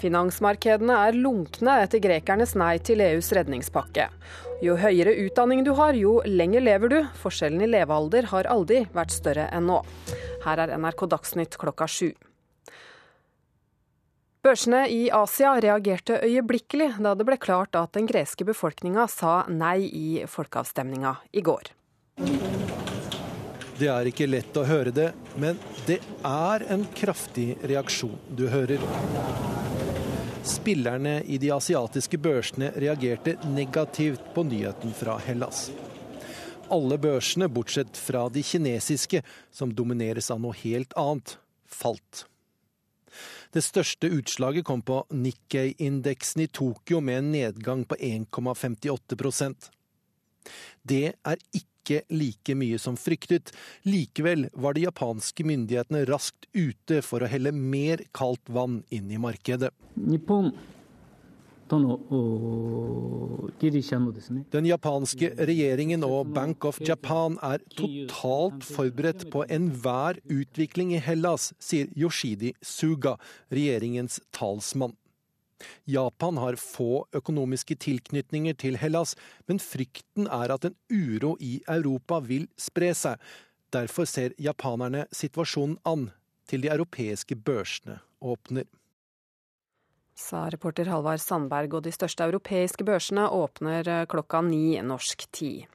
[0.00, 4.10] Finansmarkedene er lunkne etter grekernes nei til EUs redningspakke.
[4.64, 6.98] Jo høyere utdanning du har, jo lenger lever du.
[7.20, 9.82] Forskjellen i levealder har aldri vært større enn nå.
[10.44, 12.10] Her er NRK Dagsnytt klokka sju.
[14.46, 19.88] Børsene i Asia reagerte øyeblikkelig da det ble klart at den greske befolkninga sa nei
[19.90, 21.72] i folkeavstemninga i går.
[23.76, 25.58] Det er ikke lett å høre det, men
[25.88, 28.80] det er en kraftig reaksjon du hører.
[30.46, 35.72] Spillerne i de asiatiske børsene reagerte negativt på nyheten fra Hellas.
[36.70, 41.34] Alle børsene, bortsett fra de kinesiske, som domineres av noe helt annet,
[41.66, 42.28] falt.
[43.50, 49.70] Det største utslaget kom på Nikkei-indeksen i Tokyo med en nedgang på 1,58%
[50.82, 53.52] Det er ikke ikke like mye som fryktet.
[53.86, 59.20] Likevel var de japanske myndighetene raskt ute for å helle mer kaldt vann inn i
[59.20, 59.70] markedet.
[64.52, 71.50] Den japanske regjeringen og Bank of Japan er totalt forberedt på enhver utvikling i Hellas,
[71.58, 73.16] sier Yoshidi Suga,
[73.50, 74.94] regjeringens talsmann.
[75.88, 79.14] Japan har få økonomiske tilknytninger til Hellas,
[79.48, 83.20] men frykten er at en uro i Europa vil spre seg.
[83.74, 86.10] Derfor ser japanerne situasjonen an
[86.46, 88.66] til de europeiske børsene åpner.
[90.16, 95.66] Sa reporter Halvard Sandberg, og de største europeiske børsene åpner klokka ni norsk tid.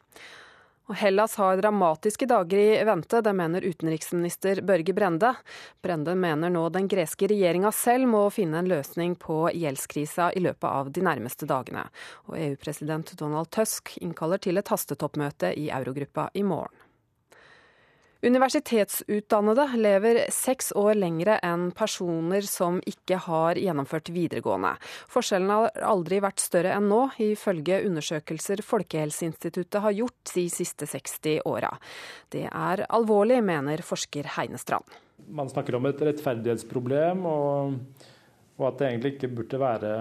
[0.93, 5.33] Hellas har dramatiske dager i vente, det mener utenriksminister Børge Brende.
[5.81, 10.67] Brende mener nå den greske regjeringa selv må finne en løsning på gjeldskrisa i løpet
[10.69, 11.87] av de nærmeste dagene.
[12.29, 16.90] Og EU-president Donald Tusk innkaller til et hastetoppmøte i eurogruppa i morgen.
[18.21, 24.75] Universitetsutdannede lever seks år lengre enn personer som ikke har gjennomført videregående.
[25.09, 31.41] Forskjellen har aldri vært større enn nå, ifølge undersøkelser Folkehelseinstituttet har gjort de siste 60
[31.49, 31.73] åra.
[32.29, 34.85] Det er alvorlig, mener forsker Heine Strand.
[35.25, 37.25] Man snakker om et rettferdighetsproblem.
[37.25, 37.77] og
[38.61, 39.91] og at det egentlig ikke burde være,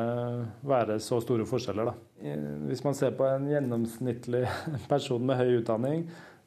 [0.69, 1.89] være så store forskjeller.
[1.89, 2.35] Da.
[2.69, 4.43] Hvis man ser på en gjennomsnittlig
[4.93, 6.03] person med høy utdanning,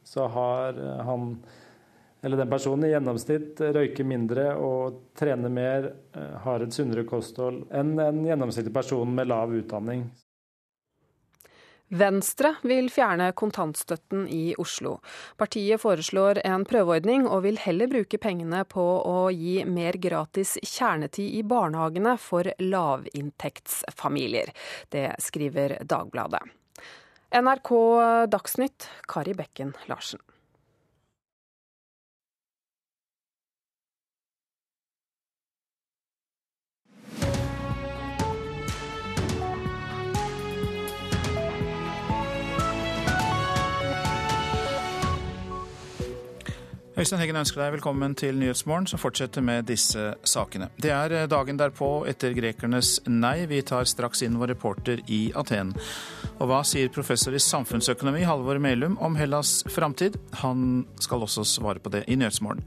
[0.05, 1.31] så har han
[2.23, 7.65] eller den personen i gjennomsnitt røyker mindre og trener mer, eh, har et sunnere kosthold
[7.75, 10.07] enn en gjennomsnittlig person med lav utdanning.
[11.93, 14.95] Venstre vil fjerne kontantstøtten i Oslo.
[15.37, 21.37] Partiet foreslår en prøveordning og vil heller bruke pengene på å gi mer gratis kjernetid
[21.37, 24.49] i barnehagene for lavinntektsfamilier.
[24.89, 26.41] Det skriver Dagbladet.
[27.33, 27.71] NRK
[28.29, 30.23] Dagsnytt, Kari Bekken Larsen.
[46.93, 50.67] Øystein Heggen ønsker deg velkommen til Nyhetsmorgen, som fortsetter med disse sakene.
[50.77, 53.47] Det er eh, dagen derpå etter grekernes nei.
[53.49, 55.71] Vi tar straks inn vår reporter i Aten.
[56.37, 60.19] Og hva sier professor i samfunnsøkonomi Halvor Melum om Hellas' framtid?
[60.43, 62.61] Han skal også svare på det i Nyhetsmorgen.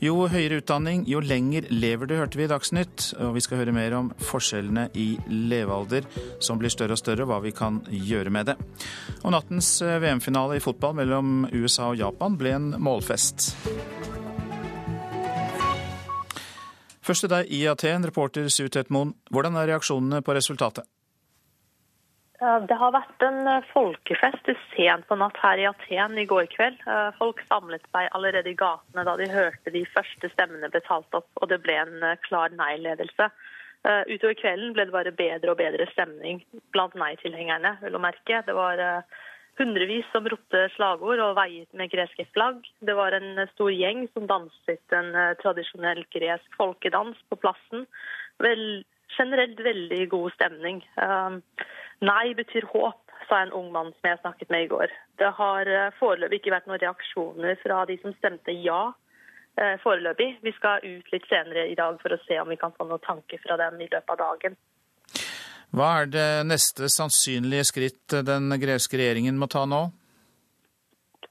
[0.00, 3.10] Jo høyere utdanning, jo lenger lever du, hørte vi i Dagsnytt.
[3.20, 6.08] Og vi skal høre mer om forskjellene i levealder,
[6.40, 8.56] som blir større og større, og hva vi kan gjøre med det.
[9.26, 13.58] Og nattens eh, VM-finale i fotball mellom USA og Japan ble en målfest.
[17.08, 19.14] Først til deg i Aten, reporter Su Tetmoen.
[19.32, 20.84] Hvordan er reaksjonene på resultatet?
[22.38, 26.76] Det har vært en eh, folkefest sent på natt her i Aten i går kveld.
[26.86, 31.18] Eh, folk samlet seg allerede i gatene da de hørte de første stemmene ble talt
[31.18, 33.30] opp, og det ble en eh, klar nei-ledelse.
[33.88, 36.40] Utover kvelden ble det bare bedre og bedre stemning
[36.74, 37.76] blant nei-tilhengerne.
[37.78, 38.80] Det var
[39.58, 42.62] hundrevis som ropte slagord og veiet med greske flagg.
[42.84, 47.86] Det var en stor gjeng som danset en eh, tradisjonell gresk folkedans på plassen.
[48.42, 48.84] Vel,
[49.16, 50.80] generelt veldig god stemning.
[51.00, 51.40] Um,
[52.04, 54.94] nei betyr håp, sa en ung mann som jeg snakket med i går.
[55.20, 58.88] Det har uh, foreløpig ikke vært noen reaksjoner fra de som stemte ja.
[59.58, 60.36] Uh, foreløpig.
[60.44, 63.02] Vi skal ut litt senere i dag for å se om vi kan få noen
[63.02, 64.58] tanker fra dem i løpet av dagen.
[65.76, 69.88] Hva er det neste sannsynlige skritt den greske regjeringen må ta nå?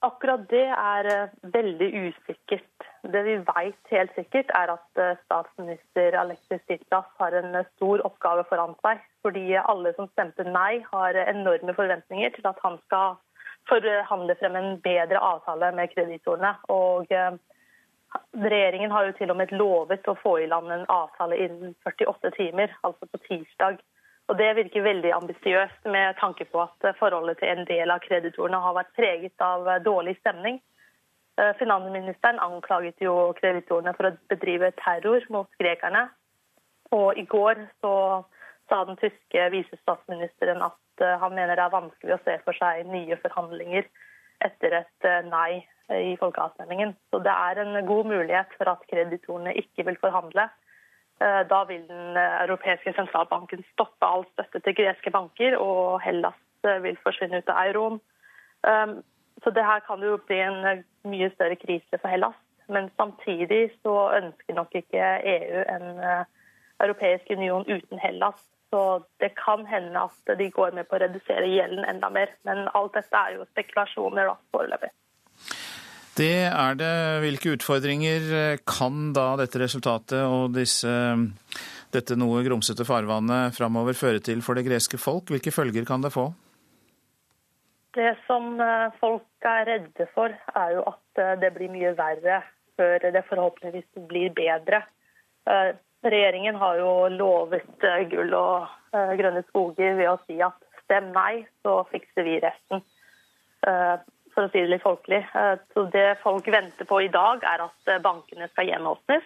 [0.06, 2.86] Akkurat det er eh, veldig usikkert.
[3.02, 8.04] Det vi vet helt sikkert, er at eh, statsminister Alexis Tsipras har en eh, stor
[8.06, 9.02] oppgave foran seg.
[9.26, 13.18] Fordi alle som stemte nei, har enorme forventninger til at han skal
[13.68, 16.54] forhandle frem en bedre avtale med kreditorene.
[16.72, 17.10] Og
[18.38, 22.32] Regjeringen har jo til og med lovet å få i land en avtale innen 48
[22.38, 23.82] timer, altså på tirsdag.
[24.28, 28.60] Og Det virker veldig ambisiøst med tanke på at forholdet til en del av kreditorene
[28.60, 30.60] har vært preget av dårlig stemning.
[31.40, 36.08] Eh, finansministeren anklaget jo kreditorene for å bedrive terror mot grekerne.
[36.92, 37.94] Og i går så
[38.68, 42.90] sa den tyske visestatsministeren at eh, han mener det er vanskelig å se for seg
[42.90, 43.88] nye forhandlinger
[44.44, 45.64] etter et eh, nei
[45.94, 46.98] i folkeavstemningen.
[47.14, 50.50] Så det er en god mulighet for at kreditorene ikke vil forhandle.
[51.20, 56.82] Eh, da vil Den europeiske sentralbanken stoppe all støtte til greske banker, og Hellas eh,
[56.84, 58.02] vil forsvinne ut av euroen.
[58.68, 59.00] Um,
[59.44, 62.38] så det her kan jo bli en eh, mye større krise for Hellas.
[62.70, 66.02] Men samtidig så ønsker nok ikke EU en
[66.84, 68.44] europeisk union uten Hellas.
[68.70, 72.34] Så det kan hende at de går med på å redusere gjelden enda mer.
[72.44, 74.92] Men alt dette er jo spekulasjoner da, foreløpig.
[76.18, 76.94] Det er det.
[77.22, 80.90] Hvilke utfordringer eh, kan da dette resultatet og disse,
[81.94, 85.30] dette noe grumsete farvannet framover føre til for det greske folk?
[85.30, 86.32] Hvilke følger kan det få?
[87.94, 92.42] Det som eh, folk er redde for, er jo at eh, det blir mye verre
[92.78, 94.84] før det forhåpentligvis blir bedre.
[96.06, 98.68] Regjeringen har jo lovet gull og
[99.18, 102.84] grønne skoger ved å si at stem nei, så fikser vi resten
[104.38, 105.24] for å si det litt folkelig.
[105.34, 109.26] Eh, så det folk venter på i dag, er at eh, bankene skal gjenåpnes,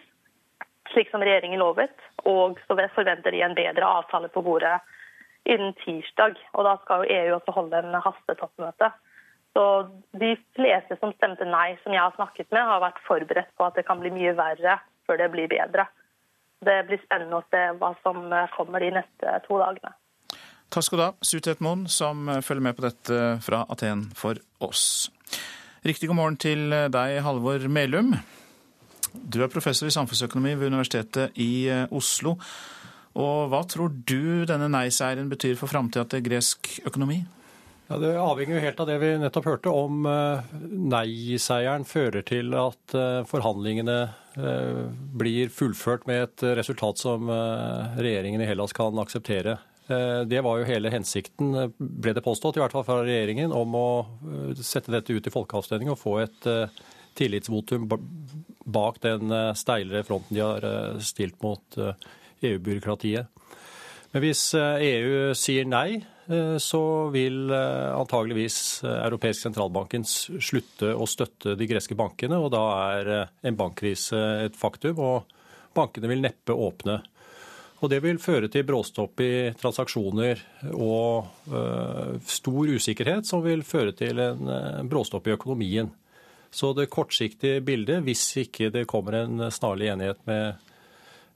[0.93, 1.95] slik som regjeringen lovet.
[2.31, 4.79] Og så forventer de en bedre avtale på bordet
[5.43, 6.39] innen tirsdag.
[6.55, 8.91] Og da skal jo EU også holde en hastetoppmøte.
[9.51, 9.65] Så
[10.15, 13.75] de fleste som stemte nei, som jeg har snakket med, har vært forberedt på at
[13.75, 14.77] det kan bli mye verre
[15.09, 15.89] før det blir bedre.
[16.63, 19.91] Det blir spennende å se hva som kommer de neste to dagene.
[20.71, 25.09] Takk skal du ha, Sutet Moen, som følger med på dette fra Aten for oss.
[25.83, 28.15] Riktig god morgen til deg, Halvor Melum.
[29.11, 32.37] Du er professor i samfunnsøkonomi ved Universitetet i eh, Oslo.
[33.19, 37.19] Og hva tror du denne nei-seieren betyr for framtida til gresk økonomi?
[37.89, 40.53] Ja, Det avhenger jo helt av det vi nettopp hørte, om eh,
[40.95, 44.01] nei-seieren fører til at eh, forhandlingene
[44.31, 49.57] blir fullført med et resultat som regjeringen i Hellas kan akseptere.
[49.91, 53.53] Eh, det var jo hele hensikten, eh, ble det påstått, i hvert fall fra regjeringen,
[53.53, 56.49] om å eh, sette dette ut i folkeavstemning og få et
[57.19, 57.89] tillitsvotum
[58.71, 60.63] bak den steilere fronten de har
[61.03, 61.75] stilt mot
[62.39, 63.27] EU-byråkratiet.
[64.13, 65.99] Men hvis EU sier nei,
[66.63, 72.63] så vil antageligvis Europeisk sentralbanken slutte å støtte de greske bankene, og da
[72.95, 75.35] er en bankkrise et faktum, og
[75.75, 77.01] bankene vil neppe åpne.
[77.81, 80.41] Og Det vil føre til bråstopp i transaksjoner
[80.75, 85.89] og uh, stor usikkerhet, som vil føre til en uh, bråstopp i økonomien.
[86.53, 90.67] Så det kortsiktige bildet, hvis ikke det kommer en snarlig enighet med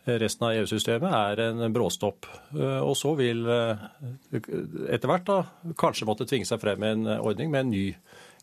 [0.05, 2.29] resten av EU-systemet, er en bråstopp.
[2.53, 5.41] Uh, og så vil etter hvert da,
[5.73, 7.85] kanskje måtte tvinge seg frem en ordning med en ny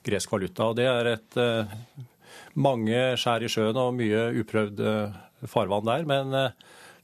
[0.02, 0.72] gresk valuta.
[0.72, 1.42] Og Det er et
[2.58, 4.80] mange skjær i sjøen og mye uprøvd
[5.46, 6.02] farvann der.
[6.02, 6.48] men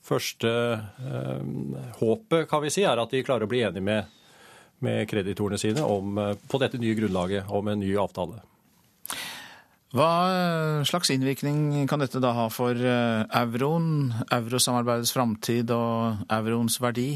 [0.09, 4.15] første eh, håpet kan vi si, er at de klarer å bli enige med,
[4.85, 8.41] med kreditorene sine om, eh, på dette nye grunnlaget om en ny avtale.
[9.97, 17.13] Hva slags innvirkning kan dette da ha for eh, euroen, eurosamarbeidets framtid og euroens verdi?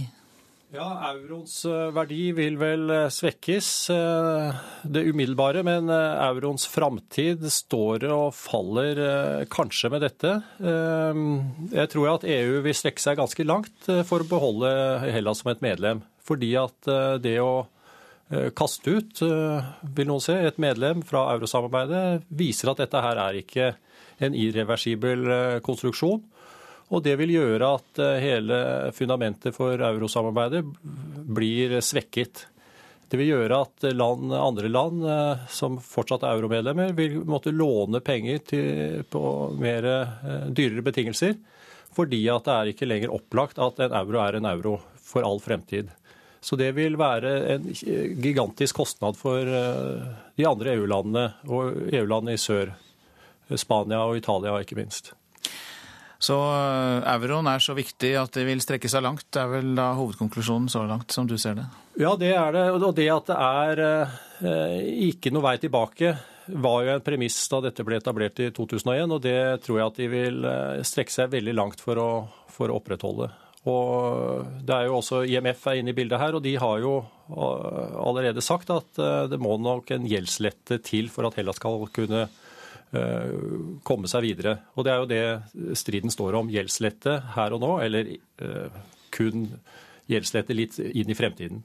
[0.72, 5.60] Ja, Euroens eh, verdi vil vel eh, svekkes, eh, det umiddelbare.
[5.66, 9.02] Men euroens framtid står og faller
[9.52, 10.32] kanskje med dette.
[10.62, 14.72] Jeg tror at EU vil strekke seg ganske langt for å beholde
[15.12, 16.00] Hellas som et medlem.
[16.24, 16.88] Fordi at
[17.20, 17.66] det å
[18.56, 23.72] kaste ut, vil noen se, et medlem fra eurosamarbeidet viser at dette her er ikke
[24.24, 25.26] en irreversibel
[25.66, 26.22] konstruksjon.
[26.92, 28.56] Og det vil gjøre at eh, hele
[28.96, 30.60] fundamentet for eurosamarbeidet
[31.32, 32.46] blir svekket.
[33.08, 38.02] Det vil gjøre at land, andre land eh, som fortsatt er euromedlemmer, vil måtte låne
[38.04, 39.22] penger til, på
[39.60, 41.38] mer eh, dyrere betingelser.
[41.96, 45.40] Fordi at det er ikke lenger opplagt at en euro er en euro for all
[45.44, 45.90] fremtid.
[46.42, 52.72] Så det vil være en gigantisk kostnad for de andre EU-landene, og EU-landene i sør.
[53.60, 55.12] Spania og Italia, ikke minst.
[56.22, 59.26] Så eh, euroen er så viktig at det vil strekke seg langt.
[59.34, 61.66] Det er vel da hovedkonklusjonen så langt, som du ser det?
[61.98, 62.66] Ja, det er det.
[62.70, 64.76] Og det at det er eh,
[65.08, 66.14] ikke noe vei tilbake,
[66.62, 69.16] var jo en premiss da dette ble etablert i 2001.
[69.16, 72.10] Og det tror jeg at de vil eh, strekke seg veldig langt for å,
[72.54, 73.32] for å opprettholde.
[73.66, 76.96] Og det er jo også IMF er inne i bildet her, og de har jo
[77.32, 78.98] allerede sagt at
[79.30, 82.24] det må nok en gjeldslette til for at Hellas skal kunne
[82.92, 84.58] komme seg videre.
[84.76, 86.50] Og det er jo det striden står om.
[86.52, 88.10] Gjeldslette her og nå, eller
[89.12, 89.48] kun
[90.10, 91.62] gjeldslette litt inn i fremtiden.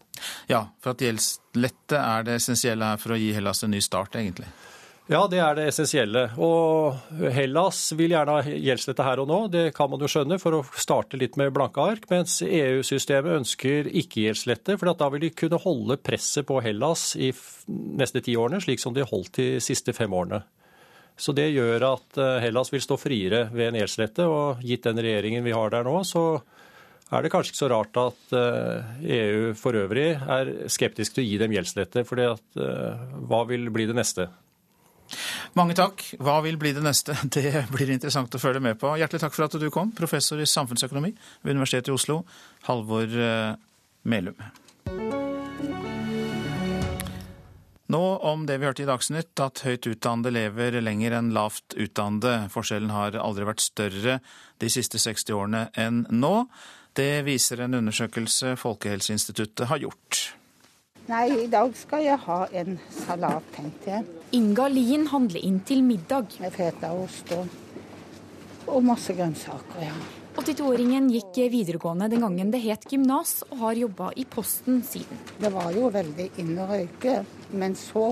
[0.48, 4.15] Ja, for at gjeldslette er det essensielle her for å gi Hellas en ny start,
[4.19, 4.48] egentlig?
[5.07, 6.25] Ja, det er det essensielle.
[6.43, 6.98] Og
[7.31, 10.65] Hellas vil gjerne ha gjeldslette her og nå, det kan man jo skjønne, for å
[10.75, 12.10] starte litt med blanke ark.
[12.12, 17.31] Mens EU-systemet ønsker ikke gjeldslette, for da vil de kunne holde presset på Hellas i
[17.67, 20.43] neste ti årene, slik som de holdt de siste fem årene.
[21.17, 25.01] Så det gjør at eh, Hellas vil stå friere ved en gjeldslette, og gitt den
[25.01, 26.39] regjeringen vi har der nå, så
[27.07, 28.41] er det kanskje ikke så rart at EU
[29.07, 32.03] eh, e for øvrig er skeptisk til å gi dem gjeldslette.
[32.05, 34.27] For eh, hva vil bli det neste?
[35.57, 36.03] Mange takk.
[36.21, 37.15] Hva vil bli det neste?
[37.38, 38.93] Det blir interessant å følge med på.
[39.01, 42.21] Hjertelig takk for at du kom, professor i samfunnsøkonomi ved Universitetet i Oslo,
[42.69, 43.19] Halvor
[44.07, 44.38] Melum.
[47.88, 52.50] Nå om det vi hørte i Dagsnytt, at høyt utdannede lever lenger enn lavt utdannede.
[52.51, 54.17] Forskjellen har aldri vært større
[54.60, 56.34] de siste 60 årene enn nå.
[56.98, 60.20] Det viser en undersøkelse Folkehelseinstituttet har gjort.
[61.08, 64.08] Nei, i dag skal jeg ha en salat, tenkte jeg.
[64.36, 66.36] Inga Lien handler inn til middag.
[66.44, 67.48] Med fetaost og,
[68.67, 69.96] og masse grønnsaker, ja.
[70.38, 75.24] 82-åringen gikk videregående den gangen det het gymnas, og har jobba i Posten siden.
[75.39, 78.12] Det var jo veldig inn å røyke, men så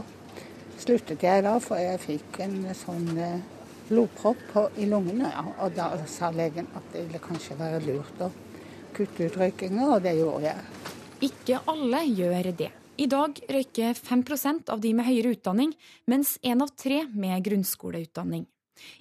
[0.80, 3.44] sluttet jeg da, for jeg fikk en sånn eh,
[3.90, 5.30] blodpropp i lungene.
[5.34, 8.32] Ja, og da sa legen at det ville kanskje være lurt å
[8.96, 10.66] kutte ut røykinga, og det gjorde jeg.
[11.30, 12.72] Ikke alle gjør det.
[12.96, 15.74] I dag røyker 5% av de med høyere utdanning,
[16.08, 18.46] mens én av tre med grunnskoleutdanning.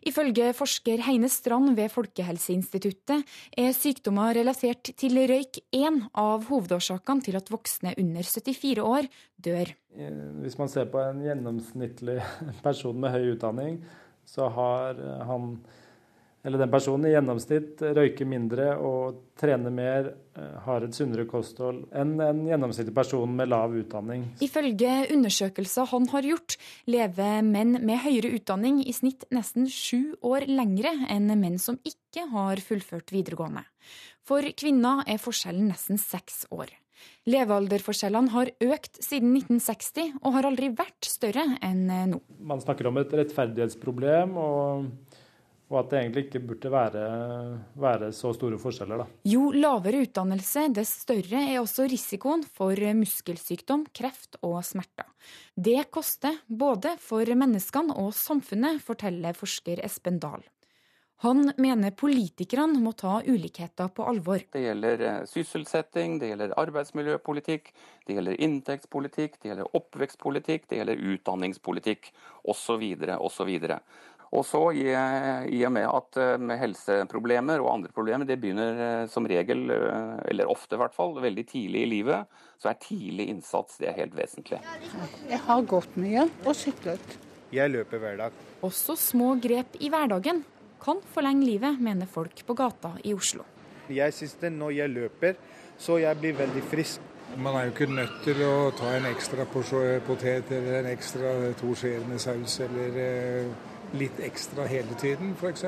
[0.07, 3.25] Ifølge forsker Heine Strand ved Folkehelseinstituttet
[3.59, 9.09] er sykdommer relatert til røyk én av hovedårsakene til at voksne under 74 år
[9.45, 9.75] dør.
[10.43, 12.19] Hvis man ser på en gjennomsnittlig
[12.66, 13.81] person med høy utdanning,
[14.25, 15.59] så har han
[16.44, 21.86] eller den personen i gjennomsnitt røyker mindre og trener mer, eh, har et sunnere kosthold
[21.96, 24.26] enn en gjennomsnittlig person med lav utdanning.
[24.44, 30.44] Ifølge undersøkelser han har gjort, lever menn med høyere utdanning i snitt nesten sju år
[30.50, 33.64] lengre enn menn som ikke har fullført videregående.
[34.24, 36.68] For kvinner er forskjellen nesten seks år.
[37.28, 42.20] Levealderforskjellene har økt siden 1960 og har aldri vært større enn nå.
[42.40, 44.36] Man snakker om et rettferdighetsproblem.
[44.36, 45.13] og
[45.73, 47.04] og at det egentlig ikke burde være,
[47.80, 49.00] være så store forskjeller.
[49.00, 49.06] Da.
[49.33, 55.09] Jo lavere utdannelse, dess større er også risikoen for muskelsykdom, kreft og smerter.
[55.56, 60.44] Det koster både for menneskene og samfunnet, forteller forsker Espen Dahl.
[61.25, 64.42] Han mener politikerne må ta ulikheter på alvor.
[64.52, 67.71] Det gjelder eh, sysselsetting, det gjelder arbeidsmiljøpolitikk,
[68.04, 72.11] det gjelder inntektspolitikk, det gjelder oppvekstpolitikk, det gjelder utdanningspolitikk
[72.52, 72.85] osv.
[73.16, 73.54] osv.
[74.35, 78.81] Og så i, i, og med at eh, med helseproblemer og andre problemer det begynner
[78.87, 82.81] eh, som regel, eh, eller ofte i hvert fall, veldig tidlig i livet, så er
[82.83, 84.59] tidlig innsats det er helt vesentlig.
[85.31, 87.19] Jeg har gått mye og syklet.
[87.55, 88.41] Jeg løper hver dag.
[88.67, 90.43] Også små grep i hverdagen
[90.83, 93.47] kan forlenge livet, mener folk på gata i Oslo.
[93.93, 95.37] Jeg syns det når jeg løper,
[95.79, 97.11] så jeg blir veldig frisk.
[97.38, 101.73] Man er jo ikke nødt til å ta en ekstra potet eller en ekstra to
[101.79, 102.99] skjeer med saus eller
[103.98, 105.64] litt ekstra hele tiden, f.eks.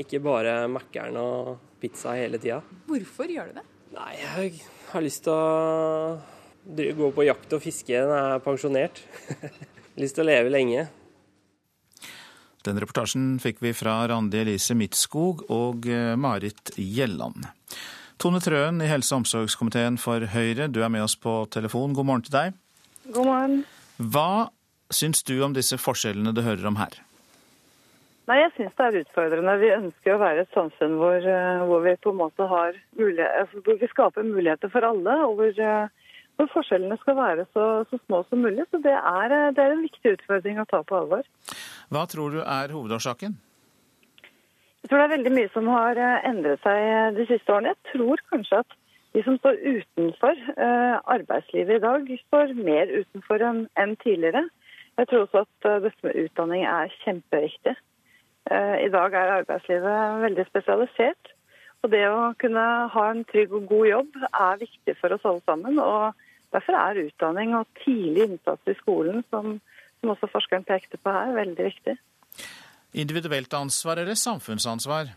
[0.00, 2.60] Ikke bare Mækkern og pizza hele tida.
[2.88, 3.66] Hvorfor gjør du det?
[3.96, 9.02] Nei, jeg har lyst til å gå på jakt og fiske når jeg er pensjonert.
[10.00, 10.86] lyst til å leve lenge.
[12.66, 17.48] Den reportasjen fikk vi fra Randi Elise Midtskog og eh, Marit Gjelland.
[18.20, 21.94] Tone Trøen i helse- og omsorgskomiteen for Høyre, du er med oss på telefon.
[21.96, 22.58] God morgen til deg.
[23.08, 23.62] God morgen.
[23.96, 24.50] Hva
[24.92, 27.00] syns du om disse forskjellene du hører om her?
[28.30, 29.52] Nei, jeg syns det er utfordrende.
[29.58, 33.56] Vi ønsker å være et samfunn hvor, eh, hvor vi på en måte har mulighet,
[33.66, 37.98] hvor vi skaper muligheter for alle, og hvor, eh, hvor forskjellene skal være så, så,
[38.04, 38.68] små som mulig.
[38.70, 41.26] Så det er, eh, det er en viktig utfordring å ta på alvor.
[41.90, 43.34] Hva tror du er hovedårsaken?
[44.84, 47.74] Jeg tror det er veldig mye som har endret seg de siste årene.
[47.74, 50.38] Jeg tror kanskje at de som står utenfor
[51.18, 54.46] arbeidslivet i dag, står mer utenfor enn tidligere.
[55.02, 57.74] Jeg tror også at dette med utdanning er kjempeviktig.
[58.48, 61.34] Eh, I dag er arbeidslivet veldig spesialisert.
[61.80, 65.44] Og det å kunne ha en trygg og god jobb er viktig for oss alle
[65.48, 65.78] sammen.
[65.80, 66.16] og
[66.52, 69.58] Derfor er utdanning og tidlig innsats i skolen, som,
[70.00, 71.96] som også forskeren pekte på her, veldig viktig.
[73.00, 75.12] Individuelt ansvar eller samfunnsansvar?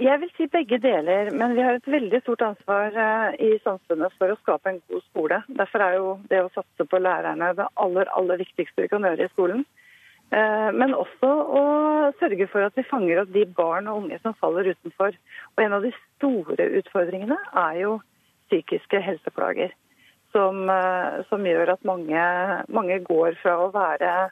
[0.00, 4.14] Jeg vil si begge deler, men vi har et veldig stort ansvar eh, i samfunnet
[4.16, 5.38] for å skape en god skole.
[5.60, 9.28] Derfor er jo det å satse på lærerne det aller, aller viktigste vi kan gjøre
[9.28, 9.66] i skolen.
[10.32, 11.62] Eh, men også å
[12.16, 15.16] sørge for at vi fanger opp de barn og unge som faller utenfor.
[15.56, 17.36] Og En av de store utfordringene
[17.66, 17.98] er jo
[18.48, 19.74] psykiske helseplager.
[20.32, 22.22] Som, eh, som gjør at mange,
[22.72, 24.30] mange, går fra å være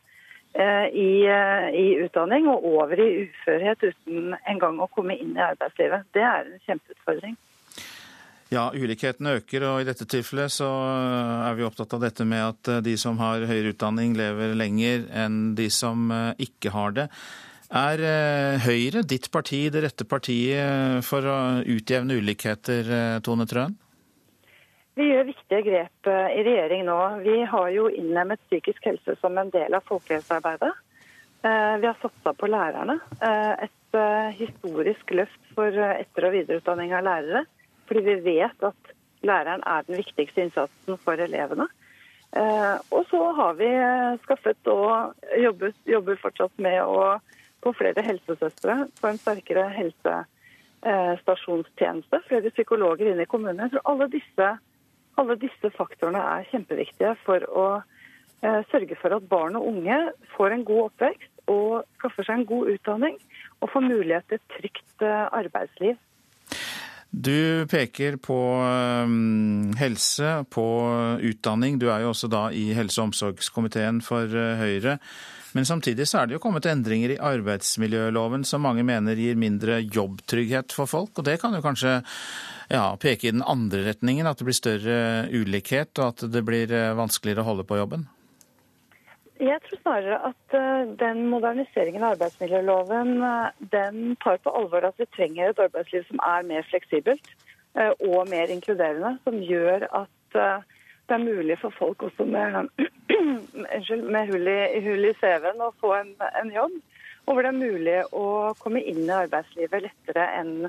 [0.55, 6.09] eh, i, i, utdanning og over i uførhet uten engang å komme inn i arbeidslivet.
[6.17, 7.37] Det er en kjempeutfordring.
[8.51, 10.67] Ja, ulikheten øker, og i dette tilfellet så
[11.47, 15.55] er vi opptatt av dette med at de som har høyere utdanning, lever lenger enn
[15.55, 17.07] de som ikke har det.
[17.71, 23.77] Er eh, Høyre ditt parti det rette partiet for å utjevne ulikheter, eh, Tone Trøen?
[24.99, 26.99] Vi gjør viktige grep eh, i regjering nå.
[27.23, 30.73] Vi har jo innlemmet psykisk helse som en del av folkehelsearbeidet.
[31.41, 32.99] Vi har satsa på lærerne.
[33.65, 33.95] Et
[34.37, 37.47] historisk løft for etter- og videreutdanning av lærere.
[37.91, 38.95] Fordi vi vet at
[39.27, 41.67] læreren er den viktigste innsatsen for elevene.
[42.95, 43.67] Og så har vi
[44.23, 47.17] skaffet og jobber, jobber fortsatt med å
[47.65, 53.63] få flere helsesøstre, på en sterkere helsestasjonstjeneste, flere psykologer inn i kommunene.
[53.67, 54.49] Jeg tror alle disse,
[55.21, 59.99] alle disse faktorene er kjempeviktige for å eh, sørge for at barn og unge
[60.37, 63.17] får en god oppvekst og skaffer seg en god utdanning
[63.61, 65.97] og får mulighet til et trygt eh, arbeidsliv.
[67.11, 70.67] Du peker på um, helse, på
[71.27, 71.81] utdanning.
[71.83, 75.01] Du er jo også da i helse- og omsorgskomiteen for uh, Høyre.
[75.53, 79.81] Men samtidig så er det jo kommet endringer i arbeidsmiljøloven som mange mener gir mindre
[79.83, 81.17] jobbtrygghet for folk.
[81.19, 81.97] Og det kan jo kanskje
[82.71, 85.01] ja, peke i den andre retningen, at det blir større
[85.35, 88.07] ulikhet og at det blir eh, vanskeligere å holde på jobben?
[89.41, 95.01] Jeg tror snarere at eh, den moderniseringen av arbeidsmiljøloven eh, den tar på alvor at
[95.01, 97.33] vi trenger et arbeidsliv som er mer fleksibelt
[98.03, 99.13] og mer inkluderende.
[99.23, 100.37] Som gjør at
[101.11, 102.69] det er mulig for folk også med,
[104.15, 106.77] med hull i, hull i CV-en å få en, en, jobb.
[107.27, 108.27] Og hvor det er mulig å
[108.63, 110.69] komme inn i arbeidslivet lettere enn,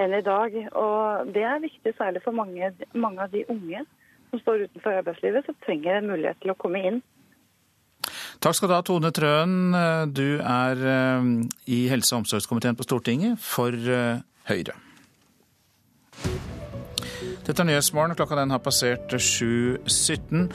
[0.00, 0.56] enn i dag.
[0.72, 3.84] Og det er viktig særlig for mange, mange, av de unge
[4.30, 7.02] som står utenfor arbeidslivet, som trenger en mulighet til å komme inn.
[8.42, 9.58] Takk skal du ha, Tone Trøen.
[10.10, 11.26] Du er eh,
[11.70, 14.18] i helse- og omsorgskomiteen på Stortinget for eh,
[14.50, 14.74] Høyre.
[17.46, 18.16] Dette er Nyhetsmorgen.
[18.18, 20.48] Klokka den har passert 7.17.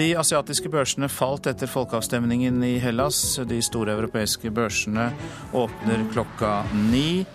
[0.00, 3.20] De asiatiske børsene falt etter folkeavstemningen i Hellas.
[3.48, 5.10] De store europeiske børsene
[5.56, 7.26] åpner klokka ni.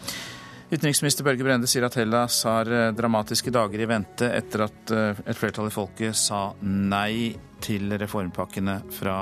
[0.72, 5.20] Utenriksminister Børge Brende sier at Hellas har eh, dramatiske dager i vente etter at eh,
[5.28, 9.18] et flertall i folket sa nei til reformpakkene fra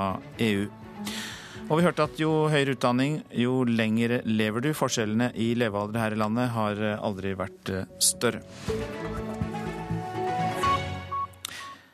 [0.46, 0.68] EU.
[1.66, 4.70] Og vi hørte at jo høyere utdanning, jo lenger lever du.
[4.78, 8.46] Forskjellene i levealder her i landet har eh, aldri vært større.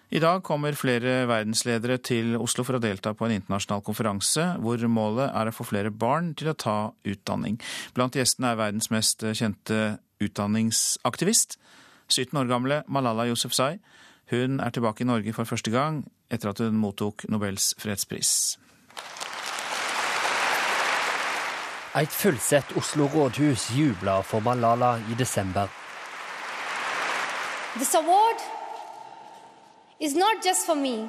[0.07, 4.83] I dag kommer flere verdensledere til Oslo for å delta på en internasjonal konferanse, hvor
[4.87, 7.59] målet er å få flere barn til å ta utdanning.
[7.97, 11.59] Blant gjestene er verdens mest kjente utdanningsaktivist,
[12.07, 13.81] 17 år gamle Malala Yousefzai.
[14.31, 18.31] Hun er tilbake i Norge for første gang etter at hun mottok Nobels fredspris.
[21.99, 25.67] Et fullsett Oslo rådhus jubler for Malala i desember.
[27.81, 28.56] This award
[30.01, 31.09] is not just for me,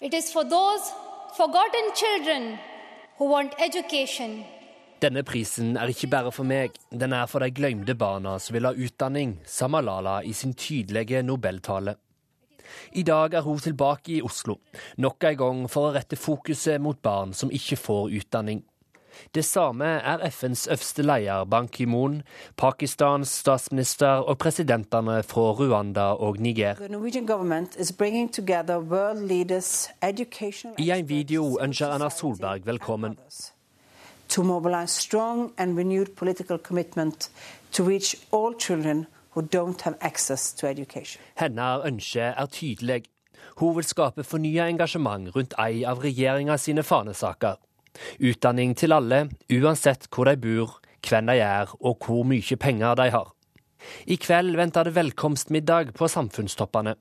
[0.00, 0.92] it is for those
[1.36, 2.58] forgotten children
[3.18, 4.44] who want education.
[5.02, 8.64] Denne prisen er ikke bare for meg, den er for de glemte barna som vil
[8.64, 11.98] ha utdanning, sa Malala i sin tydelige nobeltale.
[12.96, 14.56] I dag er hun tilbake i Oslo,
[14.96, 18.64] nok en gang for å rette fokuset mot barn som ikke får utdanning.
[19.34, 22.22] Det samme er FNs øverste leder Ban Ki-moon,
[22.56, 26.74] Pakistans statsminister og presidentene fra Rwanda og Niger.
[30.78, 33.18] I en video ønsker Erna Solberg velkommen.
[34.28, 37.30] To mobilize strong and renewed political commitment
[37.72, 41.22] to reach all children who don't have access to education.
[41.36, 43.02] Hennes ønske er tydelig.
[43.56, 47.54] Hun vil skape fornya engasjement rundt ei av regjeringa sine fanesaker.
[48.20, 53.10] Utdanning til alle, uansett hvor de bor, hvem de er og hvor mye penger de
[53.14, 53.32] har.
[54.06, 56.96] I kveld venter det velkomstmiddag på samfunnstoppene.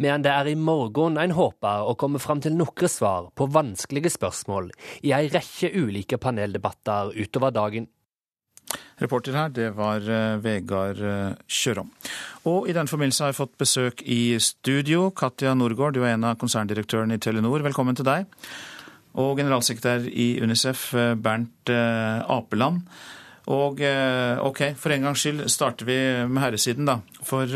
[0.00, 4.14] Men det er i morgen en håper å komme fram til noen svar på vanskelige
[4.14, 4.72] spørsmål
[5.04, 7.88] i ei rekke ulike paneldebatter utover dagen.
[8.98, 11.92] Reporter her, det var eh, Vegard eh, Kjørom.
[12.50, 15.12] Og i den forbindelse har jeg fått besøk i studio.
[15.16, 17.62] Katja Norgård, du er en av konserndirektørene i Telenor.
[17.64, 18.26] Velkommen til deg
[19.18, 22.82] og generalsekretær i UNICEF, eh, Bernt eh, Apeland.
[23.48, 25.96] Og eh, OK, for en gangs skyld starter vi
[26.28, 26.98] med herresiden, da.
[27.24, 27.48] For,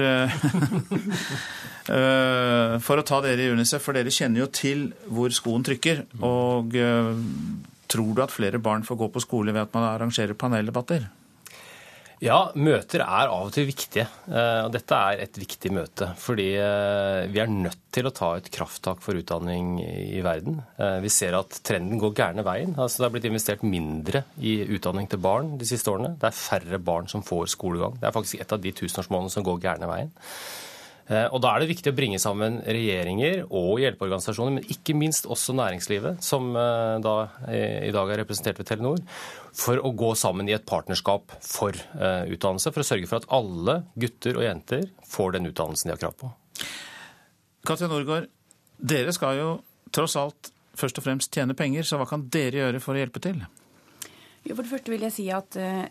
[2.86, 6.06] for å ta dere i UNICEF, for dere kjenner jo til hvor skoen trykker.
[6.24, 6.78] Og
[7.92, 11.02] Tror du at flere barn får gå på skole ved at man arrangerer paneldebatter?
[12.22, 14.04] Ja, møter er av og til viktige.
[14.30, 16.06] Eh, og dette er et viktig møte.
[16.22, 20.60] Fordi eh, vi er nødt til å ta et krafttak for utdanning i verden.
[20.78, 22.76] Eh, vi ser at trenden går gærne veien.
[22.76, 26.14] Altså, det har blitt investert mindre i utdanning til barn de siste årene.
[26.20, 27.98] Det er færre barn som får skolegang.
[27.98, 30.14] Det er faktisk et av de tusenårsmålene som går gærne veien.
[31.12, 35.52] Og Da er det viktig å bringe sammen regjeringer og hjelpeorganisasjoner, men ikke minst også
[35.58, 37.14] næringslivet, som da
[37.50, 39.02] i dag er representert ved Telenor,
[39.52, 43.28] for å gå sammen i et partnerskap for eh, utdannelse, for å sørge for at
[43.32, 46.32] alle gutter og jenter får den utdannelsen de har krav på.
[47.68, 48.30] Katja Norgård,
[48.82, 49.50] dere skal jo
[49.94, 53.22] tross alt først og fremst tjene penger, så hva kan dere gjøre for å hjelpe
[53.22, 53.42] til?
[54.42, 55.84] Jo, for det første vil jeg si at uh,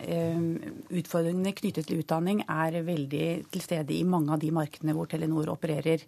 [0.92, 5.54] Utfordringene knyttet til utdanning er veldig til stede i mange av de markedene hvor Telenor
[5.54, 6.04] opererer.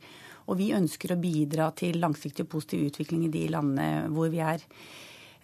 [0.51, 4.41] Og vi ønsker å bidra til langsiktig og positiv utvikling i de landene hvor vi
[4.43, 4.65] er.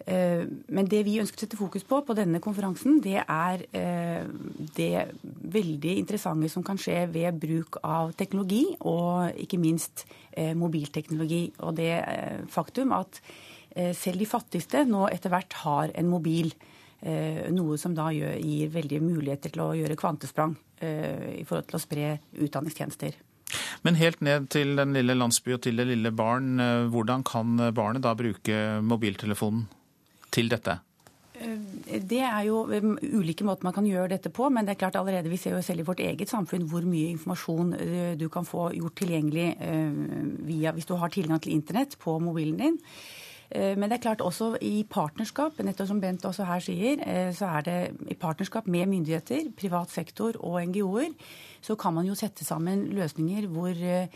[0.06, 4.24] Uh, men det vi ønsker å sette fokus på på denne konferansen, det er uh,
[4.78, 10.06] det veldig interessante som kan skje ved bruk av teknologi, og ikke minst
[10.56, 11.50] mobilteknologi.
[11.66, 11.92] Og det
[12.48, 13.18] faktum at
[13.98, 16.52] selv de fattigste nå etter hvert har en mobil.
[17.00, 20.52] Eh, noe som da gir veldig muligheter til å gjøre kvantesprang
[20.84, 22.08] eh, i forhold til å spre
[22.44, 23.16] utdanningstjenester.
[23.86, 27.56] Men helt ned til den lille landsby og til det lille barn, eh, hvordan kan
[27.76, 29.64] barnet da bruke mobiltelefonen
[30.32, 30.80] til dette?
[31.40, 35.30] Det er jo ulike måter man kan gjøre dette på, men det er klart allerede
[35.32, 37.70] vi ser jo selv i vårt eget samfunn hvor mye informasjon
[38.20, 39.46] du kan få gjort tilgjengelig
[40.44, 42.78] via, hvis du har tilgang til internett på mobilen din.
[43.50, 47.30] Eh, men det er klart også i partnerskap, nettopp som Bent også her sier, eh,
[47.34, 47.78] så er det
[48.12, 51.10] i partnerskap med myndigheter, privat sektor og NGO-er,
[51.60, 54.08] så kan man jo sette sammen løsninger hvor eh,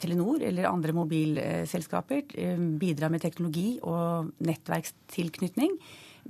[0.00, 2.22] Telenor eller andre mobilselskaper
[2.80, 5.74] bidrar med teknologi og nettverkstilknytning.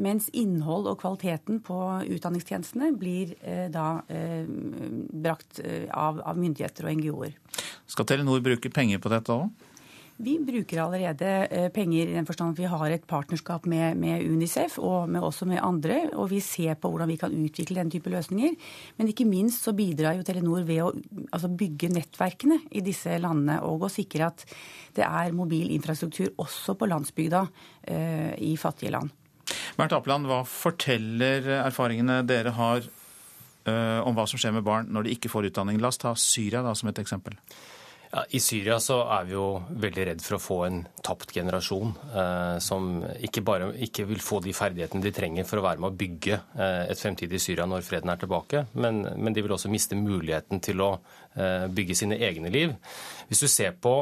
[0.03, 1.77] Mens innhold og kvaliteten på
[2.17, 3.37] utdanningstjenestene blir
[3.71, 4.01] da
[5.23, 5.61] brakt
[5.95, 7.37] av myndigheter og NGO-er.
[7.87, 9.71] Skal Telenor bruke penger på dette òg?
[10.17, 14.23] Vi bruker allerede eh, penger i den forstand at vi har et partnerskap med, med
[14.23, 16.05] Unicef og med, også med andre.
[16.15, 18.55] Og vi ser på hvordan vi kan utvikle den type løsninger.
[18.97, 20.93] Men ikke minst så bidrar jo Telenor ved å
[21.35, 24.47] altså bygge nettverkene i disse landene og å sikre at
[24.95, 27.45] det er mobil infrastruktur også på landsbygda
[27.91, 29.11] eh, i fattige land.
[29.75, 35.09] Bernt Apeland, hva forteller erfaringene dere har eh, om hva som skjer med barn når
[35.09, 35.83] de ikke får utdanning?
[35.83, 37.35] La oss ta Syria da, som et eksempel.
[38.15, 39.47] Ja, I Syria så er vi jo
[39.83, 44.39] veldig redd for å få en tapt generasjon eh, som ikke bare ikke vil få
[44.45, 47.83] de ferdighetene de trenger for å være med å bygge eh, et fremtidig Syria når
[47.83, 52.21] freden er tilbake, men, men, de vil også miste muligheten til å eh, bygge sine
[52.23, 52.77] egne liv.
[53.27, 53.97] Hvis du ser på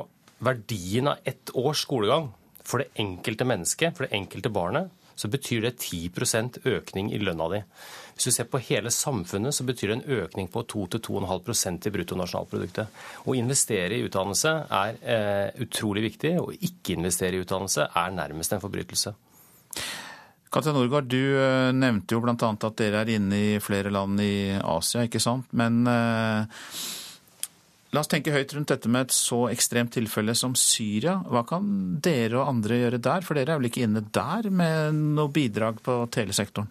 [0.44, 2.28] verdien av ett års skolegang
[2.68, 7.48] for det enkelte mennesket, for det enkelte barnet, så betyr det 10% økning i lønna
[7.52, 7.64] di.
[8.14, 13.02] Hvis du ser på hele samfunnet, så betyr det en økning på 2-2,5% i bruttonasjonalproduktet.
[13.24, 18.56] Å investere i utdannelse er eh, utrolig viktig, og ikke investere i utdannelse er nærmest
[18.56, 19.14] en forbrytelse.
[20.52, 22.34] Katja Norgard, du eh, nevnte jo bl.a.
[22.36, 25.48] at dere er inne i flere land i Asia, ikke sant.
[25.56, 26.66] Men eh,
[27.92, 31.18] La oss tenke høyt rundt dette med et så ekstremt tilfelle som Syria.
[31.28, 31.66] Hva kan
[32.00, 35.82] dere og andre gjøre der, for dere er vel ikke inne der med noe bidrag
[35.84, 36.70] på telesektoren?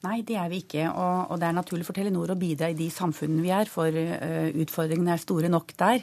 [0.00, 0.86] Nei, det er vi ikke.
[0.88, 3.92] Og, og, det er naturlig for Telenor å bidra i de samfunnene vi er, for
[3.92, 6.00] uh, utfordringene er store nok der.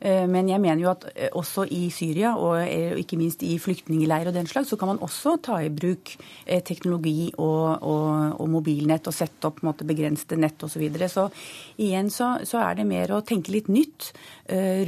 [0.00, 2.64] Uh, men jeg mener jo at uh, også i Syria, og
[3.02, 6.14] ikke minst i flyktningleirer og den slags, så kan man også ta i bruk
[6.64, 10.74] teknologi og, og, og, mobilnett og sette opp måte, begrensede nett osv.
[10.74, 11.06] Så, videre.
[11.12, 11.28] så
[11.84, 14.10] igjen så, så, er det mer å tenke litt nytt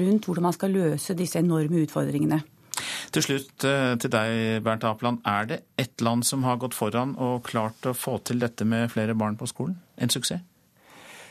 [0.01, 2.41] rundt hvordan man skal løse disse enorme utfordringene.
[3.15, 5.23] Til slutt eh, til deg, Bernt Apeland.
[5.29, 8.91] Er det ett land som har gått foran og klart å få til dette med
[8.93, 9.79] flere barn på skolen?
[9.97, 10.45] En suksess?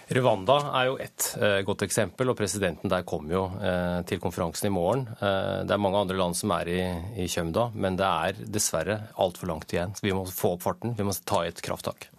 [0.05, 4.69] Rwanda er jo ett eh, godt eksempel, og presidenten der kom jo eh, til konferansen
[4.69, 5.07] i morgen.
[5.17, 6.81] Det er mange andre land som er i,
[7.23, 9.95] i kjømda, men det er dessverre altfor langt igjen.
[9.97, 12.09] Så vi må få opp farten, vi må ta et krafttak.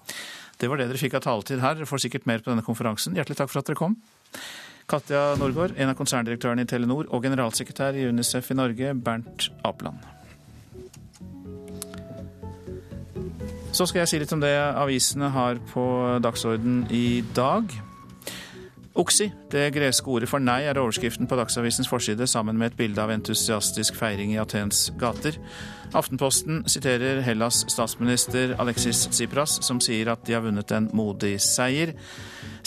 [0.57, 1.77] Det var det dere fikk av taletid her.
[1.77, 3.15] Dere får sikkert mer på denne konferansen.
[3.19, 3.99] Hjertelig takk for at dere kom.
[4.87, 9.99] Katja Norgård, en av konserndirektørene i Telenor, og generalsekretær i UNICEF i Norge, Bernt Apeland.
[13.75, 15.83] Så skal jeg si litt om det avisene har på
[16.23, 17.75] dagsorden i dag.
[18.97, 23.03] Oksi, det greske ordet for nei, er overskriften på Dagsavisens forside sammen med et bilde
[23.03, 25.37] av entusiastisk feiring i Athens gater.
[25.93, 31.93] Aftenposten siterer Hellas statsminister Alexis Tsipras, som sier at de har vunnet en modig seier.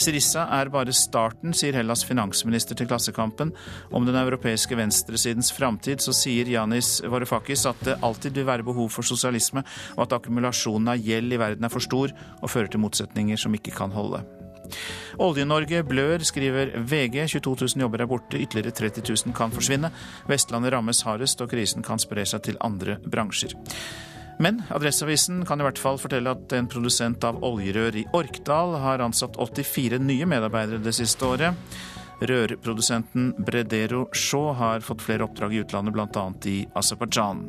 [0.00, 3.52] Sirissa er bare starten, sier Hellas finansminister til Klassekampen.
[3.92, 8.88] Om den europeiske venstresidens framtid så sier Janis Varoufakis at det alltid vil være behov
[8.94, 9.64] for sosialisme,
[9.98, 13.56] og at akkumulasjonen av gjeld i verden er for stor og fører til motsetninger som
[13.56, 14.22] ikke kan holde.
[15.20, 17.26] Olje-Norge blør, skriver VG.
[17.36, 19.90] 22 000 jobber er borte, ytterligere 30 000 kan forsvinne.
[20.30, 23.58] Vestlandet rammes hardest, og krisen kan spre seg til andre bransjer.
[24.40, 29.02] Men Adresseavisen kan i hvert fall fortelle at en produsent av oljerør i Orkdal har
[29.04, 31.76] ansatt 84 nye medarbeidere det siste året.
[32.24, 36.24] Rørprodusenten Bredero Shaw har fått flere oppdrag i utlandet, bl.a.
[36.48, 37.44] i Aserbajdsjan.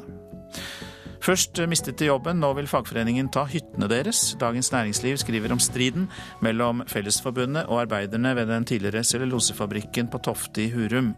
[1.22, 4.34] Først mistet de jobben, nå vil fagforeningen ta hyttene deres.
[4.42, 6.08] Dagens Næringsliv skriver om striden
[6.42, 11.14] mellom Fellesforbundet og arbeiderne ved den tidligere cellulosefabrikken på Tofte i Hurum.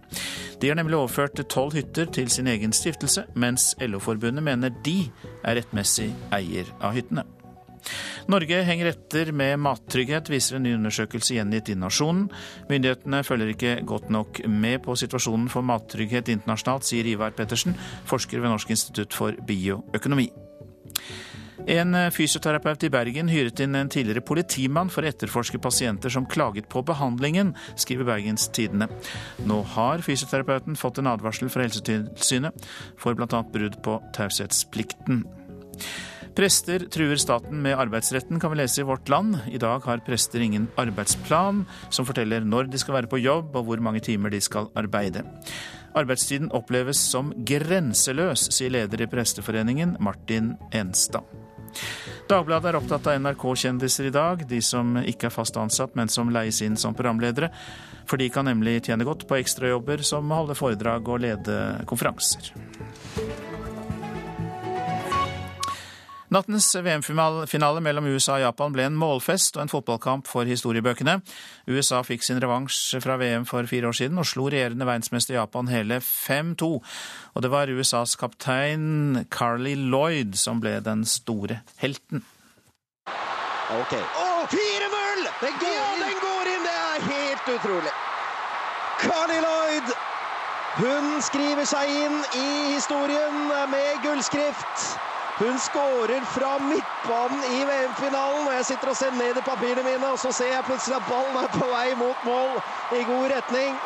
[0.62, 4.98] De har nemlig overført tolv hytter til sin egen stiftelse, mens LO-forbundet mener de
[5.44, 7.24] er rettmessig eier av hyttene.
[8.32, 12.30] Norge henger etter med mattrygghet, viser en ny undersøkelse gjengitt i Nasjonen.
[12.69, 17.78] Myndighetene følger ikke godt nok med på situasjonen for mattrygghet internasjonalt, sier Ivar Pettersen,
[18.10, 20.30] forsker ved Norsk institutt for bioøkonomi.
[21.69, 26.67] En fysioterapeut i Bergen hyret inn en tidligere politimann for å etterforske pasienter som klaget
[26.72, 28.89] på behandlingen, skriver Bergens Tidende.
[29.48, 32.67] Nå har fysioterapeuten fått en advarsel fra Helsetilsynet
[33.00, 33.43] for bl.a.
[33.54, 35.24] brudd på taushetsplikten.
[36.34, 39.38] Prester truer staten med arbeidsretten, kan vi lese i Vårt Land.
[39.54, 41.62] I dag har prester ingen arbeidsplan
[41.93, 45.22] som forteller når de skal være på jobb og hvor mange timer de skal arbeide.
[45.93, 51.22] Arbeidstiden oppleves som grenseløs, sier leder i Presteforeningen, Martin Enstad.
[52.30, 56.34] Dagbladet er opptatt av NRK-kjendiser i dag, de som ikke er fast ansatt, men som
[56.34, 57.52] leies inn som programledere.
[58.10, 62.54] For de kan nemlig tjene godt på ekstrajobber som å holde foredrag og lede konferanser.
[66.34, 71.19] Nattens VM-finale mellom USA og Japan ble en målfest og en fotballkamp for historiebøkene.
[71.69, 75.69] USA fikk sin revansj fra VM for fire år siden og slo regjerende verdensmester Japan
[75.69, 76.72] hele 5-2.
[77.36, 82.26] Og det var USAs kaptein Carly Lloyd som ble den store helten.
[83.84, 84.02] Okay.
[84.17, 85.30] Oh, 4-0!
[85.43, 86.65] Den, ja, den går inn!
[86.65, 87.96] Det er helt utrolig.
[89.06, 89.96] Carly Lloyd
[90.82, 95.12] hun skriver seg inn i historien med gullskrift.
[95.39, 98.48] Hun skårer fra midtbanen i VM-finalen.
[98.48, 101.10] og Jeg sitter og ser ned i papirene mine, og så ser jeg plutselig at
[101.10, 102.62] ballen er på vei mot mål
[102.93, 103.80] i god retning.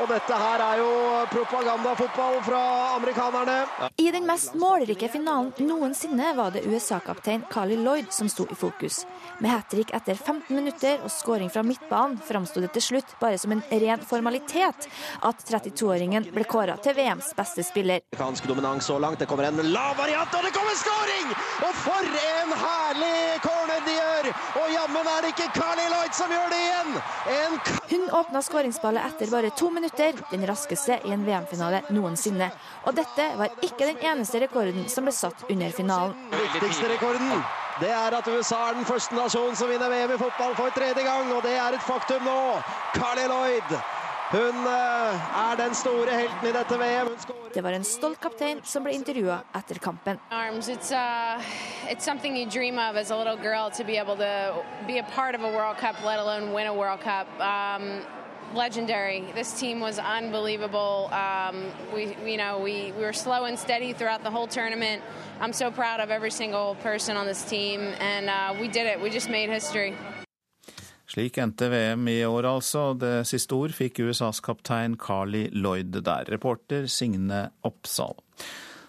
[0.00, 0.92] Og dette her er jo
[1.28, 2.60] propagandafotball fra
[2.96, 3.56] amerikanerne.
[4.00, 9.02] I den mest målrike finalen noensinne var det USA-kaptein Carly Lloyd som sto i fokus.
[9.44, 13.36] Med hat trick etter 15 minutter og skåring fra midtbanen framsto det til slutt bare
[13.40, 14.88] som en ren formalitet
[15.20, 18.00] at 32-åringen ble kåra til VMs beste spiller.
[18.14, 19.20] Amerikansk dominans så langt.
[19.20, 21.28] Det kommer en lav variant, og det kommer skåring!
[21.60, 24.32] Og for en herlig corner de gjør!
[24.62, 26.98] Og jammen er det ikke Carly Lloyd som gjør det igjen!
[27.36, 27.60] En
[27.90, 32.50] Hun åpna skåringsballet etter bare to minutter minutter, den raskeste i en VM-finale noensinne.
[32.86, 36.14] Og dette var ikke den eneste rekorden som ble satt under finalen.
[36.30, 37.42] Den Viktigste rekorden
[37.80, 41.00] det er at USA er den første nasjonen som vinner VM i fotball for tredje
[41.00, 42.60] gang, og det er et faktum nå.
[42.92, 43.80] Carly Lloyd
[44.30, 47.08] hun eh, er den store helten i dette VM.
[47.50, 50.20] Det var en stolt kaptein som ble intervjua etter kampen.
[50.30, 51.42] It's, uh,
[51.90, 55.06] it's something you dream of as a little girl to be able to be a
[55.16, 57.26] part of a World Cup, let alone win a World Cup.
[57.40, 58.04] Um,
[58.54, 59.24] legendary.
[59.34, 61.10] This team was unbelievable.
[61.12, 65.02] Um, we, you know, we, we were slow and steady throughout the whole tournament.
[65.40, 69.00] I'm so proud of every single person on this team, and uh, we did it.
[69.00, 69.94] We just made history.
[71.10, 72.92] Slik endte VM i år, altså.
[72.94, 76.30] Det siste ord fikk USAs kaptein Carly Lloyd der.
[76.30, 78.14] Reporter Signe Oppsal.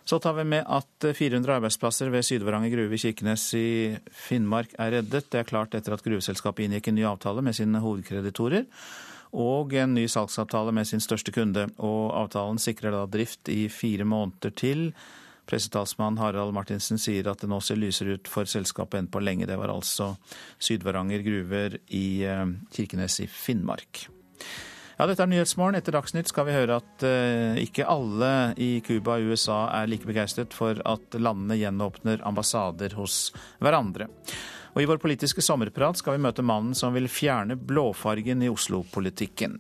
[0.05, 4.91] Så tar vi med at 400 arbeidsplasser ved Sydvaranger gruve i Kirkenes i Finnmark er
[4.97, 5.31] reddet.
[5.31, 8.67] Det er klart etter at gruveselskapet inngikk en ny avtale med sine hovedkreditorer
[9.31, 11.67] og en ny salgsavtale med sin største kunde.
[11.79, 14.89] Og avtalen sikrer da drift i fire måneder til.
[15.49, 19.49] Pressetalsmann Harald Martinsen sier at det nå ser lysere ut for selskapet enn på lenge.
[19.49, 20.13] Det var altså
[20.61, 24.05] Sydvaranger gruver i eh, Kirkenes i Finnmark.
[25.01, 25.79] Ja, dette er Nyhetsmorgen.
[25.79, 30.05] Etter Dagsnytt skal vi høre at uh, ikke alle i Cuba og USA er like
[30.05, 33.31] begeistret for at landene gjenåpner ambassader hos
[33.63, 34.11] hverandre.
[34.71, 39.57] Og i vår politiske sommerprat skal vi møte mannen som vil fjerne blåfargen i Oslo-politikken.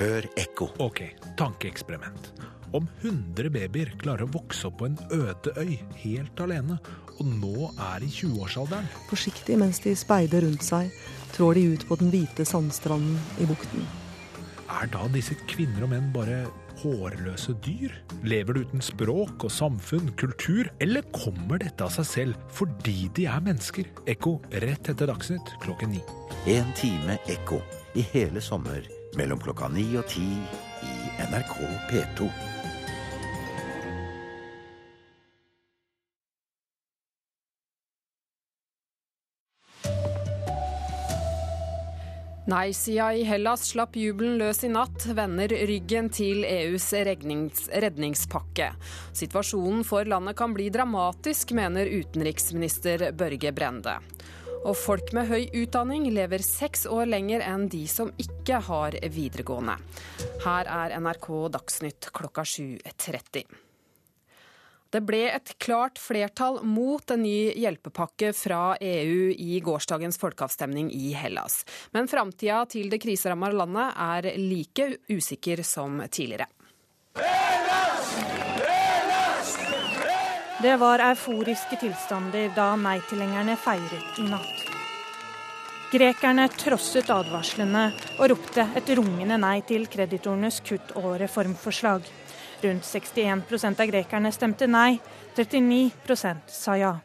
[0.00, 0.70] Hør ekko.
[0.80, 1.02] Ok,
[1.36, 2.32] tankeeksperiment.
[2.72, 6.78] Om 100 babyer klarer å vokse opp på en øde øy helt alene,
[7.18, 10.88] og nå er i 20-årsalderen Forsiktig mens de speider rundt seg,
[11.34, 13.84] trår de ut på den hvite sandstranden i bukten.
[14.70, 16.44] Er da disse kvinner og menn bare
[16.80, 17.94] hårløse dyr?
[18.26, 23.26] Lever det uten språk og samfunn, kultur, eller kommer dette av seg selv fordi de
[23.30, 23.88] er mennesker?
[24.10, 26.04] Ekko rett etter Dagsnytt klokken ni.
[26.50, 27.60] En time ekko
[27.98, 28.86] i hele sommer
[29.18, 30.28] mellom klokka ni og ti
[30.86, 30.96] i
[31.30, 31.58] NRK
[31.90, 32.49] P2.
[42.50, 48.72] Nei-sida i Hellas slapp jubelen løs i natt, vender ryggen til EUs rednings redningspakke.
[49.14, 54.00] Situasjonen for landet kan bli dramatisk, mener utenriksminister Børge Brende.
[54.64, 59.78] Og folk med høy utdanning lever seks år lenger enn de som ikke har videregående.
[60.42, 63.69] Her er NRK Dagsnytt klokka 7.30.
[64.90, 71.12] Det ble et klart flertall mot en ny hjelpepakke fra EU i gårsdagens folkeavstemning i
[71.14, 71.60] Hellas.
[71.94, 76.48] Men framtida til det kriseramma landet er like usikker som tidligere.
[77.14, 78.10] Hellas!
[78.66, 79.52] Hellas!
[80.62, 84.66] Det var euforiske tilstander da nei-tilhengerne feiret i natt.
[85.90, 92.02] Grekerne trosset advarslene og ropte et rungende nei til kreditorenes kutt- og reformforslag.
[92.62, 94.98] Rundt 61% av grekerne stemte nei,
[95.36, 96.98] 39% sa ja.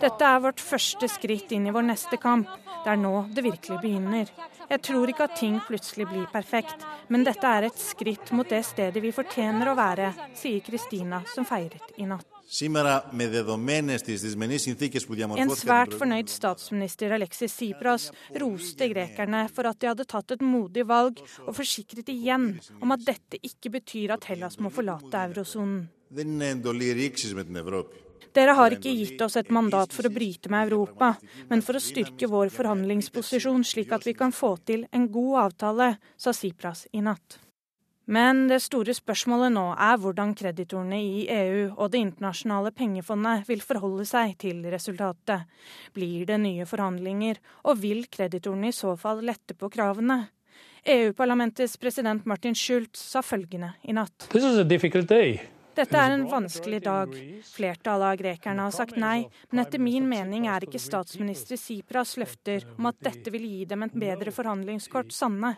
[0.00, 2.48] Dette er vårt første skritt inn i vår neste kamp.
[2.84, 4.32] Det er nå det virkelig begynner.
[4.70, 8.64] Jeg tror ikke at ting plutselig blir perfekt, men dette er et skritt mot det
[8.66, 12.35] stedet vi fortjener å være, sier Kristina, som feiret i natt.
[12.46, 12.76] En
[15.50, 18.04] svært fornøyd statsminister Alexis Tsipras
[18.38, 23.02] roste grekerne for at de hadde tatt et modig valg, og forsikret igjen om at
[23.06, 25.88] dette ikke betyr at Hellas må forlate eurosonen.
[28.36, 31.16] Dere har ikke gitt oss et mandat for å bryte med Europa,
[31.50, 35.96] men for å styrke vår forhandlingsposisjon slik at vi kan få til en god avtale,
[36.20, 37.40] sa Tsipras i natt.
[38.06, 43.64] Men det store spørsmålet nå er hvordan kreditorene i EU og Det internasjonale pengefondet vil
[43.66, 45.50] forholde seg til resultatet.
[45.96, 50.28] Blir det nye forhandlinger, og vil kreditorene i så fall lette på kravene?
[50.86, 54.28] EU-parlamentets president Martin Schultz sa følgende i natt.
[55.76, 57.10] Dette er en vanskelig dag.
[57.44, 62.64] Flertallet av grekerne har sagt nei, men etter min mening er ikke statsminister Sipras løfter
[62.78, 65.52] om at dette vil gi dem en bedre forhandlingskort, sanne.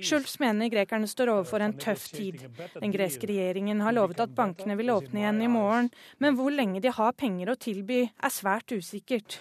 [0.00, 2.40] Schulz mener grekerne står overfor en tøff tid.
[2.78, 6.80] Den greske regjeringen har lovet at bankene vil åpne igjen i morgen, men hvor lenge
[6.80, 9.36] de har penger å tilby, er svært usikkert.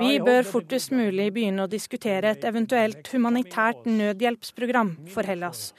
[0.00, 5.70] Vi bør fortest mulig begynne å diskutere et eventuelt humanitært nødhjelpsprogram for Hellas.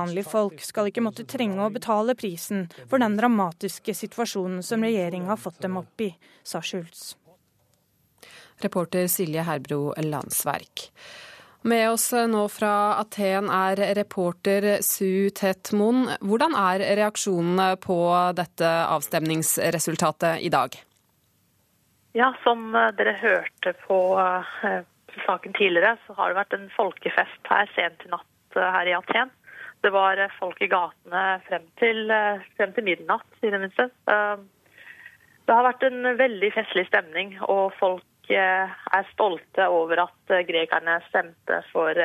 [0.00, 5.34] Vanlige folk skal ikke måtte trenge å betale prisen for den dramatiske situasjonen som regjeringa
[5.34, 7.14] har fått dem opp i, sa Schultz.
[8.60, 10.90] Reporter Silje Herbro Landsverk.
[11.62, 16.06] Med oss nå fra Aten er reporter Su Tetmoen.
[16.24, 17.98] Hvordan er reaksjonene på
[18.36, 20.78] dette avstemningsresultatet i dag?
[22.16, 24.00] Ja, Som dere hørte på
[25.26, 29.30] saken tidligere, så har det vært en folkefest her sent i natt her i Aten.
[29.80, 32.12] Det var folk i gatene frem til,
[32.58, 33.86] frem til midnatt, i det minste.
[35.46, 41.62] Det har vært en veldig festlig stemning, og folk er stolte over at grekerne stemte
[41.72, 41.96] for,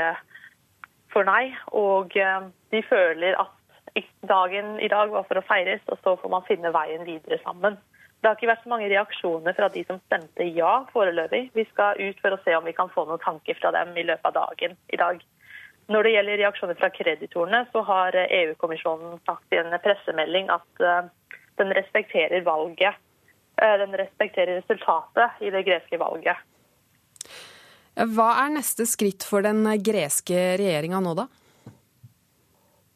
[1.12, 1.52] for nei.
[1.76, 3.52] Og de føler at
[4.28, 7.78] dagen i dag var for å feires, og så får man finne veien videre sammen.
[8.26, 11.52] Det har ikke vært så mange reaksjoner fra de som stemte ja foreløpig.
[11.54, 14.06] Vi skal ut for å se om vi kan få noen tanker fra dem i
[14.08, 15.20] løpet av dagen i dag.
[15.92, 20.86] Når det gjelder reaksjoner fra kreditorene, så har EU-kommisjonen sagt i en pressemelding at
[21.60, 22.98] den respekterer valget.
[23.56, 26.42] Den respekterer resultatet i det greske valget.
[27.96, 31.30] Hva er neste skritt for den greske regjeringa nå, da?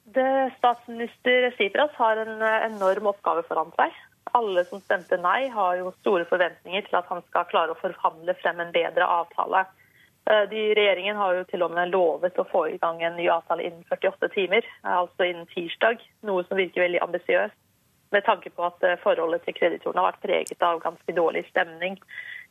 [0.09, 3.93] Det, statsminister Sipras har en enorm oppgave foran seg.
[4.37, 8.35] Alle som stemte nei, har jo store forventninger til at han skal klare å forhandle
[8.41, 9.63] frem en bedre avtale.
[10.29, 13.63] De, regjeringen har jo til og med lovet å få i gang en ny avtale
[13.65, 16.03] innen 48 timer, altså innen tirsdag.
[16.29, 17.55] Noe som virker veldig ambisiøst,
[18.13, 21.97] med tanke på at forholdet til kreditorene har vært preget av ganske dårlig stemning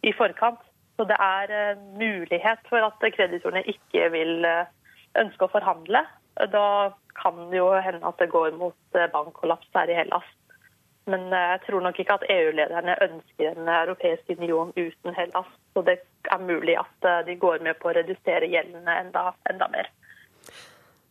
[0.02, 0.58] i forkant.
[0.98, 4.42] Så det er mulighet for at kreditorene ikke vil
[5.22, 6.02] ønske å forhandle.
[6.50, 6.66] Da
[7.22, 10.26] kan det jo hende at det går mot bankkollaps her i Hellas.
[11.08, 15.48] Men jeg tror nok ikke at EU-lederne ønsker en europeisk union uten Hellas.
[15.72, 19.70] Så det er mulig at eh, de går med på å redusere gjeldene enda, enda
[19.72, 19.90] mer.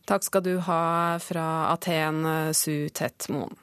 [0.08, 0.82] Takk skal du ha
[1.20, 2.22] fra Aten,
[2.56, 3.56] Su Tetmoen.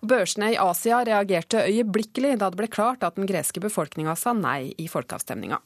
[0.00, 4.72] Børsene i Asia reagerte øyeblikkelig da det ble klart at den greske befolkninga sa nei
[4.78, 5.58] i folkeavstemninga.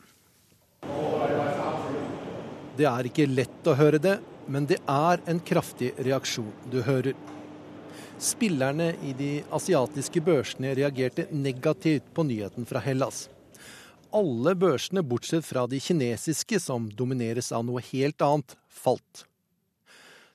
[2.77, 4.17] Det er ikke lett å høre det,
[4.49, 7.13] men det er en kraftig reaksjon du hører.
[8.23, 13.27] Spillerne i de asiatiske børsene reagerte negativt på nyheten fra Hellas.
[14.13, 19.25] Alle børsene, bortsett fra de kinesiske, som domineres av noe helt annet, falt.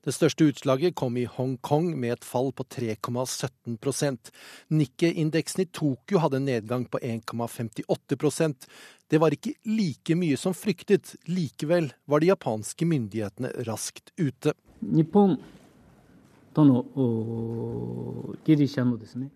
[0.07, 4.29] Det største utslaget kom i Hongkong med et fall på 3,17%
[4.71, 8.69] Nikkei-indeksen i Tokyo hadde en nedgang på 1,58%
[9.11, 11.17] Det var ikke like mye som fryktet.
[11.27, 14.55] Likevel var de japanske myndighetene raskt ute.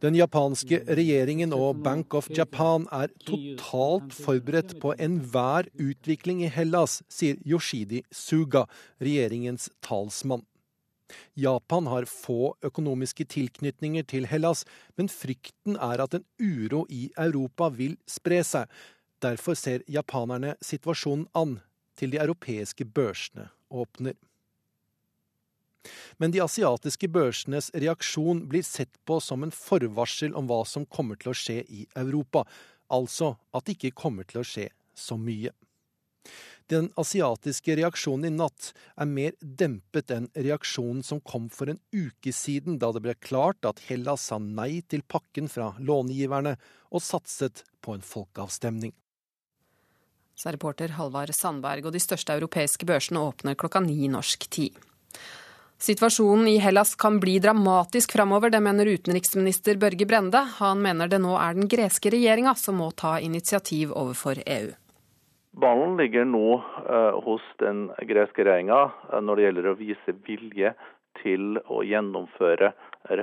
[0.01, 7.03] Den japanske regjeringen og Bank of Japan er totalt forberedt på enhver utvikling i Hellas,
[7.13, 8.65] sier Yoshidi Suga,
[8.97, 10.41] regjeringens talsmann.
[11.37, 14.65] Japan har få økonomiske tilknytninger til Hellas,
[14.97, 18.65] men frykten er at en uro i Europa vil spre seg.
[19.21, 21.59] Derfor ser japanerne situasjonen an
[21.99, 24.17] til de europeiske børsene åpner.
[26.17, 31.19] Men de asiatiske børsenes reaksjon blir sett på som en forvarsel om hva som kommer
[31.21, 32.45] til å skje i Europa,
[32.91, 35.53] altså at det ikke kommer til å skje så mye.
[36.71, 42.31] Den asiatiske reaksjonen i natt er mer dempet enn reaksjonen som kom for en uke
[42.31, 46.55] siden, da det ble klart at Hellas sa nei til pakken fra långiverne
[46.91, 48.93] og satset på en folkeavstemning.
[50.37, 54.77] Så er reporter Halvard Sandberg, og de største europeiske børsene åpner klokka ni norsk tid.
[55.81, 60.37] Situasjonen i Hellas kan bli dramatisk framover, det mener utenriksminister Børge Brende.
[60.59, 64.67] Han mener det nå er den greske regjeringa som må ta initiativ overfor EU.
[65.63, 70.75] Ballen ligger nå uh, hos den greske regjeringa uh, når det gjelder å vise vilje
[71.23, 72.71] til å gjennomføre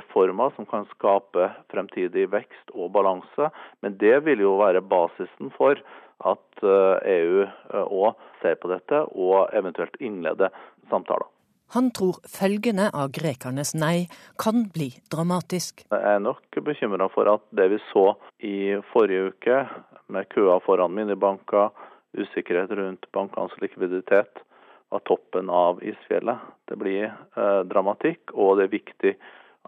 [0.01, 3.53] reformer som kan skape fremtidig vekst og balanse.
[3.87, 5.79] Men det vil jo være basisen for
[6.27, 7.47] at EU
[7.87, 10.51] òg ser på dette og eventuelt innleder
[10.91, 11.31] samtaler.
[11.75, 14.09] Han tror følgene av grekernes nei
[14.41, 15.85] kan bli dramatisk.
[15.93, 18.07] Jeg er nok bekymra for at det vi så
[18.41, 18.57] i
[18.93, 19.61] forrige uke,
[20.09, 21.69] med køer foran minibanker,
[22.17, 24.41] usikkerhet rundt bankenes likviditet
[24.89, 26.41] var toppen av isfjellet.
[26.65, 29.15] Det blir eh, dramatikk, og det er viktig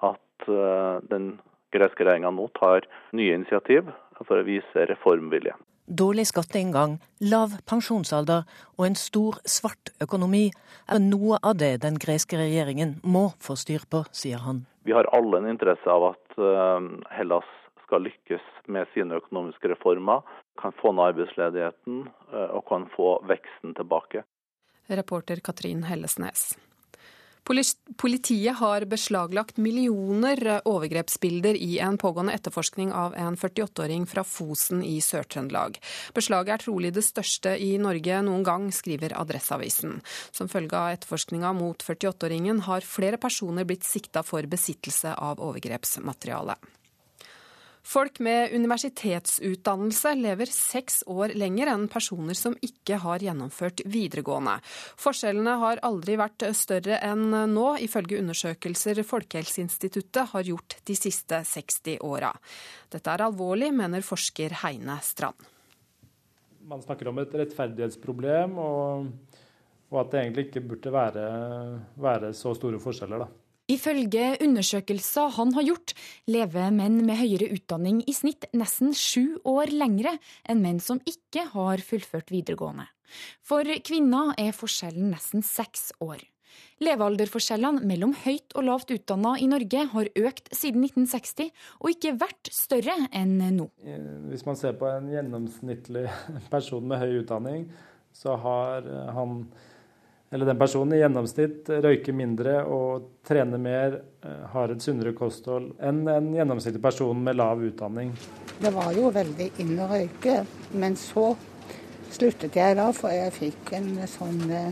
[0.09, 1.35] at eh, den
[1.75, 3.93] greske regjeringa nå tar nye initiativ
[4.25, 5.53] for å vise reformvilje.
[5.91, 8.45] Dårlig skatteinngang, lav pensjonsalder
[8.79, 10.45] og en stor svart økonomi
[10.87, 14.63] er noe av det den greske regjeringen må få styr på, sier han.
[14.87, 16.87] Vi har alle en interesse av at eh,
[17.17, 17.51] Hellas
[17.83, 20.23] skal lykkes med sine økonomiske reformer,
[20.63, 24.23] kan få ned arbeidsledigheten eh, og kan få veksten tilbake.
[24.87, 26.53] Reporter Katrin Hellesnes.
[27.45, 35.01] Politiet har beslaglagt millioner overgrepsbilder i en pågående etterforskning av en 48-åring fra Fosen i
[35.05, 35.79] Sør-Trøndelag.
[36.15, 39.99] Beslaget er trolig det største i Norge noen gang, skriver Adresseavisen.
[40.31, 46.59] Som følge av etterforskninga mot 48-åringen har flere personer blitt sikta for besittelse av overgrepsmateriale.
[47.83, 54.59] Folk med universitetsutdannelse lever seks år lenger enn personer som ikke har gjennomført videregående.
[55.01, 62.05] Forskjellene har aldri vært større enn nå, ifølge undersøkelser Folkehelseinstituttet har gjort de siste 60
[62.05, 62.35] åra.
[62.93, 65.49] Dette er alvorlig, mener forsker Heine Strand.
[66.71, 69.39] Man snakker om et rettferdighetsproblem, og,
[69.91, 71.29] og at det egentlig ikke burde være,
[71.99, 73.25] være så store forskjeller.
[73.25, 73.40] da.
[73.71, 75.93] Ifølge undersøkelser han har gjort,
[76.27, 81.45] lever menn med høyere utdanning i snitt nesten sju år lengre enn menn som ikke
[81.53, 82.89] har fullført videregående.
[83.47, 86.25] For kvinner er forskjellen nesten seks år.
[86.83, 92.51] Levealderforskjellene mellom høyt og lavt utdanna i Norge har økt siden 1960, og ikke vært
[92.51, 93.69] større enn nå.
[94.33, 96.09] Hvis man ser på en gjennomsnittlig
[96.55, 97.69] person med høy utdanning,
[98.11, 99.45] så har han
[100.31, 105.73] eller den personen i gjennomsnitt røyker mindre og trener mer, eh, har et sunnere kosthold
[105.83, 108.13] enn en gjennomsnittlig person med lav utdanning.
[108.61, 111.33] Det var jo veldig inn å røyke, men så
[112.11, 114.71] sluttet jeg da, for jeg fikk en sånn eh,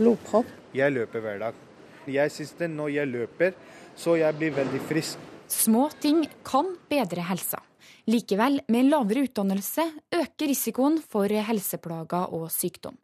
[0.00, 0.50] blodpropp.
[0.74, 1.62] Jeg løper hver dag.
[2.10, 3.54] Jeg syns det når jeg løper,
[3.96, 5.22] så jeg blir veldig frisk.
[5.46, 7.62] Små ting kan bedre helsa.
[8.06, 9.82] Likevel, med lavere utdannelse
[10.14, 12.94] øker risikoen for helseplager og sykdom.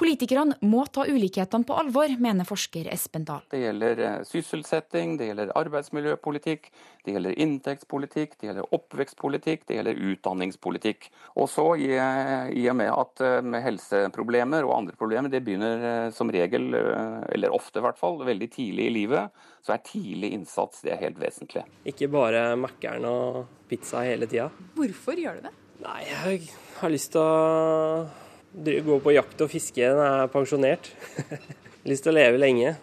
[0.00, 3.44] Politikerne må ta ulikhetene på alvor, mener forsker Espen Dahl.
[3.52, 6.70] Det gjelder eh, sysselsetting, det gjelder arbeidsmiljøpolitikk,
[7.06, 11.08] det gjelder inntektspolitikk, det gjelder oppvekstpolitikk, det gjelder utdanningspolitikk.
[11.38, 15.86] Og så i, i og med at eh, med helseproblemer og andre problemer, det begynner
[15.90, 20.32] eh, som regel, eller ofte i hvert fall, veldig tidlig i livet, så er tidlig
[20.34, 21.62] innsats det er helt vesentlig.
[21.86, 23.38] Ikke bare Mækkern og
[23.70, 24.48] pizza hele tida.
[24.74, 25.54] Hvorfor gjør du det?
[25.86, 26.50] Nei, jeg
[26.80, 30.92] har lyst til å gå på jakt og fiske når jeg er pensjonert.
[31.90, 32.76] lyst til å leve lenge.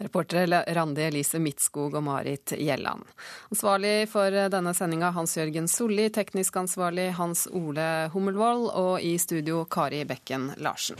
[0.00, 3.04] Reportere Randi Elise Midtskog og Marit Gjelland.
[3.52, 9.66] Ansvarlig for denne sendinga Hans Jørgen Solli, teknisk ansvarlig Hans Ole Hummelvold og i studio
[9.68, 10.96] Kari Bekken Larsen.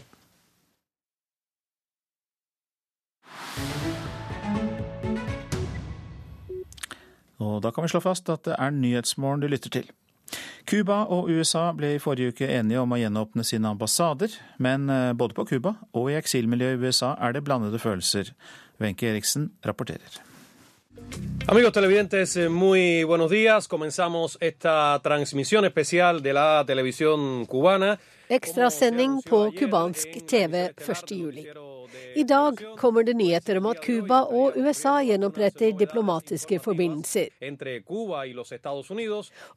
[7.40, 9.88] Og da kan vi slå fast at det er Nyhetsmorgen du lytter til.
[10.68, 15.12] Cuba og USA ble i forrige uke enige om å gjenåpne sine ambassader, men eh,
[15.16, 18.34] både på Cuba og i eksilmiljøet i USA er det blandede følelser.
[18.80, 20.20] Wenche Eriksen rapporterer.
[21.48, 23.68] Amigos televidentes, muy buenos días.
[23.68, 27.98] Comenzamos esta transmisión especial de la televisión cubana.
[28.30, 31.44] Ekstrasending på cubansk TV 1.7.
[32.14, 37.26] I dag kommer det nyheter om at Cuba og USA gjenoppretter diplomatiske forbindelser.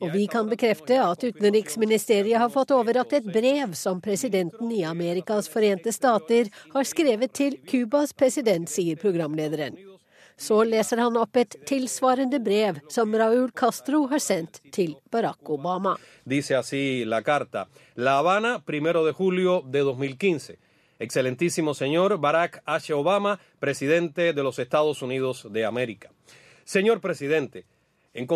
[0.01, 5.49] Og vi kan bekrefte at utenriksministeriet har fått overrakt et brev som presidenten i Amerikas
[5.53, 9.92] forente stater har skrevet til Cubas president, sier programlederen.
[16.25, 17.67] Dice así la carta.
[17.95, 20.59] La Habana, primero de julio de 2015.
[20.99, 22.93] Excelentísimo señor Barack H.
[22.93, 26.11] Obama, presidente de los Estados Unidos de América.
[26.63, 27.65] Señor presidente,
[28.15, 28.27] I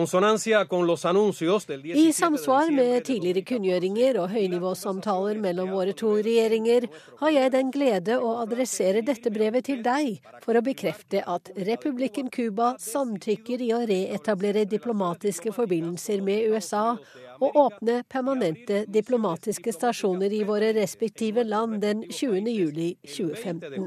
[2.14, 6.88] samsvar med tidligere kunngjøringer og høynivåsamtaler mellom våre to regjeringer,
[7.20, 12.34] har jeg den glede å adressere dette brevet til deg for å bekrefte at republikken
[12.34, 16.98] Cuba samtykker i å reetablere diplomatiske forbindelser med USA
[17.38, 22.50] og åpne permanente diplomatiske stasjoner i våre respektive land den 20.
[22.50, 23.78] juli 2015.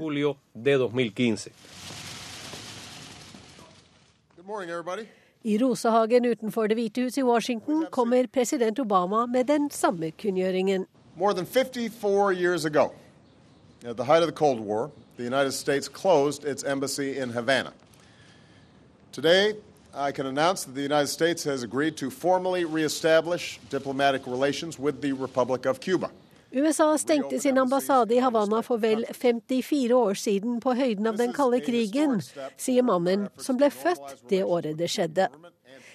[5.45, 10.87] I Rosehagen utenfor Det hvite hus i Washington kommer president Obama med den samme kunngjøringen.
[11.17, 12.93] More than 54 years ago,
[13.85, 17.73] at the height of the Cold War, the United States closed its embassy in Havana.
[19.13, 19.55] Today,
[19.95, 25.01] I can announce that the United States has agreed to formally reestablish diplomatic relations with
[25.01, 26.11] the Republic of Cuba.
[26.53, 31.33] USA stengte sin ambassade i Havanna for vel 54 år siden på høyden av den
[31.33, 32.19] kalde krigen,
[32.59, 35.29] sier mannen som ble født det året det skjedde.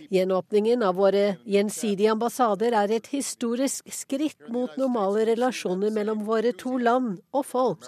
[0.10, 6.78] Gjenåpningen av våre gjensidige ambassader er et historisk skritt mot normale relasjoner mellom våre to
[6.78, 7.84] land og folk.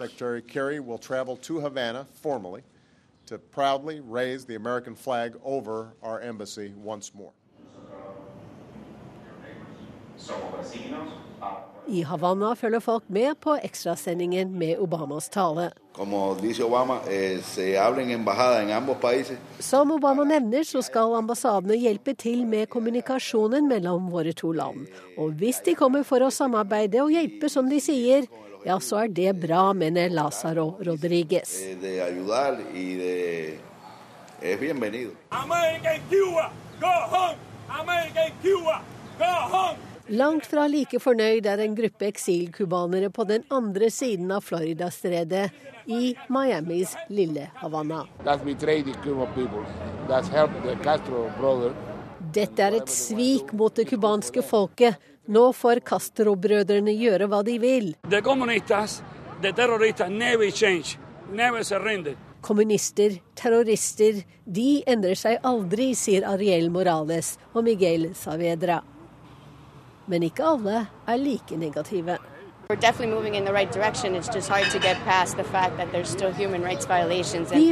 [3.28, 7.34] To proudly raise the American flag over our embassy once more.
[11.88, 15.70] I Havanna følger folk med på ekstrasendingen med Obamas tale.
[15.98, 17.40] Eh,
[19.60, 24.88] Som Obama nevner, så skal ambassadene hjelpe til med kommunikasjonen mellom våre to land.
[25.18, 28.28] Og hvis de kommer for å samarbeide og hjelpe, som de sier,
[28.66, 31.56] ja, så er det bra, mener Lazaro Rodriguez.
[35.32, 37.38] America and Cuba, go home!
[37.70, 38.82] America and Cuba,
[39.18, 39.87] go home!
[40.10, 45.50] Langt fra like fornøyd er en gruppe eksilcubanere på den andre siden av Floridastredet,
[45.88, 48.06] i Miamis lille Havanna.
[52.40, 54.96] Dette er et svik mot det cubanske folket.
[55.28, 57.94] Nå får Castro-brødrene gjøre hva de vil.
[62.48, 68.86] Kommunister, terrorister, de endrer seg aldri, sier Ariel Morales og Miguel Saavedra.
[70.08, 72.18] Men ikke alle er like negative.
[72.70, 72.76] Vi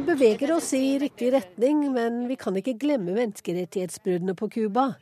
[0.01, 4.93] beveger oss i riktig retning, men vi kan ikke glemme menneskerettighetsbruddene på Cuba.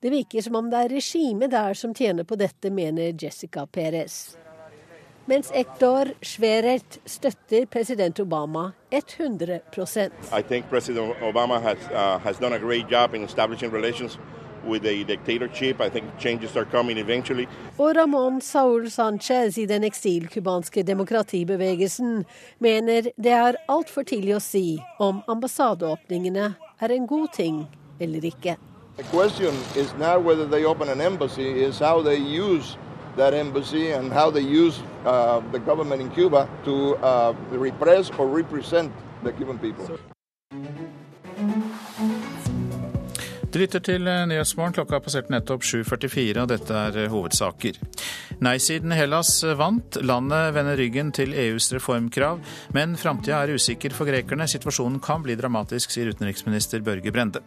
[0.00, 4.36] Det virker som om det er regimet der som tjener på dette, mener Jessica Perez.
[5.26, 12.52] Mens Ektor Schwerert støtter president Obama 100% I think President Obama has, uh, has done
[12.52, 14.18] a great job in establishing relations
[17.78, 22.24] og Ramón Saúl Sánchez i den eksilcubanske demokratibevegelsen
[22.58, 27.66] mener det er altfor tidlig å si om ambassadeåpningene er en god ting
[28.00, 28.56] eller ikke.
[28.96, 32.76] The question is not whether they open an embassy, is how they use
[33.16, 38.28] that embassy and how they use uh, the government in Cuba to uh, repress or
[38.28, 38.92] represent
[39.22, 39.98] the Cuban people.
[43.54, 44.72] Du lytter til eh, Nyhetsmorgen.
[44.74, 47.76] Klokka har passert nettopp 7.44, og dette er eh, hovedsaker.
[48.42, 49.94] Nei-siden Hellas vant.
[50.02, 52.40] Landet vender ryggen til EUs reformkrav,
[52.74, 54.48] men framtida er usikker for grekerne.
[54.50, 57.44] Situasjonen kan bli dramatisk, sier utenriksminister Børge Brende.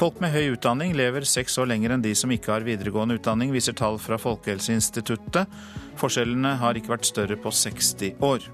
[0.00, 3.54] Folk med høy utdanning lever seks år lenger enn de som ikke har videregående utdanning,
[3.54, 5.46] viser tall fra Folkehelseinstituttet.
[6.02, 8.50] Forskjellene har ikke vært større på 60 år.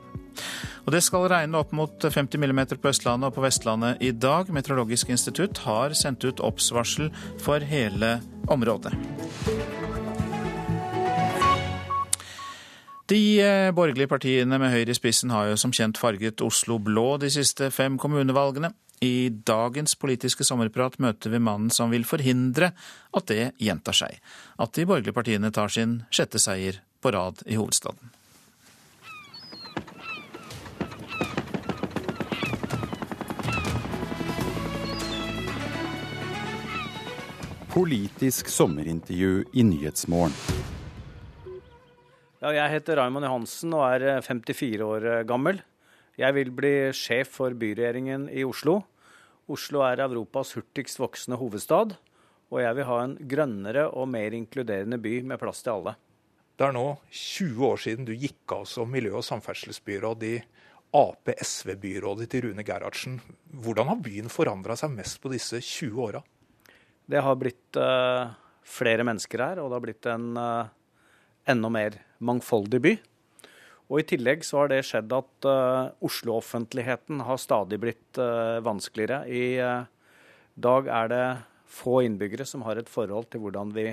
[0.85, 4.51] Og Det skal regne opp mot 50 mm på Østlandet og på Vestlandet i dag.
[4.53, 7.11] Meteorologisk institutt har sendt ut obs-varsel
[7.41, 8.19] for hele
[8.53, 8.93] området.
[13.07, 17.19] De eh, borgerlige partiene med Høyre i spissen har jo som kjent farget Oslo blå
[17.21, 18.73] de siste fem kommunevalgene.
[19.05, 22.71] I dagens politiske sommerprat møter vi mannen som vil forhindre
[23.13, 24.21] at det gjentar seg.
[24.57, 28.24] At de borgerlige partiene tar sin sjette seier på rad i hovedstaden.
[37.75, 40.35] Politisk sommerintervju i Nyhetsmorgen.
[42.39, 45.59] Ja, jeg heter Raymond Johansen og er 54 eh, år eh, gammel.
[46.15, 48.77] Jeg vil bli sjef for byregjeringen i Oslo.
[49.51, 51.97] Oslo er Europas hurtigst voksende hovedstad,
[52.55, 55.97] og jeg vil ha en grønnere og mer inkluderende by med plass til alle.
[56.55, 60.37] Det er nå 20 år siden du gikk av som miljø- og samferdselsbyråd i
[60.95, 63.19] Ap-SV-byrådet til Rune Gerhardsen.
[63.51, 66.23] Hvordan har byen forandra seg mest på disse 20 åra?
[67.11, 68.33] Det har blitt uh,
[68.65, 70.71] flere mennesker her, og det har blitt en uh,
[71.51, 72.95] enda mer mangfoldig by.
[73.93, 78.21] Og I tillegg så har det skjedd at uh, Oslo-offentligheten har stadig blitt
[78.65, 79.27] vanskeligere.
[79.29, 79.59] I
[80.55, 81.25] dag er det
[81.69, 83.89] få innbyggere som har et forhold til hvordan vi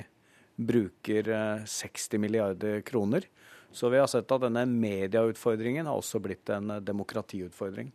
[0.62, 1.28] bruker
[1.66, 3.26] 60 milliarder kroner.
[3.74, 7.92] Så vi har sett at denne medieutfordringen har også blitt en demokratiutfordring.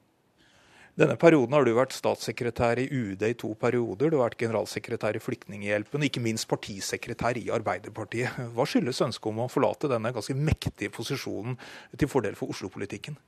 [0.96, 4.08] Denne perioden har du vært statssekretær i UD i to perioder.
[4.08, 8.38] Du har vært generalsekretær i Flyktninghjelpen og ikke minst partisekretær i Arbeiderpartiet.
[8.56, 11.58] Hva skyldes ønsket om å forlate denne ganske mektige posisjonen
[12.00, 13.18] til fordel for Oslo-politikken?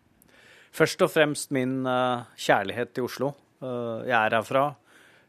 [0.73, 3.35] Først og fremst min uh, kjærlighet til Oslo.
[3.61, 4.65] Uh, jeg er herfra.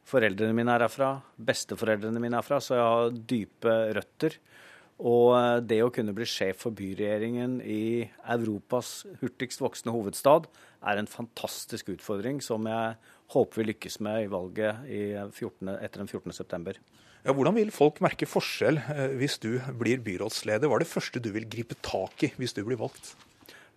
[0.08, 1.12] Foreldrene mine er herfra.
[1.52, 2.62] Besteforeldrene mine er herfra.
[2.64, 4.40] Så jeg har dype røtter.
[5.00, 10.50] Og uh, det å kunne bli sjef for byregjeringen i Europas hurtigst voksende hovedstad
[10.90, 12.98] er en fantastisk utfordring som jeg
[13.34, 16.76] håper vi lykkes med i valget i 14, etter den 14.9.
[17.20, 20.70] Ja, hvordan vil folk merke forskjell eh, hvis du blir byrådsleder?
[20.72, 23.14] Hva er det første du vil gripe tak i hvis du blir valgt?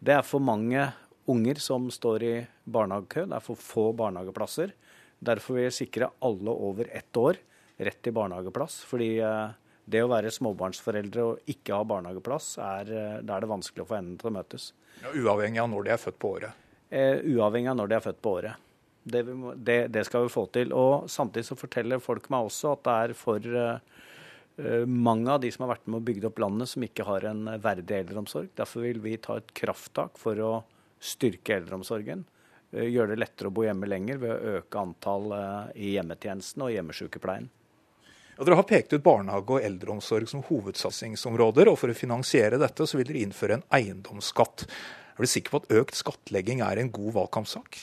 [0.02, 0.86] Det er for mange
[1.30, 2.34] unger som står i
[2.70, 3.26] barnehagekø.
[3.30, 4.74] Det er for få barnehageplasser.
[5.22, 7.38] Derfor vil jeg sikre alle over ett år
[7.82, 8.80] rett til barnehageplass.
[8.86, 13.52] Fordi eh, det å være småbarnsforeldre og ikke ha barnehageplass, er, eh, da er det
[13.52, 14.72] vanskelig å få endene til å møtes.
[15.02, 16.58] Ja, uavhengig av når de er født på året?
[16.92, 18.68] eh, uavhengig av når de er født på året.
[19.02, 19.22] Det,
[19.56, 20.74] det, det, skal vi få til.
[20.76, 25.50] Og Samtidig så forteller folk meg også at det er for eh, mange av de
[25.54, 28.52] som har vært med og bygd opp landet, som ikke har en verdig eldreomsorg.
[28.58, 30.52] Derfor vil vi ta et krafttak for å
[31.02, 32.26] styrke eldreomsorgen.
[32.72, 36.62] Uh, gjøre det lettere å bo hjemme lenger ved å øke antall uh, i hjemmetjenesten
[36.64, 37.50] og hjemmesykepleien.
[38.42, 41.68] Ja, dere har pekt ut barnehage og eldreomsorg som hovedsatsingsområder.
[41.70, 44.64] og For å finansiere dette så vil dere innføre en eiendomsskatt.
[45.14, 47.78] Er du sikker på at økt skattlegging er en god valgkampsak?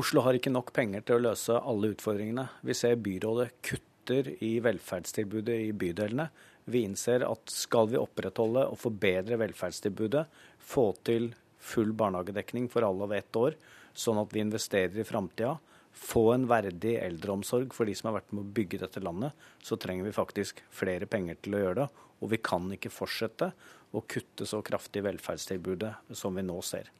[0.00, 2.46] Oslo har ikke nok penger til å løse alle utfordringene.
[2.64, 6.30] Vi ser byrådet kutter i velferdstilbudet i bydelene.
[6.72, 10.24] Vi innser at skal vi opprettholde og forbedre velferdstilbudet,
[10.64, 13.60] få til full barnehagedekning for alle over ett år,
[13.92, 15.58] sånn at vi investerer i framtida,
[15.92, 19.78] få en verdig eldreomsorg for de som har vært med å bygge dette landet, så
[19.80, 22.06] trenger vi faktisk flere penger til å gjøre det.
[22.20, 23.50] Og vi kan ikke fortsette
[23.96, 26.90] å kutte så kraftig i velferdstilbudet som vi nå ser.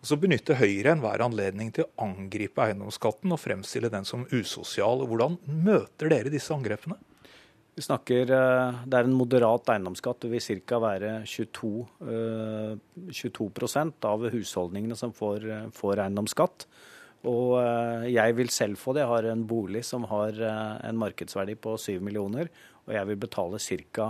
[0.00, 5.02] så benytter Høyre enhver anledning til å angripe eiendomsskatten og fremstille den som usosial.
[5.02, 6.96] Hvordan møter dere disse angrepene?
[7.78, 10.20] Vi snakker, eh, Det er en moderat eiendomsskatt.
[10.20, 10.78] Det vil ca.
[10.80, 11.86] være 22,
[13.10, 16.66] 22 av husholdningene som får, eh, får, eiendomsskatt.
[17.26, 19.02] Og eh, jeg vil selv få det.
[19.02, 22.52] Jeg har en bolig som har en markedsverdi på 7 millioner
[22.88, 24.06] og jeg vil betale ca.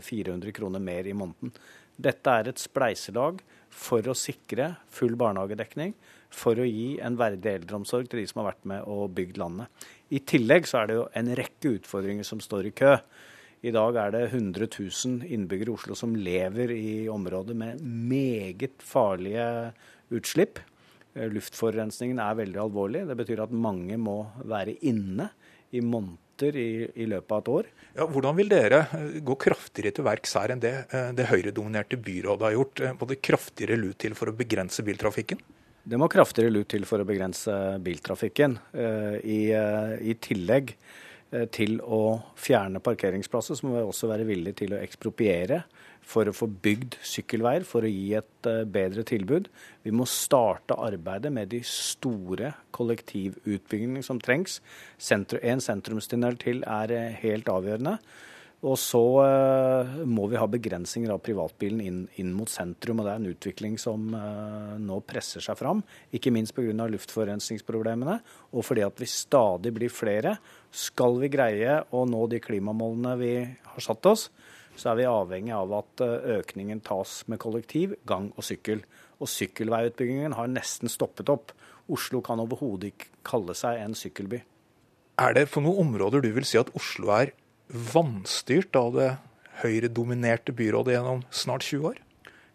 [0.00, 1.52] 400 kroner mer i måneden.
[1.96, 3.42] Dette er et spleiselag
[3.72, 5.92] for å sikre full barnehagedekning,
[6.32, 9.86] for å gi en verdig eldreomsorg til de som har vært med og bygd landet.
[10.12, 12.94] I tillegg så er det jo en rekke utfordringer som står i kø.
[13.66, 18.80] I dag er det 100 000 innbyggere i Oslo som lever i områder med meget
[18.84, 19.46] farlige
[20.12, 20.60] utslipp.
[21.32, 23.06] Luftforurensningen er veldig alvorlig.
[23.08, 25.30] Det betyr at mange må være inne
[25.72, 26.68] i måneder i,
[27.00, 27.68] i løpet av et år.
[27.96, 28.82] Ja, hvordan vil dere
[29.24, 30.74] gå kraftigere til verks her enn det
[31.16, 32.84] det høyredominerte byrådet har gjort?
[33.00, 35.40] Både kraftigere lut til for å begrense biltrafikken?
[35.86, 38.58] Det må kraftigere lut til for å begrense biltrafikken.
[39.22, 40.74] I, i tillegg
[41.54, 45.62] til å fjerne parkeringsplasser, så må vi også være villige til å ekspropriere
[46.06, 49.50] for å få bygd sykkelveier, for å gi et uh, bedre tilbud.
[49.86, 54.60] Vi må starte arbeidet med de store kollektivutbyggingene som trengs.
[55.02, 57.98] Sentrum, en sentrumstunnel til er uh, helt avgjørende.
[58.66, 63.02] Og så uh, må vi ha begrensninger av privatbilen inn, inn, mot sentrum.
[63.02, 64.06] og Det er en utvikling som
[64.86, 65.82] nå presser seg fram,
[66.14, 66.86] ikke minst pga.
[66.94, 68.20] luftforurensningsproblemene
[68.54, 70.38] og fordi at vi stadig blir flere.
[70.70, 74.30] Skal vi greie å nå de klimamålene vi har satt oss,
[74.76, 78.82] så er vi avhengig av at eh, økningen tas med kollektiv, gang og sykkel.
[79.20, 81.54] Og sykkelveiutbyggingen har nesten stoppet opp.
[81.92, 84.42] Oslo kan overhodet ikke kalle seg en sykkelby.
[85.22, 87.32] Er det for noen områder du vil si at Oslo er
[87.72, 89.12] vanstyrt av det
[89.62, 92.02] høyredominerte byrådet gjennom snart 20 år?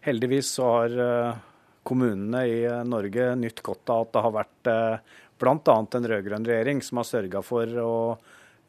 [0.06, 1.40] Heldigvis så har eh,
[1.82, 4.72] kommunene i eh, Norge nytt godt av at det har vært
[5.42, 5.74] bl.a.
[5.82, 7.94] en rød-grønn regjering som har sørga for å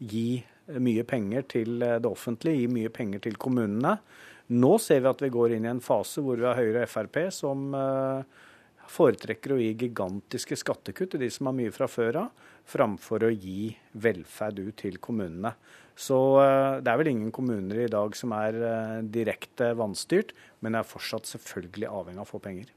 [0.01, 3.97] gi mye penger til eh, det offentlige, gi mye penger til kommunene.
[4.53, 6.91] Nå ser vi at vi går inn i en fase hvor vi har Høyre og
[6.91, 8.41] Frp som eh,
[8.93, 13.32] foretrekker å gi gigantiske skattekutt til de som har mye fra før av, framfor å
[13.32, 13.72] gi
[14.03, 15.53] velferd ut til kommunene.
[15.95, 18.59] Så eh, det er vel ingen kommuner i dag som er
[19.03, 22.72] direkte vanstyrt, men er fortsatt selvfølgelig avhengig av å få penger.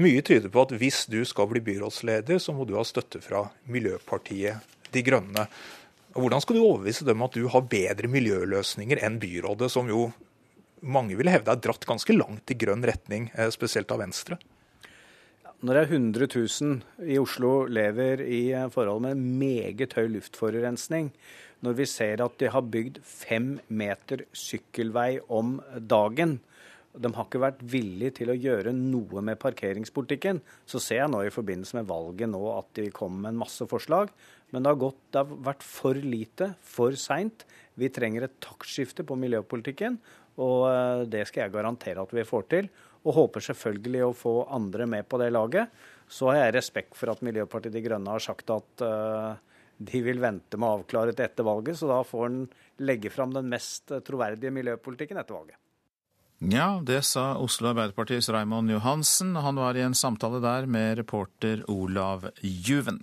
[0.00, 3.44] Mye tyder på at hvis du skal bli byrådsleder, så må du ha støtte fra
[3.68, 5.44] Miljøpartiet De Grønne.
[6.12, 10.10] Hvordan skal du overbevise dem at du har bedre miljøløsninger enn byrådet, som jo
[10.82, 14.38] mange vil hevde er dratt ganske langt i grønn retning, eh, spesielt av Venstre?
[15.62, 21.12] Når det er 100 000 i Oslo lever i forhold med meget høy luftforurensning,
[21.62, 26.40] når vi ser at de har bygd fem meter sykkelvei om dagen,
[26.92, 30.42] de har ikke vært villige til å gjøre noe med parkeringspolitikken.
[30.68, 33.64] Så ser jeg nå i forbindelse med valget nå at de kommer med en masse
[33.70, 34.10] forslag.
[34.52, 37.46] Men det har, gått, det har vært for lite, for seint.
[37.80, 39.96] Vi trenger et taktskifte på miljøpolitikken.
[40.40, 42.68] Og eh, det skal jeg garantere at vi får til.
[43.02, 45.72] Og håper selvfølgelig å få andre med på det laget.
[46.12, 49.32] Så har jeg respekt for at Miljøpartiet De Grønne har sagt at uh,
[49.80, 51.78] de vil vente med å avklare det etter valget.
[51.80, 52.42] Så da får en
[52.84, 55.56] legge fram den mest troverdige miljøpolitikken etter valget.
[56.52, 59.32] Ja, det sa Oslo Arbeiderpartiets Raymond Johansen.
[59.40, 63.00] Han var i en samtale der med reporter Olav Juven.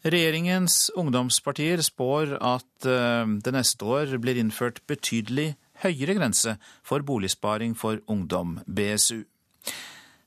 [0.00, 5.52] Regjeringens ungdomspartier spår at eh, det neste år blir innført betydelig
[5.84, 6.56] høyere grense
[6.86, 9.22] for boligsparing for ungdom, BSU.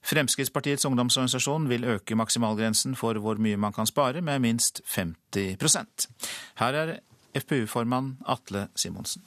[0.03, 6.07] Fremskrittspartiets ungdomsorganisasjon vil øke maksimalgrensen for hvor mye man kan spare, med minst 50%
[6.59, 6.97] Her er
[7.33, 9.23] FpU-formann Atle Simonsen.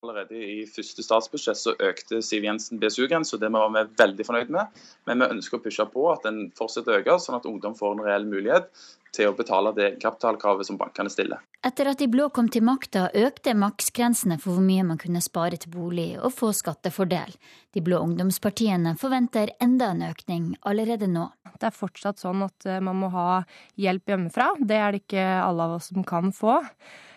[0.00, 4.78] Allerede i første statsbudsjett så økte Siv Jensen BSU-grensa, det var vi veldig fornøyd med.
[5.04, 7.98] Men vi ønsker å pushe på at den fortsetter å øke, sånn at ungdom får
[7.98, 8.70] en reell mulighet
[9.12, 11.42] til å betale det kapitalkravet som bankene stiller.
[11.66, 15.60] Etter at de blå kom til makta, økte maksgrensene for hvor mye man kunne spare
[15.60, 17.36] til bolig og få skattefordel.
[17.76, 21.28] De blå ungdomspartiene forventer enda en økning allerede nå.
[21.60, 23.42] Det er fortsatt sånn at eh, man må ha
[23.76, 24.54] hjelp hjemmefra.
[24.64, 26.56] Det er det ikke alle av oss som kan få.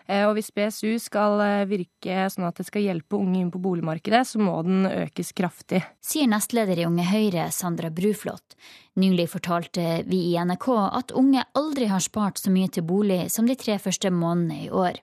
[0.07, 3.61] Eh, og hvis BSU skal eh, virke sånn at det skal hjelpe unge inn på
[3.63, 5.83] boligmarkedet, så må den økes kraftig.
[6.03, 8.57] Sier nestleder i Unge Høyre, Sandra Bruflot.
[8.99, 13.47] Nylig fortalte vi i NRK at unge aldri har spart så mye til bolig som
[13.49, 14.99] de tre første månedene i år.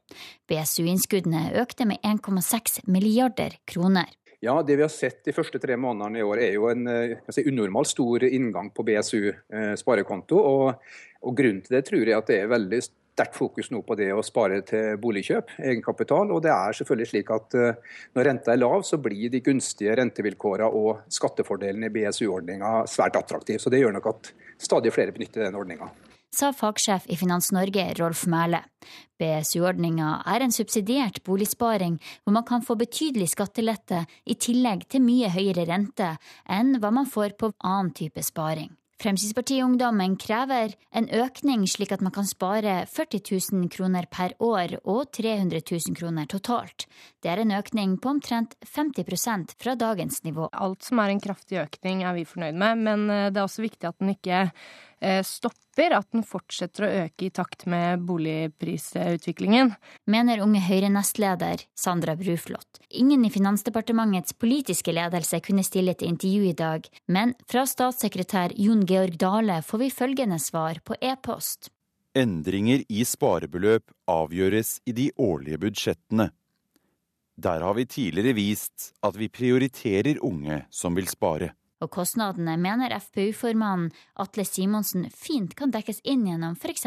[0.50, 4.10] BSU-innskuddene økte med 1,6 milliarder kroner.
[4.40, 7.18] Ja, Det vi har sett de første tre månedene i år, er jo en eh,
[7.28, 10.38] si, unormalt stor inngang på BSU eh, sparekonto.
[10.40, 10.86] Og,
[11.20, 12.80] og, Grunnen til det tror jeg at det er veldig
[13.14, 16.30] sterkt fokus nå på det å spare til boligkjøp, egenkapital.
[16.34, 19.96] Og det er selvfølgelig slik at uh, når renta er lav, så blir de gunstige
[20.00, 23.60] rentevilkårene og skattefordelene i BSU-ordninga svært attraktive.
[23.62, 25.90] Så det gjør nok at stadig flere benytter den ordninga.
[26.30, 28.62] Sa fagsjef i Finans Norge, Rolf Mæle.
[29.18, 35.32] BSU-ordninga er en subsidiert boligsparing hvor man kan få betydelig skattelette i tillegg til mye
[35.34, 36.14] høyere rente
[36.46, 38.70] enn hva man får på annen type sparing.
[39.00, 45.08] Fremskrittspartiungdommen krever en økning slik at man kan spare 40 000 kroner per år og
[45.16, 46.84] 300 000 kroner totalt.
[47.24, 50.50] Det er en økning på omtrent 50% fra dagens nivå.
[50.52, 53.64] Alt som er en kraftig økning er vi fornøyd med, men eh, det er også
[53.64, 54.50] viktig at den ikke
[55.24, 59.72] stopper, at den fortsetter å øke i takt med boligprisutviklingen.
[60.10, 62.80] Mener Unge Høyre-nestleder Sandra Bruflot.
[62.90, 68.84] Ingen i Finansdepartementets politiske ledelse kunne stille til intervju i dag, men fra statssekretær Jon
[68.88, 71.72] Georg Dale får vi følgende svar på e-post.
[72.18, 76.30] Endringer i sparebeløp avgjøres i de årlige budsjettene.
[77.40, 81.54] Der har vi tidligere vist at vi prioriterer unge som vil spare.
[81.80, 83.88] Og kostnadene mener FpU-formannen
[84.20, 86.86] Atle Simonsen fint kan dekkes inn gjennom f.eks.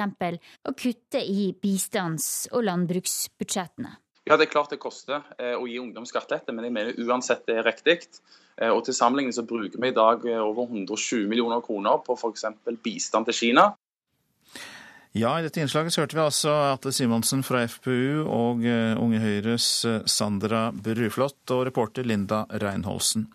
[0.69, 3.97] å kutte i bistands- og landbruksbudsjettene.
[4.23, 7.43] Ja, Det er klart det koster eh, å gi ungdom skattelette, men jeg mener uansett
[7.49, 8.05] det er riktig.
[8.55, 12.15] Eh, og Til sammenligning så bruker vi i dag eh, over 120 millioner kroner på
[12.15, 12.45] f.eks.
[12.85, 13.73] bistand til Kina.
[15.13, 19.67] Ja, i dette innslaget så hørte vi altså Atle Simonsen fra FpU og Unge Høyres
[20.09, 23.27] Sandra Bruflot og reporter Linda Reinholsen.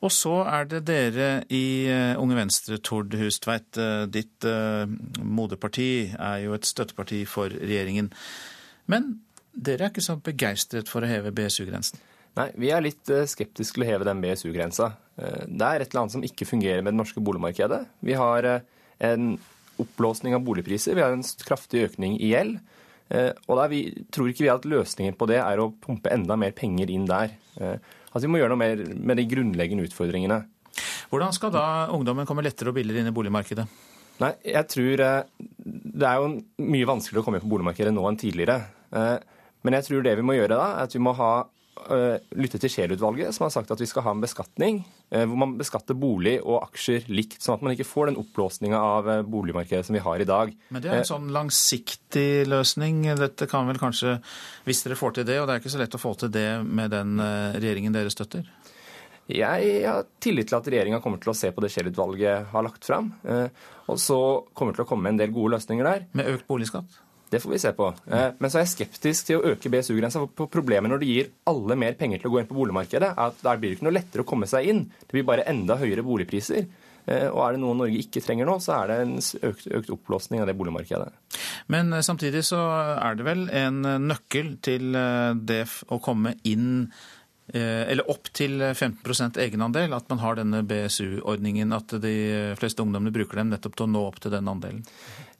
[0.00, 3.76] Og så er det dere i uh, Unge Venstre, Tord Hustveit.
[4.12, 4.46] Ditt
[5.20, 8.08] moderparti er jo et støtteparti for regjeringen.
[8.88, 9.12] Men
[9.52, 12.00] dere er ikke så begeistret for å heve BSU-grensen?
[12.38, 14.92] Nei, vi er litt skeptiske til å heve den BSU-grensa.
[15.18, 17.82] Det er et eller annet som ikke fungerer med det norske boligmarkedet.
[18.06, 18.46] Vi har
[19.10, 19.32] en
[19.80, 20.94] oppblåsning av boligpriser.
[20.96, 22.60] Vi har en kraftig økning i gjeld.
[23.10, 23.82] Eh, og vi,
[24.14, 27.34] tror ikke vi at løsningen på det er å pumpe enda mer penger inn der.
[28.10, 30.42] Eh, at vi må gjøre noe mer med de grunnleggende utfordringene.
[31.10, 33.66] Hvordan skal da ungdommen komme lettere og billigere inn i boligmarkedet?
[34.20, 38.04] Nei, jeg tror eh, Det er jo mye vanskeligere å komme inn på boligmarkedet nå
[38.08, 38.60] enn tidligere.
[38.90, 41.59] Men jeg tror det vi må gjøre da, er at vi må ha Eh,
[42.38, 45.56] lytte til Scheel-utvalget, som har sagt at vi skal ha en beskatning eh, hvor man
[45.58, 49.88] beskatter bolig og aksjer likt, sånn at man ikke får den oppblåsninga av eh, boligmarkedet
[49.88, 50.54] som vi har i dag.
[50.70, 53.02] Men det er en sånn langsiktig løsning.
[53.20, 54.18] Dette kan vel kanskje,
[54.68, 56.48] hvis dere får til det, og det er ikke så lett å få til det
[56.64, 58.48] med den regjeringen dere støtter?
[59.30, 62.88] Jeg har tillit til at regjeringa kommer til å se på det Scheel-utvalget har lagt
[62.88, 63.12] fram.
[63.86, 64.18] Og så
[64.54, 66.08] kommer det til å komme med en del gode løsninger der.
[66.18, 66.98] Med økt boligskatt?
[67.30, 67.88] Det får vi se på.
[68.10, 70.24] Eh, men så er jeg skeptisk til å øke BSU-grensa.
[70.50, 73.44] Problemet når det gir alle mer penger til å gå inn på boligmarkedet, er at
[73.46, 74.88] der blir det ikke noe lettere å komme seg inn.
[75.04, 76.66] Det blir bare enda høyere boligpriser.
[77.06, 79.14] Eh, og er det noe Norge ikke trenger nå, så er det en
[79.52, 81.38] økt, økt oppblåsning av det boligmarkedet.
[81.70, 82.64] Men eh, samtidig så
[82.96, 84.90] er det vel en nøkkel til
[85.46, 86.90] det å komme inn
[87.50, 91.72] eller opp til 15% egenandel, at man har denne BSU-ordningen.
[91.74, 92.12] At de
[92.60, 94.84] fleste ungdommene bruker dem nettopp til å nå opp til den andelen.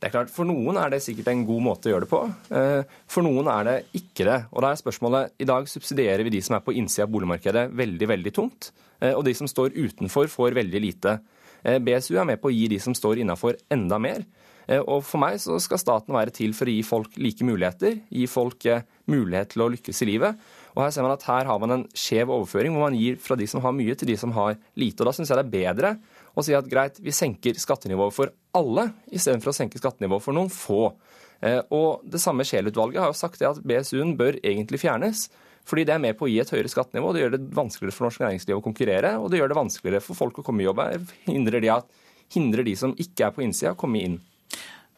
[0.01, 2.21] Det er klart, For noen er det sikkert en god måte å gjøre det på.
[2.57, 4.39] Eh, for noen er det ikke det.
[4.49, 7.67] Og da er spørsmålet, I dag subsidierer vi de som er på innsida av boligmarkedet
[7.77, 8.71] veldig veldig tungt.
[8.97, 11.19] Eh, og de som står utenfor, får veldig lite.
[11.61, 14.25] Eh, BSU er med på å gi de som står innafor, enda mer.
[14.71, 18.29] Og For meg så skal staten være til for å gi folk like muligheter, gi
[18.31, 18.63] folk
[19.11, 20.37] mulighet til å lykkes i livet.
[20.77, 23.35] Og Her ser man at her har man en skjev overføring, hvor man gir fra
[23.35, 25.03] de som har mye, til de som har lite.
[25.03, 25.91] Og Da syns jeg det er bedre
[26.37, 30.51] å si at greit, vi senker skattenivået for alle, istedenfor å senke skattenivået for noen
[30.53, 30.93] få.
[31.41, 35.29] Eh, og Det samme Scheel-utvalget har jo sagt at BSU-en bør egentlig fjernes.
[35.69, 37.13] Fordi det er med på å gi et høyere skattenivå.
[37.13, 40.19] Det gjør det vanskeligere for norsk næringsliv å konkurrere, og det gjør det vanskeligere for
[40.19, 40.81] folk å komme i jobb.
[41.29, 42.03] Hindrer de, at,
[42.35, 44.19] hindrer de som ikke er på innsida, å komme inn.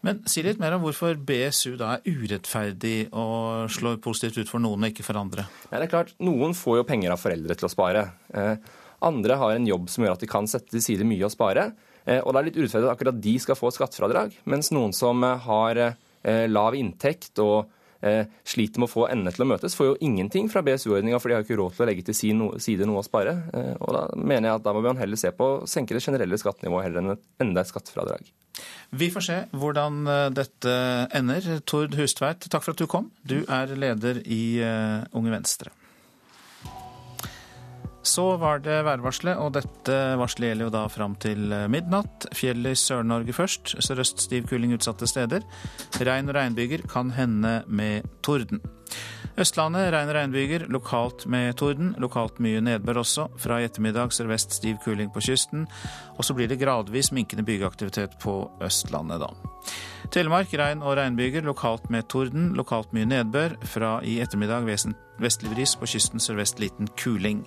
[0.03, 4.63] Men si litt mer om hvorfor BSU da er urettferdig og slår positivt ut for
[4.63, 5.45] noen og ikke for andre.
[5.69, 8.09] Ja, det er klart, Noen får jo penger av foreldre til å spare.
[8.35, 8.57] Eh,
[9.05, 11.71] andre har en jobb som gjør at de kan sette til side mye og spare.
[12.05, 15.23] Eh, og det er litt urettferdig at akkurat de skal få skattefradrag, mens noen som
[15.27, 19.87] eh, har eh, lav inntekt og sliter med å få endene til å møtes, får
[19.87, 22.99] jo ingenting fra BSU-ordninga, for de har ikke råd til å legge til side noe
[22.99, 23.37] å spare.
[23.79, 26.35] Og da mener jeg at da må man heller se på å senke det generelle
[26.43, 28.27] skattenivået heller enn et enda et skattefradrag.
[28.99, 30.03] Vi får se hvordan
[30.35, 30.75] dette
[31.15, 31.47] ender.
[31.63, 33.07] Tord Hustveit, takk for at du kom.
[33.23, 34.43] Du er leder i
[35.15, 35.71] Unge Venstre.
[38.03, 42.27] Så var det værvarselet, og dette varselet gjelder jo da fram til eh, midnatt.
[42.35, 43.77] Fjellet i Sør-Norge først.
[43.79, 45.47] Sørøst stiv kuling utsatte steder.
[46.03, 48.63] Regn og regnbyger kan hende med torden.
[49.41, 51.95] Østlandet regn og regnbyger, lokalt med torden.
[52.03, 53.31] Lokalt mye nedbør også.
[53.41, 55.65] Fra i ettermiddag sørvest stiv kuling på kysten.
[56.19, 59.31] Og så blir det gradvis minkende bygeaktivitet på Østlandet, da.
[60.13, 62.51] Telemark regn og regnbyger, lokalt med torden.
[62.53, 63.55] Lokalt mye nedbør.
[63.65, 67.41] Fra i ettermiddag vestlig bris, på kysten sørvest liten kuling.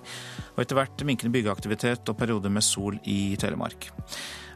[0.56, 3.86] Og etter hvert minkende byggeaktivitet og perioder med sol i Telemark.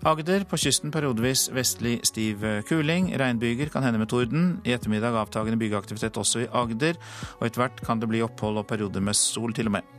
[0.02, 3.12] Agder på kysten periodevis vestlig stiv kuling.
[3.14, 4.50] Regnbyger kan hende med torden.
[4.66, 6.98] I ettermiddag avtagende byggeaktivitet også i Agder.
[7.38, 9.98] Og etter hvert kan det bli opphold og perioder med sol til og med.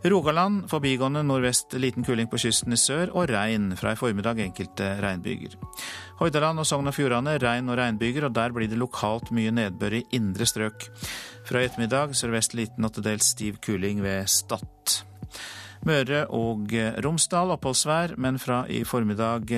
[0.00, 3.74] Rogaland forbigående nordvest liten kuling på kysten i sør, og regn.
[3.76, 5.58] Fra i formiddag enkelte regnbyger.
[6.20, 9.94] Hordaland og Sogn og Fjordane regn og regnbyger, og der blir det lokalt mye nedbør
[9.96, 10.90] i indre strøk.
[11.48, 14.98] Fra i ettermiddag sørvest liten og til dels stiv kuling ved Stad.
[15.88, 19.48] Møre og Romsdal oppholdsvær, men fra i formiddag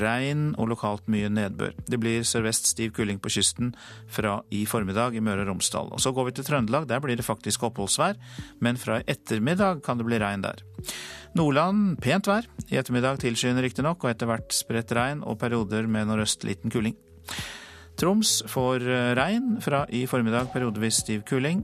[0.00, 1.74] regn og lokalt mye nedbør.
[1.84, 3.74] Det blir sørvest stiv kuling på kysten
[4.08, 5.92] fra i formiddag i Møre og Romsdal.
[5.92, 6.88] Og Så går vi til Trøndelag.
[6.88, 8.16] Der blir det faktisk oppholdsvær,
[8.64, 10.64] men fra i ettermiddag kan det bli regn der.
[11.36, 12.46] Nordland pent vær.
[12.72, 16.96] I ettermiddag tilskyende riktignok, og etter hvert spredt regn og perioder med nordøst liten kuling.
[18.00, 21.62] Troms får eh, regn, fra i formiddag periodevis stiv kuling.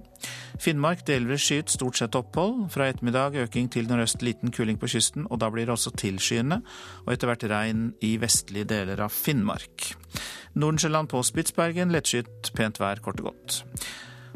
[0.60, 2.66] Finnmark delvis skyet, stort sett opphold.
[2.72, 6.60] Fra ettermiddag øking til nordøst liten kuling på kysten, og da blir det også tilskyende,
[7.06, 9.92] og etter hvert regn i vestlige deler av Finnmark.
[10.52, 13.62] Nordensjøland på Spitsbergen lettskyet, pent vær, kort og godt.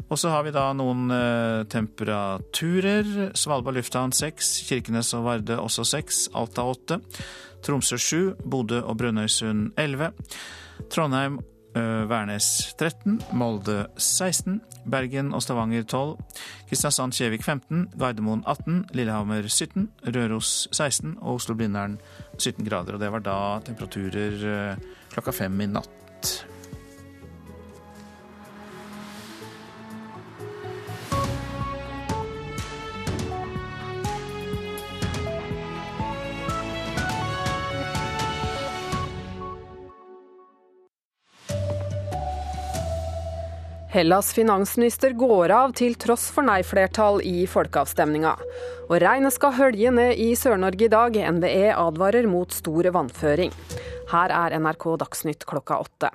[0.07, 3.31] Og så har vi da noen eh, temperaturer.
[3.35, 7.01] Svalbard lufthavn 6, Kirkenes og Varde også 6, Alta 8,
[7.65, 10.13] Tromsø 7, Bodø og Brønnøysund 11,
[10.93, 11.41] Trondheim
[11.77, 16.15] Værnes 13, Molde 16, Bergen og Stavanger 12,
[16.71, 19.85] Kristiansand-Kjevik 15, Gardermoen 18, Lillehammer 17,
[20.15, 21.99] Røros 16 og Oslo-Blindern
[22.39, 22.97] 17 grader.
[22.97, 24.77] Og det var da temperaturer
[25.13, 26.56] klokka fem i natt.
[43.97, 48.35] Hellas finansminister går av til tross for nei-flertall i folkeavstemninga.
[48.91, 51.17] Og regnet skal hølje ned i Sør-Norge i dag.
[51.39, 53.49] NVE advarer mot stor vannføring.
[54.11, 56.11] Her er NRK Dagsnytt klokka åtte.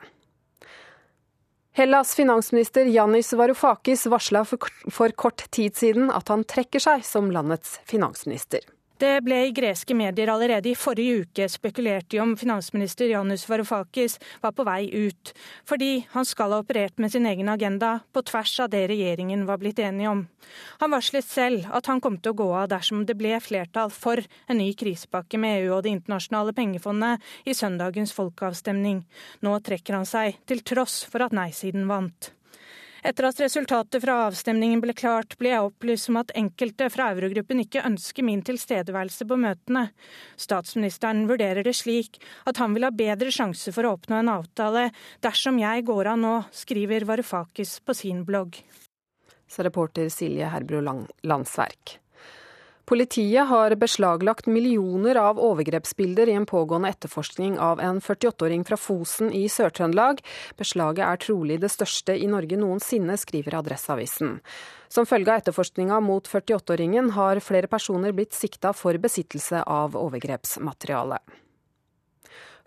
[1.75, 7.81] Hellas finansminister Janis Varoufakis varsla for kort tid siden at han trekker seg som landets
[7.83, 8.63] finansminister.
[9.03, 14.13] Det ble i greske medier allerede i forrige uke spekulert i om finansminister Janus Varoufakis
[14.45, 15.33] var på vei ut,
[15.67, 19.59] fordi han skal ha operert med sin egen agenda på tvers av det regjeringen var
[19.59, 20.21] blitt enige om.
[20.85, 24.23] Han varslet selv at han kom til å gå av dersom det ble flertall for
[24.47, 29.03] en ny krisepakke med EU og Det internasjonale pengefondet i søndagens folkeavstemning.
[29.43, 32.31] Nå trekker han seg, til tross for at nei-siden vant.
[33.03, 37.65] Etter at resultatet fra avstemningen ble klart, ble jeg opplyst om at enkelte fra eurogruppen
[37.65, 39.89] ikke ønsker min tilstedeværelse på møtene.
[40.39, 44.85] Statsministeren vurderer det slik at han vil ha bedre sjanse for å oppnå en avtale
[45.25, 48.61] dersom jeg går av nå, skriver Varufakis på sin blogg.
[49.51, 50.79] Så reporter Silje Herbro
[51.27, 51.99] Landsverk.
[52.85, 59.31] Politiet har beslaglagt millioner av overgrepsbilder i en pågående etterforskning av en 48-åring fra Fosen
[59.33, 60.19] i Sør-Trøndelag.
[60.59, 64.41] Beslaget er trolig det største i Norge noensinne, skriver Adresseavisen.
[64.91, 71.23] Som følge av etterforskninga mot 48-åringen har flere personer blitt sikta for besittelse av overgrepsmateriale.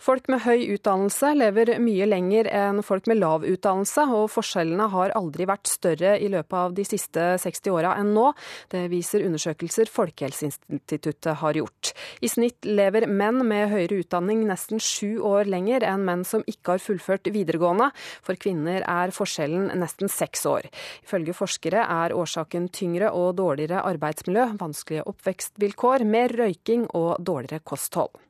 [0.01, 5.13] Folk med høy utdannelse lever mye lenger enn folk med lav utdannelse, og forskjellene har
[5.15, 8.25] aldri vært større i løpet av de siste 60 åra enn nå.
[8.71, 11.93] Det viser undersøkelser Folkehelseinstituttet har gjort.
[12.19, 16.75] I snitt lever menn med høyere utdanning nesten sju år lenger enn menn som ikke
[16.75, 17.89] har fullført videregående.
[18.25, 20.67] For kvinner er forskjellen nesten seks år.
[21.07, 28.24] Ifølge forskere er årsaken tyngre og dårligere arbeidsmiljø, vanskelige oppvekstvilkår, mer røyking og dårligere kosthold.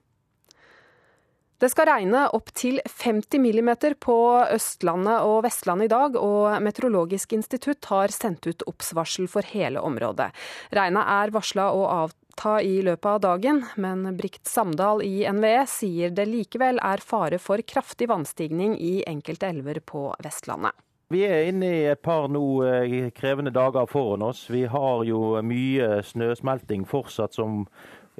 [1.55, 4.15] Det skal regne opptil 50 millimeter på
[4.51, 10.33] Østlandet og Vestlandet i dag, og Meteorologisk institutt har sendt ut oppsvarsel for hele området.
[10.75, 16.11] Regnet er varsla å avta i løpet av dagen, men Brikt Samdal i NVE sier
[16.11, 20.75] det likevel er fare for kraftig vannstigning i enkelte elver på Vestlandet.
[21.13, 24.49] Vi er inne i et par nå eh, krevende dager foran oss.
[24.51, 27.63] Vi har jo mye snøsmelting fortsatt som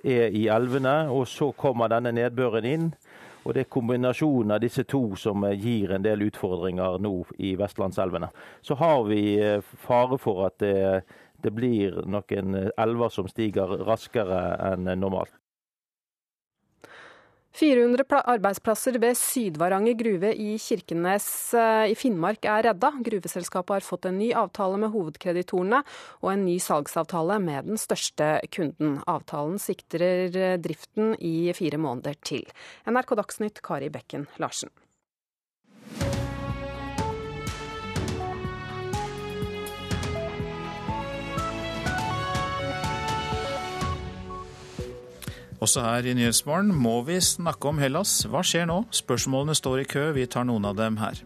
[0.05, 2.87] er i elvene, og så kommer denne nedbøren inn.
[3.45, 7.53] Og Det er kombinasjonen av disse to som eh, gir en del utfordringer nå i
[7.59, 8.31] vestlandselvene.
[8.65, 11.05] Så har vi eh, fare for at det,
[11.45, 14.41] det blir noen elver som stiger raskere
[14.73, 15.33] enn normalt.
[17.55, 22.89] 400 arbeidsplasser ved Sydvaranger gruve i Kirkenes eh, i Finnmark er redda.
[23.05, 25.79] Gruveselskapet har fått en ny avtale med hovedkreditorene
[26.19, 28.97] og en ny salgsavtale med den største kunden.
[29.07, 32.43] Avtalen sikter driften i fire måneder til.
[32.91, 34.73] NRK Dagsnytt, Kari Bekken Larsen.
[45.65, 48.19] Også her i Nyhetsmorgen må vi snakke om Hellas.
[48.29, 48.83] Hva skjer nå?
[48.93, 51.17] Spørsmålene står i kø, vi tar noen av dem her.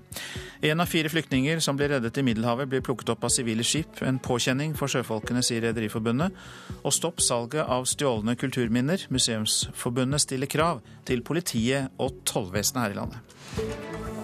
[0.64, 4.00] En av fire flyktninger som blir reddet i Middelhavet, blir plukket opp av sivile skip.
[4.06, 6.40] En påkjenning for sjøfolkene, sier Rederiforbundet.
[6.84, 9.10] Og stopp salget av stjålne kulturminner.
[9.12, 10.80] Museumsforbundet stiller krav
[11.10, 14.19] til politiet og tollvesenet her i landet.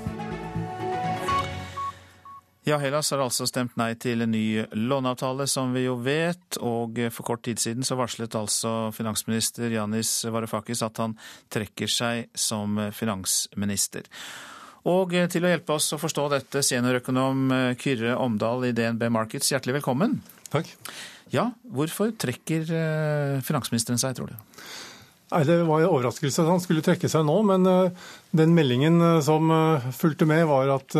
[2.65, 6.57] Ja, Hellas har altså stemt nei til en ny låneavtale, som vi jo vet.
[6.65, 11.13] Og for kort tid siden så varslet altså finansminister Janis Varoufakis at han
[11.53, 14.09] trekker seg som finansminister.
[14.89, 19.79] Og til å hjelpe oss å forstå dette, seniorøkonom Kyrre Omdal i DNB Markets, hjertelig
[19.79, 20.17] velkommen.
[20.49, 20.73] Takk.
[21.33, 24.35] Ja, hvorfor trekker eh, finansministeren seg, tror du?
[25.33, 28.05] Nei, Det var en overraskelse at han skulle trekke seg nå, men eh,
[28.37, 29.49] den meldingen eh, som
[29.97, 30.97] fulgte med, var at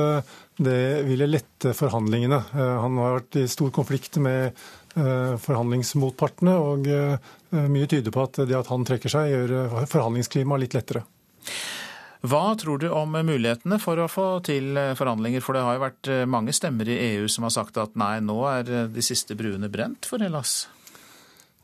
[0.58, 2.40] det ville lette forhandlingene.
[2.54, 4.56] Han har vært i stor konflikt med
[4.96, 6.88] forhandlingsmotpartene, og
[7.74, 11.04] mye tyder på at det at han trekker seg, gjør forhandlingsklimaet litt lettere.
[12.26, 15.44] Hva tror du om mulighetene for å få til forhandlinger?
[15.46, 18.18] For det har jo vært eh, mange stemmer i EU som har sagt at nei,
[18.24, 20.64] nå er eh, de siste bruene brent for Hellas.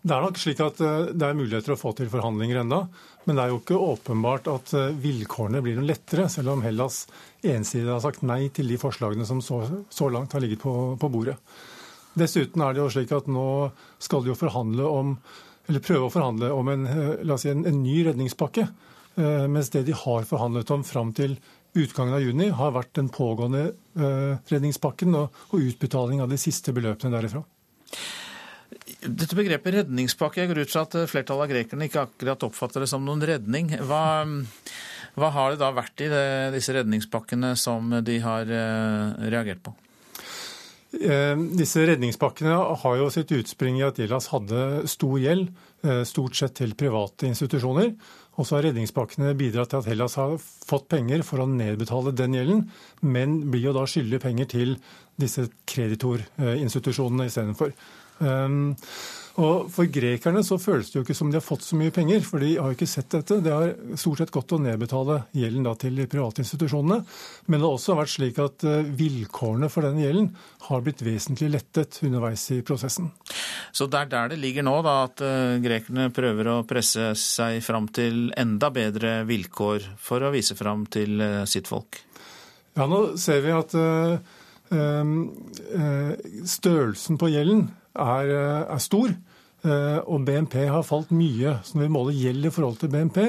[0.01, 2.83] Det er nok slik at eh, det er muligheter å få til forhandlinger enda,
[3.25, 7.03] men det er jo ikke åpenbart at vilkårene blir noe lettere, selv om Hellas
[7.45, 11.09] ensidig har sagt nei til de forslagene som så, så langt har ligget på, på,
[11.13, 11.37] bordet.
[12.17, 13.45] Dessuten er det jo slik at nå
[14.01, 15.15] skal de jo forhandle om,
[15.69, 16.87] eller prøve å forhandle om en,
[17.31, 18.67] oss si, en, en ny redningspakke.
[19.15, 21.37] Eh, mens det de har forhandlet om fram til
[21.77, 27.15] utgangen av juni, har vært den pågående eh, redningspakken og utbetaling av de siste beløpene
[27.15, 27.43] derifra.
[29.01, 32.89] Dette begrepet redningspakke jeg går ut fra at flertallet av grekerne ikke akkurat oppfatter det
[32.91, 33.71] som noen redning.
[33.89, 34.03] Hva,
[35.17, 39.73] hva har det da vært i det, disse redningspakkene som de har eh, reagert på?
[40.91, 45.47] Disse redningspakkene har jo sitt utspring i at Hellas hadde stor gjeld,
[46.03, 47.93] stort sett til private institusjoner.
[48.39, 52.35] Og så har redningspakkene bidratt til at Hellas har fått penger for å nedbetale den
[52.35, 52.61] gjelden,
[53.03, 54.75] men blir jo da skyldig penger til
[55.19, 57.71] disse kreditorinstitusjonene istedenfor.
[58.21, 58.75] Um,
[59.39, 62.23] og For grekerne så føles det jo ikke som de har fått så mye penger,
[62.27, 63.39] for de har jo ikke sett dette.
[63.43, 66.99] Det har stort sett gått å nedbetale gjelden da til de private institusjonene.
[67.47, 70.29] Men det har også vært slik at eh, vilkårene for denne gjelden
[70.67, 73.07] har blitt vesentlig lettet underveis i prosessen.
[73.71, 77.61] Så det er der det ligger nå, da, at uh, grekerne prøver å presse seg
[77.63, 82.03] fram til enda bedre vilkår for å vise fram til uh, sitt folk?
[82.75, 84.19] Ja, nå ser vi at uh,
[86.51, 88.33] størrelsen på gjelden er,
[88.71, 89.13] er stor.
[89.61, 91.57] Eh, og BNP har falt mye.
[91.65, 93.19] Så når vi måler gjeld i forhold til BNP,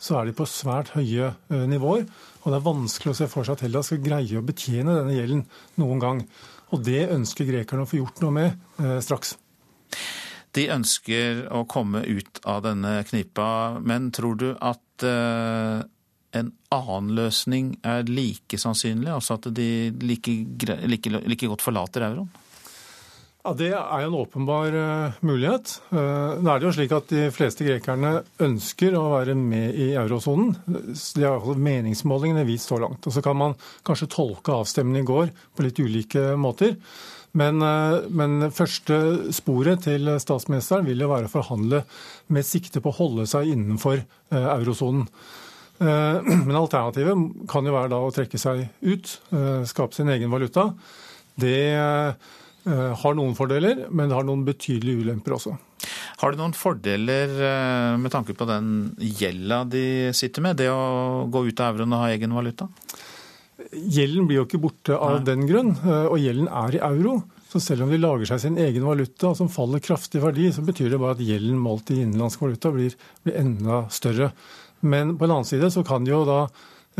[0.00, 2.06] så er de på svært høye eh, nivåer.
[2.40, 5.16] Og det er vanskelig å se for seg at Hellas skal greie å betjene denne
[5.16, 5.44] gjelden
[5.82, 6.24] noen gang.
[6.70, 9.34] Og det ønsker grekerne å få gjort noe med eh, straks.
[10.54, 15.82] De ønsker å komme ut av denne knipa, men tror du at eh,
[16.38, 19.10] en annen løsning er like sannsynlig?
[19.14, 20.34] Altså at de like,
[20.86, 22.30] like, like godt forlater euroen?
[23.40, 25.72] Ja, Det er jo en åpenbar uh, mulighet.
[25.88, 29.86] Uh, nå er det jo slik at De fleste grekerne ønsker å være med i
[29.96, 30.52] eurosonen.
[30.68, 33.06] Det har meningsmålingene vist så langt.
[33.08, 36.76] Og Så kan man kanskje tolke avstemningen i går på litt ulike måter.
[37.32, 41.84] Men, uh, men første sporet til statsministeren vil jo være å forhandle
[42.28, 45.06] med sikte på å holde seg innenfor eurosonen.
[45.80, 49.14] Men alternativet kan jo være da å trekke seg ut,
[49.64, 50.66] skape sin egen valuta.
[51.40, 52.12] Det Eh,
[52.66, 55.54] har noen fordeler, men det har noen betydelige ulemper også.
[56.20, 59.84] Har det noen fordeler eh, med tanke på den gjelda de
[60.16, 62.68] sitter med, det å gå ut av euroen og ha egen valuta?
[63.70, 65.26] Gjelden blir jo ikke borte av Nei.
[65.30, 67.20] den grunn, eh, og gjelden er i euro.
[67.50, 70.62] Så selv om de lager seg sin egen valuta som faller kraftig i verdi, så
[70.66, 72.94] betyr det bare at gjelden målt i innenlandsk valuta blir,
[73.24, 74.30] blir enda større.
[74.86, 76.44] Men på en annen side så kan de jo da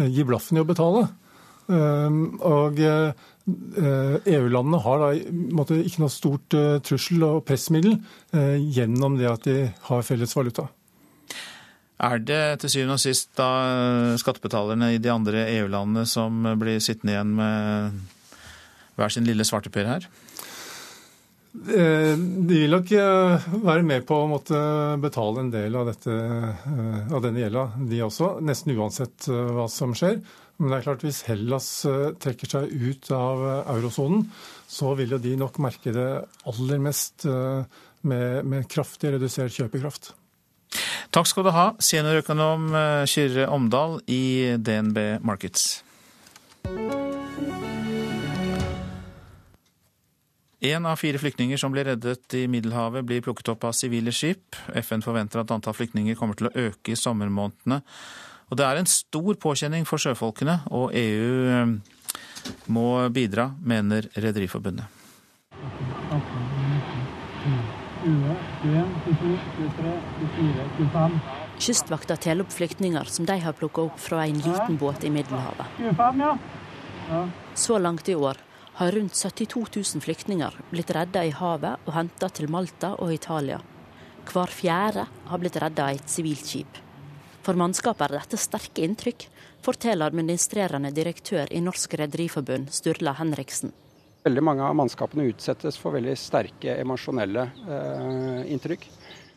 [0.00, 1.04] gi blaffen i å betale.
[1.70, 2.80] Og
[3.46, 5.08] EU-landene eh, e har da
[5.56, 9.56] måte, ikke noe stort uh, trussel og pressmiddel uh, gjennom det at de
[9.88, 10.68] har felles valuta.
[12.00, 13.50] Er det til syvende og sist da
[14.20, 17.98] skattebetalerne i de andre EU-landene som blir sittende igjen med
[18.96, 20.06] hver sin lille svarteper her?
[21.52, 22.16] De
[22.46, 24.62] vil nok være med på å måtte
[25.02, 26.14] betale en del av, dette,
[27.10, 28.30] av denne gjelda, de også.
[28.48, 30.22] Nesten uansett hva som skjer.
[30.60, 34.26] Men det er klart hvis Hellas eh, trekker seg ut av eh, eurosonen,
[34.68, 36.08] så vil jo de nok merke det
[36.52, 37.62] aller mest eh,
[38.04, 40.12] med, med kraftig redusert kjøpekraft.
[41.10, 42.68] Takk skal du ha, seniorøkonom
[43.10, 45.80] Kyrre Omdal i DNB Markets.
[50.60, 54.58] Én av fire flyktninger som blir reddet i Middelhavet, blir plukket opp av sivile skip.
[54.84, 57.80] FN forventer at antall flyktninger kommer til å øke i sommermånedene.
[58.50, 61.74] Og det er en stor påkjenning for sjøfolkene, og EU eh,
[62.66, 64.98] må bidra, mener Rederiforbundet.
[71.60, 75.66] Kystvakta teller opp flyktninger som de har plukka opp fra en liten båt i Middelhavet.
[77.54, 78.40] Så langt i år
[78.80, 83.60] har rundt 72 000 flyktninger blitt redda i havet og henta til Malta og Italia.
[84.30, 86.89] Hver fjerde har blitt redda av et sivilt skip.
[87.40, 89.24] For mannskapet er dette sterke inntrykk,
[89.64, 93.72] forteller administrerende direktør i Norsk Rederiforbund, Sturla Henriksen.
[94.24, 98.84] Veldig mange av mannskapene utsettes for veldig sterke emosjonelle eh, inntrykk.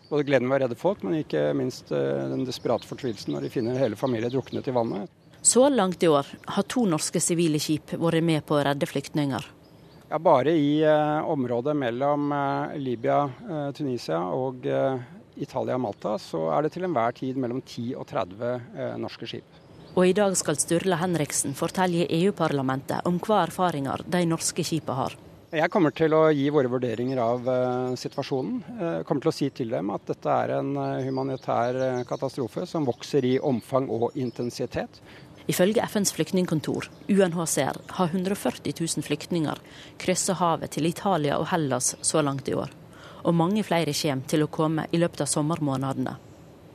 [0.09, 3.53] Både gleden ved å redde folk, men ikke minst eh, den desperate fortvilelsen når de
[3.53, 5.11] finner hele familier druknet i vannet.
[5.43, 9.47] Så langt i år har to norske sivile skip vært med på å redde flyktninger.
[10.11, 14.99] Ja, bare i eh, området mellom eh, Libya, eh, Tunisia og eh,
[15.35, 19.29] Italia og Malta, så er det til enhver tid mellom 10 og 30 eh, norske
[19.29, 19.59] skip.
[19.93, 25.17] Og i dag skal Sturle Henriksen fortelle EU-parlamentet om hva erfaringer de norske skipene har.
[25.53, 28.55] Jeg kommer til å gi våre vurderinger av uh, situasjonen.
[28.65, 30.71] Jeg uh, kommer til å si til dem at dette er en
[31.05, 31.77] humanitær
[32.09, 34.97] katastrofe som vokser i omfang og intensitet.
[35.45, 39.59] Ifølge FNs flyktningkontor, UNHCR, har 140 000 flyktninger
[40.01, 42.71] krysset havet til Italia og Hellas så langt i år.
[43.23, 46.17] Og mange flere kommer til å komme i løpet av sommermånedene.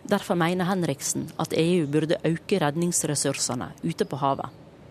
[0.08, 4.48] Derfor mener Henriksen at EU burde øke redningsressursene ute på havet.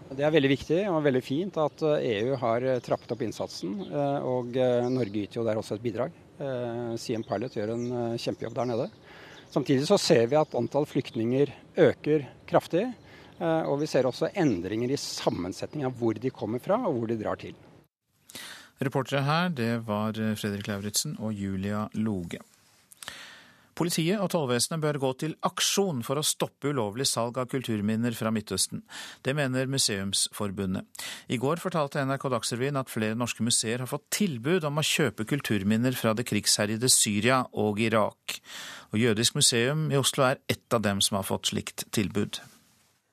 [0.07, 3.73] Det er veldig viktig og veldig fint at EU har trappet opp innsatsen.
[4.29, 4.53] Og
[4.93, 6.13] Norge yter jo der også et bidrag.
[7.01, 7.87] CM Pilot gjør en
[8.21, 8.87] kjempejobb der nede.
[9.49, 11.51] Samtidig så ser vi at antall flyktninger
[11.87, 12.85] øker kraftig.
[13.41, 17.17] Og vi ser også endringer i sammensetning av hvor de kommer fra og hvor de
[17.19, 17.57] drar til.
[18.83, 22.43] Reportere her, det var Fredrik Lauritzen og Julia Loge.
[23.77, 28.31] Politiet og tollvesenet bør gå til aksjon for å stoppe ulovlig salg av kulturminner fra
[28.33, 28.81] Midtøsten.
[29.21, 30.87] Det mener Museumsforbundet.
[31.29, 35.27] I går fortalte NRK Dagsrevyen at flere norske museer har fått tilbud om å kjøpe
[35.29, 38.39] kulturminner fra det krigsherjede Syria og Irak.
[38.93, 42.41] Og Jødisk museum i Oslo er ett av dem som har fått slikt tilbud.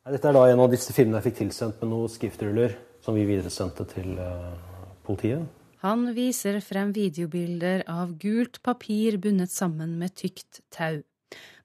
[0.09, 3.29] Dette er da en av disse filmene jeg fikk tilsendt med noen skriftruller som vi
[3.29, 4.17] videresendte til
[5.05, 5.45] politiet.
[5.85, 11.03] Han viser frem videobilder av gult papir bundet sammen med tykt tau.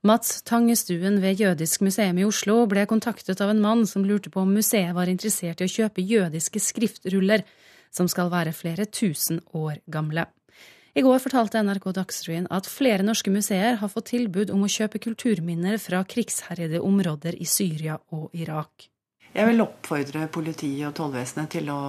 [0.03, 4.43] Mats Tangestuen ved Jødisk museum i Oslo ble kontaktet av en mann som lurte på
[4.43, 7.43] om museet var interessert i å kjøpe jødiske skriftruller,
[7.91, 10.27] som skal være flere tusen år gamle.
[10.95, 14.99] I går fortalte NRK Dagsrevyen at flere norske museer har fått tilbud om å kjøpe
[15.03, 18.89] kulturminner fra krigsherjede områder i Syria og Irak.
[19.29, 21.79] Jeg vil oppfordre politiet og tollvesenet til å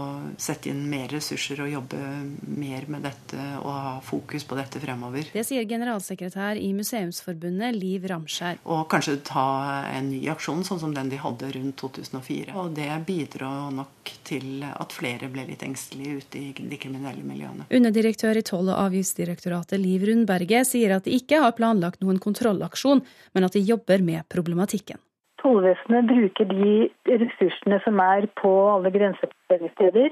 [0.41, 2.01] sette inn mer ressurser og jobbe
[2.45, 5.31] mer med dette og ha fokus på dette fremover.
[5.33, 8.61] Det sier generalsekretær i Museumsforbundet Liv Ramskjær.
[8.69, 9.47] Og kanskje ta
[9.89, 12.55] en ny aksjon, sånn som den de hadde rundt 2004.
[12.61, 17.71] Og det bidrar nok til at flere ble litt engstelige ute i de kriminelle miljøene.
[17.73, 23.01] Underdirektør i Toll- og avgiftsdirektoratet Liv Rundberget sier at de ikke har planlagt noen kontrollaksjon,
[23.33, 25.01] men at de jobber med problematikken.
[25.43, 26.73] Tollvesenet bruker de
[27.09, 30.11] ressursene som er på alle grensepasseringssteder.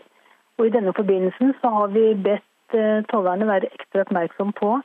[0.58, 2.78] Og I denne forbindelsen så har vi bedt
[3.12, 4.78] tollerne være ekstra oppmerksom på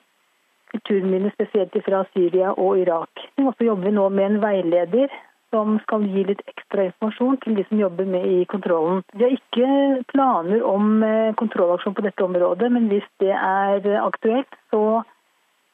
[0.73, 3.27] kulturminner spesielt fra Syria og Irak.
[3.37, 5.13] Og så jobber vi nå med en veileder
[5.53, 9.03] som skal gi litt ekstra informasjon til de som jobber med i kontrollen.
[9.13, 9.67] Vi har ikke
[10.09, 11.03] planer om
[11.37, 15.03] kontrollaksjon på dette området, men hvis det er aktuelt, så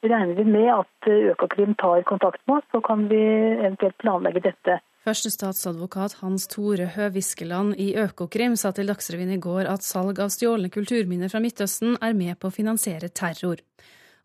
[0.08, 4.80] regner vi med at Økokrim tar kontakt med oss, så kan vi eventuelt planlegge dette.
[5.04, 10.28] Første statsadvokat Hans Tore Høviskeland i Økokrim sa til Dagsrevyen i går at salg av
[10.34, 13.62] stjålne kulturminner fra Midtøsten er med på å finansiere terror,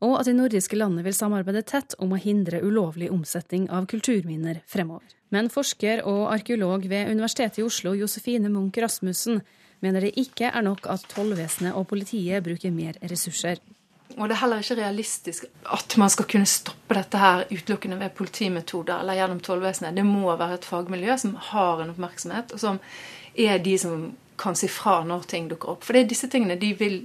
[0.03, 4.59] og at de nordiske landene vil samarbeide tett om å hindre ulovlig omsetning av kulturminner
[4.67, 5.07] fremover.
[5.31, 9.39] Men forsker og arkeolog ved Universitetet i Oslo, Josefine Munch Rasmussen,
[9.79, 13.63] mener det ikke er nok at tollvesenet og politiet bruker mer ressurser.
[14.15, 18.13] Og det er heller ikke realistisk at man skal kunne stoppe dette her utelukkende ved
[18.15, 19.95] politimetoder eller gjennom tollvesenet.
[19.97, 22.79] Det må være et fagmiljø som har en oppmerksomhet, og som
[23.35, 24.05] er de som
[24.39, 25.83] kan si fra når ting dukker opp.
[25.83, 27.03] For det er disse tingene de vil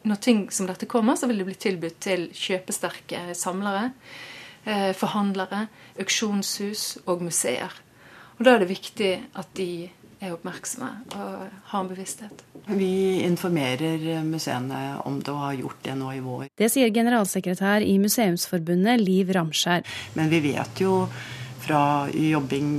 [0.00, 3.90] Når ting som dette kommer, så vil det bli tilbudt til kjøpesterke samlere,
[4.96, 5.66] forhandlere,
[6.00, 7.74] auksjonshus og museer.
[8.38, 9.90] Og da er det viktig at de
[10.20, 12.44] er oppmerksomme og har en bevissthet.
[12.68, 16.46] Vi informerer museene om det og har gjort det nå i vår.
[16.60, 19.86] Det sier generalsekretær i Museumsforbundet Liv Ramskjær.
[20.18, 21.06] Men vi vet jo
[21.60, 22.70] fra jobbing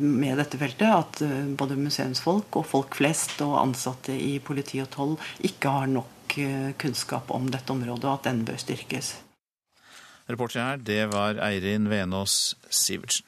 [0.00, 1.22] med dette feltet at
[1.58, 5.14] både museumsfolk og folk flest og ansatte i politi og toll
[5.46, 6.36] ikke har nok
[6.82, 9.14] kunnskap om dette området, og at den bør styrkes.
[10.26, 13.26] Reporter her, det var Eirin Venås Sivertsen.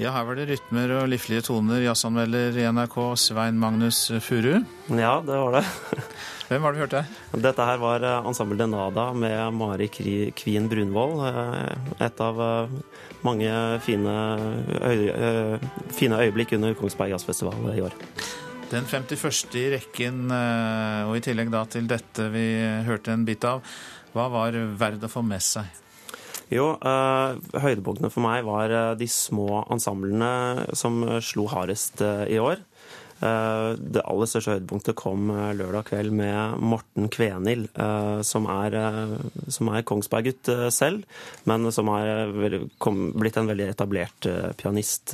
[0.00, 1.82] Ja, her var det rytmer og liflige toner.
[1.84, 4.62] Jazzanmelder i NRK, Svein Magnus Furu.
[4.96, 5.60] Ja, det var det.
[6.48, 7.02] Hvem var det vi hørte?
[7.44, 11.20] Dette her var eh, Ensemble Denada med Mari Kvien Brunvoll.
[11.28, 12.72] Eh, et av eh,
[13.28, 13.52] mange
[13.84, 14.16] fine,
[14.80, 15.04] øy,
[15.92, 17.98] fine øyeblikk under Kongsberg Jazzfestival i år.
[18.72, 19.44] Den 51.
[19.60, 22.46] i rekken, og i tillegg da til dette vi
[22.88, 23.60] hørte en bit av.
[24.16, 25.68] Hva var verd å få med seg?
[26.50, 32.40] Jo, uh, høydepunktene for meg var uh, de små ensemblene som uh, slo hardest i
[32.42, 32.66] år.
[33.20, 37.66] Det aller største høydepunktet kom lørdag kveld med Morten Kvenil,
[38.24, 38.76] som er,
[39.52, 41.04] som er Kongsberg-gutt selv,
[41.44, 42.32] men som er
[42.80, 44.24] blitt en veldig etablert
[44.56, 45.12] pianist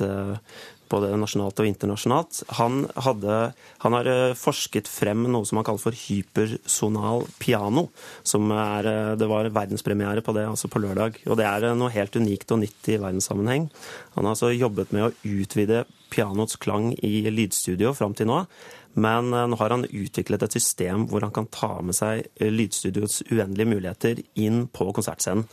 [0.91, 2.41] både nasjonalt og internasjonalt.
[2.59, 3.37] Han, hadde,
[3.83, 7.87] han, har eh, forsket frem noe som han kaller for hypersonal piano.
[8.23, 11.19] som er, eh, Det var verdenspremiere på det altså på lørdag.
[11.27, 13.69] og Det er eh, noe helt unikt og nytt i verdenssammenheng.
[14.15, 18.45] Han har altså jobbet med å utvide pianots klang i lydstudio fram til nå.
[18.95, 23.69] Men nå har han utviklet et system hvor han kan ta med seg lydstudioets uendelige
[23.69, 25.45] muligheter inn på konsertscenen.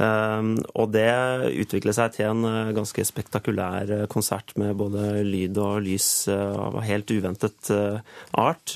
[0.00, 1.10] Ehm, og det
[1.60, 6.56] utviklet seg til en eh, ganske spektakulær eh, konsert med både lyd og lys eh,
[6.56, 7.72] av helt uventet
[8.38, 8.74] art.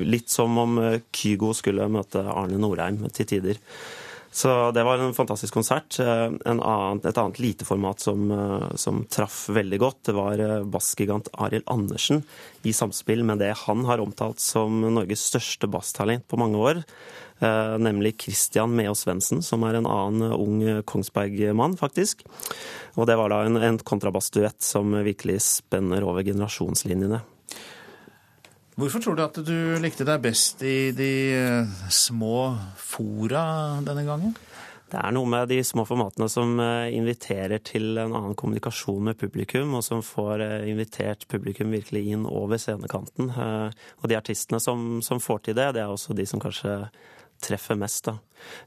[0.00, 0.78] Litt som om
[1.14, 3.60] Kygo skulle møte Arne Norheim til tider.
[4.30, 5.96] Så det var en fantastisk konsert.
[5.98, 8.28] Annen, et annet lite format som,
[8.78, 12.22] som, traff veldig godt, det var bassgigant Arild Andersen
[12.62, 16.84] i samspill med det han har omtalt som Norges største basstalent på mange år.
[17.40, 22.26] Eh, nemlig Christian Meås Svendsen, som er en annen ung Kongsberg-mann, faktisk.
[23.00, 27.22] Og det var da en, en kontrabassduett som virkelig spenner over generasjonslinjene.
[28.80, 33.42] Hvorfor tror du at du likte deg best i de eh, små fora
[33.86, 34.34] denne gangen?
[34.90, 39.16] Det er noe med de små formatene som eh, inviterer til en annen kommunikasjon med
[39.20, 43.32] publikum, og som får invitert publikum virkelig inn over scenekanten.
[43.32, 46.76] Og de artistene som, som får til det, det er også de som kanskje
[47.42, 48.06] treffer mest.
[48.08, 48.18] Da.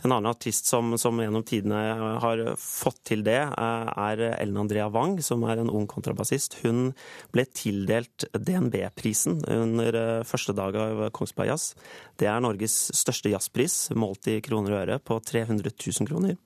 [0.04, 1.80] En annen artist som, som, gjennom tidene
[2.22, 6.60] har fått til det, er Ellen Andrea Wang, som er en ung kontrabassist.
[6.64, 6.91] Hun
[7.34, 11.74] ble tildelt DNB-prisen under eh, første dag av Kongsberg Jazz.
[12.20, 16.38] Det er Norges største jazzpris, målt i kroner og øre, på 300 000 kroner.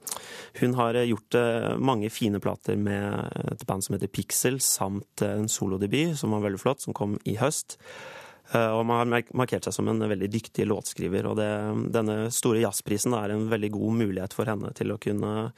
[0.61, 5.49] Hun har gjort eh, mange fine plater med et band som heter Pixel, samt en
[5.51, 7.79] solodebut som var veldig flott, som kom i høst.
[8.55, 11.27] Eh, og man har markert seg som en veldig dyktig låtskriver.
[11.27, 11.49] Og det,
[11.95, 15.51] denne store jazzprisen er en veldig god mulighet for henne til å kunne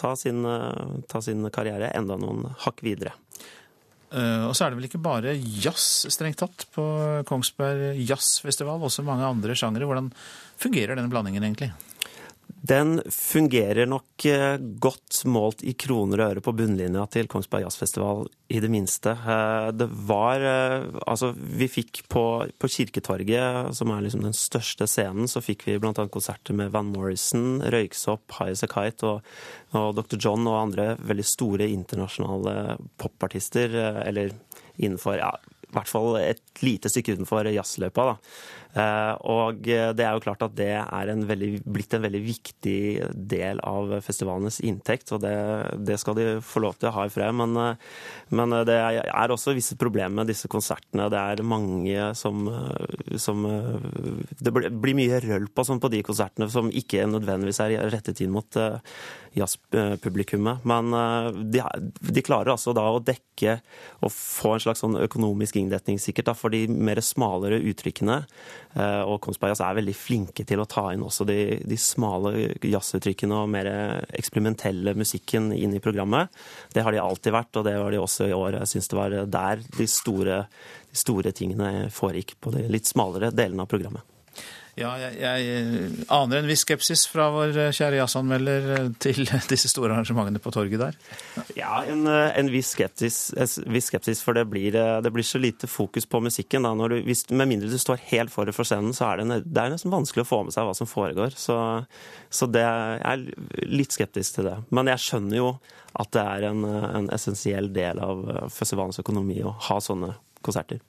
[0.00, 3.16] ta sin, eh, ta sin karriere enda noen hakk videre.
[4.14, 6.84] Uh, og så er det vel ikke bare jazz, strengt tatt, på
[7.26, 9.88] Kongsberg Jazzfestival, også mange andre sjangere.
[9.90, 10.12] Hvordan
[10.62, 11.72] fungerer denne blandingen egentlig?
[12.64, 18.24] Den fungerer nok eh, godt målt i kroner og øre på bunnlinja til Kongsberg Jazzfestival,
[18.48, 19.12] i det minste.
[19.12, 24.88] Eh, det var eh, Altså, vi fikk på, på Kirketorget, som er liksom den største
[24.88, 25.92] scenen, så fikk vi bl.a.
[26.08, 29.32] konserter med Van Morrison, Røyksopp, High As A Kite og,
[29.76, 30.16] og Dr.
[30.16, 33.76] John og andre veldig store internasjonale popartister,
[34.06, 34.32] eller
[34.80, 35.34] innenfor ja,
[35.74, 38.14] i hvert fall et lite stykke utenfor jazzløypa.
[38.14, 38.16] da.
[38.74, 42.78] Eh, og det er jo klart at det er en veldig, blitt en veldig viktig
[43.14, 45.34] del av festivalenes inntekt, og det,
[45.86, 47.36] det skal de få lov til å ha i fred.
[47.38, 48.00] Men, eh,
[48.34, 51.06] men, det er også visse problemer med disse konsertene.
[51.12, 52.46] Det er mange som,
[53.20, 58.22] som Det blir mye røll på, sånn på de konsertene som ikke nødvendigvis er rettet
[58.24, 58.80] inn mot eh,
[59.38, 60.66] jazzpublikummet.
[60.66, 60.90] Men
[61.50, 61.62] de,
[61.98, 63.58] de, klarer altså da å dekke
[64.04, 68.22] og få en slags sånn økonomisk inndekning sikkert da, for de mer smalere uttrykkene.
[68.74, 72.32] Eh, og Kongsberg Jazz er veldig flinke til å ta inn også de, de smale
[72.62, 73.70] jazzuttrykkene og mer
[74.14, 76.32] eksperimentelle musikken inn i programmet.
[76.74, 78.60] Det har de alltid vært, og det var de også i år.
[78.62, 80.42] Jeg syns det var der de store,
[80.90, 84.13] de store tingene foregikk, på de litt smalere delene av programmet.
[84.74, 88.64] Ja, jeg, jeg, aner en viss skepsis fra vår kjære jazzanmelder
[89.02, 89.22] til
[89.52, 90.96] disse store arrangementene på torget der.
[91.54, 93.18] Ja, en, en viss, skepsis,
[93.70, 96.66] viss skepsis, for det blir, det blir, så lite fokus på musikken.
[96.66, 99.62] Da, du, hvis, med mindre du står helt foran for scenen, så er det, det
[99.62, 101.38] er nesten vanskelig å få med seg hva som foregår.
[101.38, 101.56] Så,
[102.34, 104.56] så det, jeg er litt skeptisk til det.
[104.74, 105.52] Men jeg skjønner jo
[106.02, 110.82] at det er en, en essensiell del av festivalens økonomi å ha sånne konserter.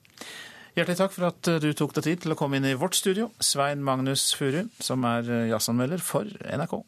[0.76, 3.30] Hjertelig takk for at du tok deg tid til å komme inn i vårt studio,
[3.40, 6.82] Svein Magnus Furu, som er jazzanmelder for NRK.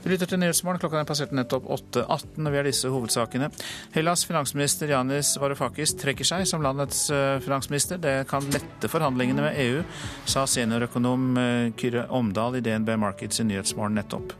[0.00, 0.80] Du lytter til Nyhetsmorgen.
[0.80, 3.50] Klokka er passert nettopp 8.18, og vi har disse hovedsakene.
[3.92, 8.00] Hellas' finansminister Janis Varoufakis trekker seg som landets eh, finansminister.
[8.00, 9.82] Det kan lette forhandlingene med EU,
[10.24, 14.32] sa seniorøkonom eh, Kyrre Omdal i DNB Markets i Nyhetsmorgen nettopp.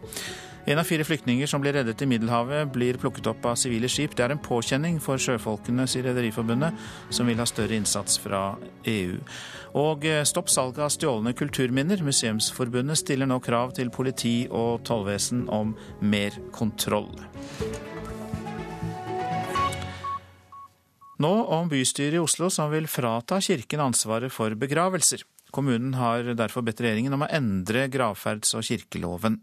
[0.70, 4.12] En av fire flyktninger som blir reddet i Middelhavet, blir plukket opp av sivile skip.
[4.14, 6.78] Det er en påkjenning for sjøfolkene, sier Rederiforbundet,
[7.10, 8.52] som vil ha større innsats fra
[8.86, 9.16] EU.
[9.82, 12.06] Og eh, stopp salget av stjålne kulturminner.
[12.06, 15.74] Museumsforbundet stiller nå krav til politi og tollvesen om
[16.06, 17.10] mer kontroll.
[21.18, 25.26] Nå om bystyret i Oslo som vil frata kirken ansvaret for begravelser.
[25.50, 29.42] Kommunen har derfor bedt regjeringen om å endre gravferds- og kirkeloven.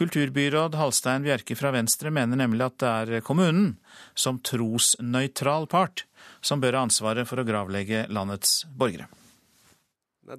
[0.00, 3.74] Kulturbyråd Halstein Bjerke fra Venstre mener nemlig at det er kommunen,
[4.16, 6.06] som trosnøytral part,
[6.40, 9.10] som bør ha ansvaret for å gravlegge landets borgere.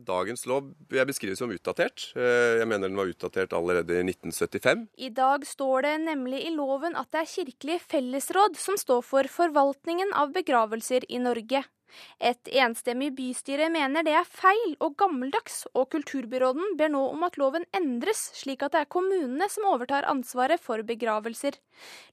[0.02, 2.08] Dagens lov jeg beskriver som utdatert.
[2.16, 4.88] Eh, jeg mener den var utdatert allerede i 1975.
[4.98, 9.30] I dag står det nemlig i loven at det er Kirkelig fellesråd som står for
[9.30, 11.62] forvaltningen av begravelser i Norge.
[12.20, 17.38] Et enstemmig bystyre mener det er feil og gammeldags, og kulturbyråden ber nå om at
[17.42, 21.58] loven endres, slik at det er kommunene som overtar ansvaret for begravelser.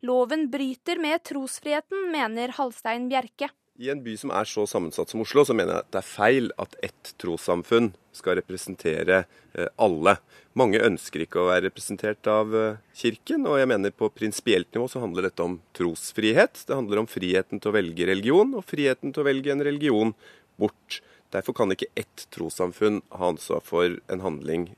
[0.06, 3.50] Loven bryter med trosfriheten, mener Halstein Bjerke.
[3.78, 6.08] I en by som er så sammensatt som Oslo, så mener jeg at det er
[6.08, 9.20] feil at ett trossamfunn skal representere
[9.54, 10.16] eh, alle.
[10.58, 14.88] Mange ønsker ikke å være representert av eh, Kirken, og jeg mener på prinsipielt nivå
[14.90, 16.64] så handler dette om trosfrihet.
[16.66, 20.10] Det handler om friheten til å velge religion, og friheten til å velge en religion
[20.58, 20.98] bort.
[21.30, 24.72] Derfor kan ikke ett trossamfunn ha ansvar for en handling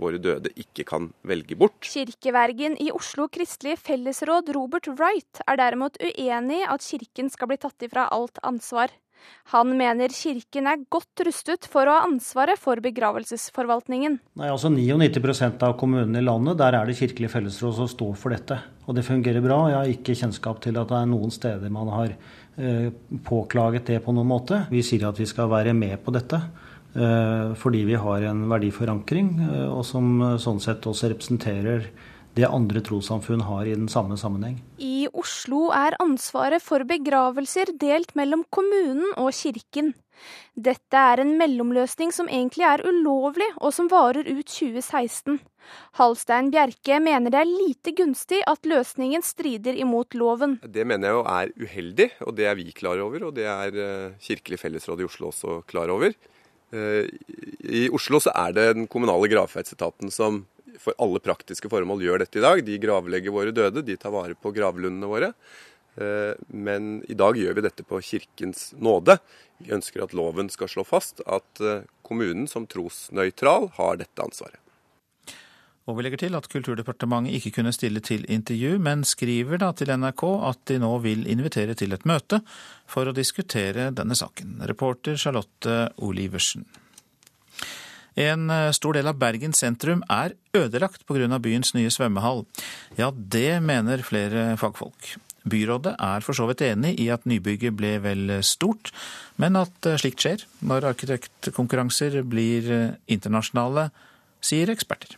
[0.00, 1.86] våre døde ikke kan velge bort.
[1.86, 7.60] Kirkevergen i Oslo kristelige fellesråd, Robert Wright, er derimot uenig i at kirken skal bli
[7.62, 8.92] tatt ifra alt ansvar.
[9.52, 14.18] Han mener kirken er godt rustet for å ha ansvaret for begravelsesforvaltningen.
[14.38, 18.34] Nei, altså 99% av kommunene i landet, der er det kirkelige fellesråd som står for
[18.34, 18.58] dette.
[18.86, 19.58] Og det fungerer bra.
[19.70, 22.88] Jeg har ikke kjennskap til at det er noen steder man har eh,
[23.26, 24.64] påklaget det på noen måte.
[24.72, 26.40] Vi sier at vi skal være med på dette.
[26.92, 31.86] Eh, fordi vi har en verdiforankring, eh, og som eh, sånn sett også representerer
[32.36, 34.58] det andre trossamfunn har i den samme sammenheng.
[34.80, 39.92] I Oslo er ansvaret for begravelser delt mellom kommunen og kirken.
[40.52, 45.40] Dette er en mellomløsning som egentlig er ulovlig, og som varer ut 2016.
[45.96, 50.58] Halstein Bjerke mener det er lite gunstig at løsningen strider imot loven.
[50.62, 53.80] Det mener jeg jo er uheldig, og det er vi klar over, og det er
[54.22, 56.12] Kirkelig fellesråd i Oslo også klar over.
[56.72, 57.08] Eh,
[57.68, 60.44] I Oslo så er det den kommunale gravferdsetaten som
[60.80, 62.62] for alle praktiske formål gjør dette i dag.
[62.64, 65.32] De gravlegger våre døde, de tar vare på gravlundene våre.
[66.00, 69.18] Eh, men i dag gjør vi dette på Kirkens nåde.
[69.60, 74.58] Vi ønsker at loven skal slå fast at eh, kommunen som trosnøytral har dette ansvaret.
[75.90, 79.90] Og vi legger til at Kulturdepartementet ikke kunne stille til intervju, men skriver da til
[79.90, 82.38] NRK at de nå vil invitere til et møte
[82.86, 84.60] for å diskutere denne saken.
[84.70, 86.68] Reporter Charlotte Oliversen.
[88.14, 91.38] En eh, stor del av Bergen sentrum er ødelagt pga.
[91.40, 92.44] byens nye svømmehall.
[92.98, 95.16] Ja, det mener flere fagfolk.
[95.48, 98.92] Byrådet er for så vidt enig i at nybygget ble vel stort,
[99.36, 103.88] men at eh, slikt skjer når arkitektkonkurranser blir eh, internasjonale,
[104.42, 105.16] sier eksperter.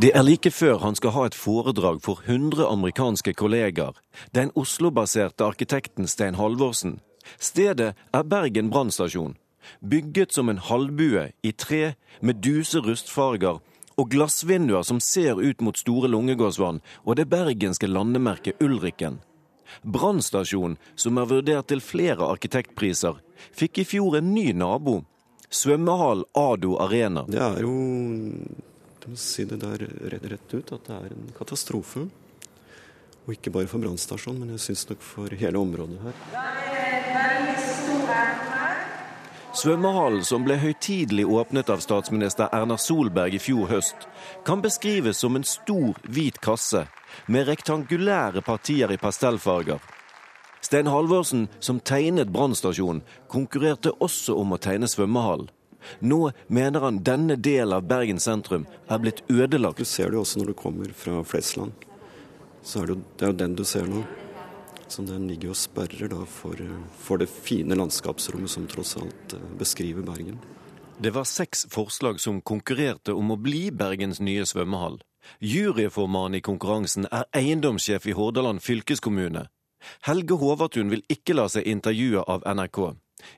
[0.00, 3.92] Det er er like før han skal ha et foredrag for 100 amerikanske kolleger.
[4.34, 7.00] Den Oslo-baserte arkitekten Stein Halvorsen.
[7.38, 9.36] Stedet er Bergen brannstasjon.
[9.90, 13.58] Bygget som en halvbue i tre med duse rustfarger
[13.96, 19.18] og glassvinduer som ser ut mot Store Lungegårdsvann og det bergenske landemerket Ulriken.
[19.82, 23.18] Brannstasjonen, som er vurdert til flere arkitektpriser,
[23.50, 25.02] fikk i fjor en ny nabo
[25.54, 27.24] svømmehall Ado Arena.
[27.28, 27.74] Det er jo
[29.04, 32.06] Du må si det der rett, rett ut at det er en katastrofe.
[33.24, 36.14] Og ikke bare for brannstasjonen, men jeg syns nok for hele området her.
[39.54, 44.08] Svømmehallen, som ble høytidelig åpnet av statsminister Erna Solberg i fjor høst,
[44.44, 46.86] kan beskrives som en stor, hvit kasse
[47.28, 49.78] med rektangulære partier i pastellfarger.
[50.64, 55.48] Stein Halvorsen, som tegnet brannstasjonen, konkurrerte også om å tegne svømmehall.
[56.00, 59.82] Nå mener han denne delen av Bergen sentrum er blitt ødelagt.
[59.82, 61.74] Du ser det også når du kommer fra Flesland.
[62.64, 64.06] Så er det, det er jo den du ser nå.
[64.88, 66.60] Så den ligger og sperrer da for,
[66.96, 70.38] for det fine landskapsrommet som tross alt eh, beskriver Bergen.
[70.96, 75.00] Det var seks forslag som konkurrerte om å bli Bergens nye svømmehall.
[75.44, 79.48] Juryformannen i konkurransen er eiendomssjef i Hordaland fylkeskommune.
[80.08, 82.94] Helge Håvatun vil ikke la seg intervjue av NRK.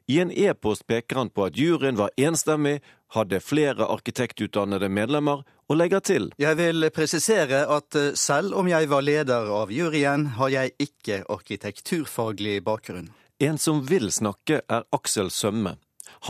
[0.07, 2.81] I en e-post peker han på at juryen var enstemmig,
[3.15, 8.91] hadde flere arkitektutdannede medlemmer, og legger til Jeg vil presisere at eh, selv om jeg
[8.91, 13.11] var leder av juryen, har jeg ikke arkitekturfaglig bakgrunn.
[13.43, 15.77] En som vil snakke, er Aksel Sømme.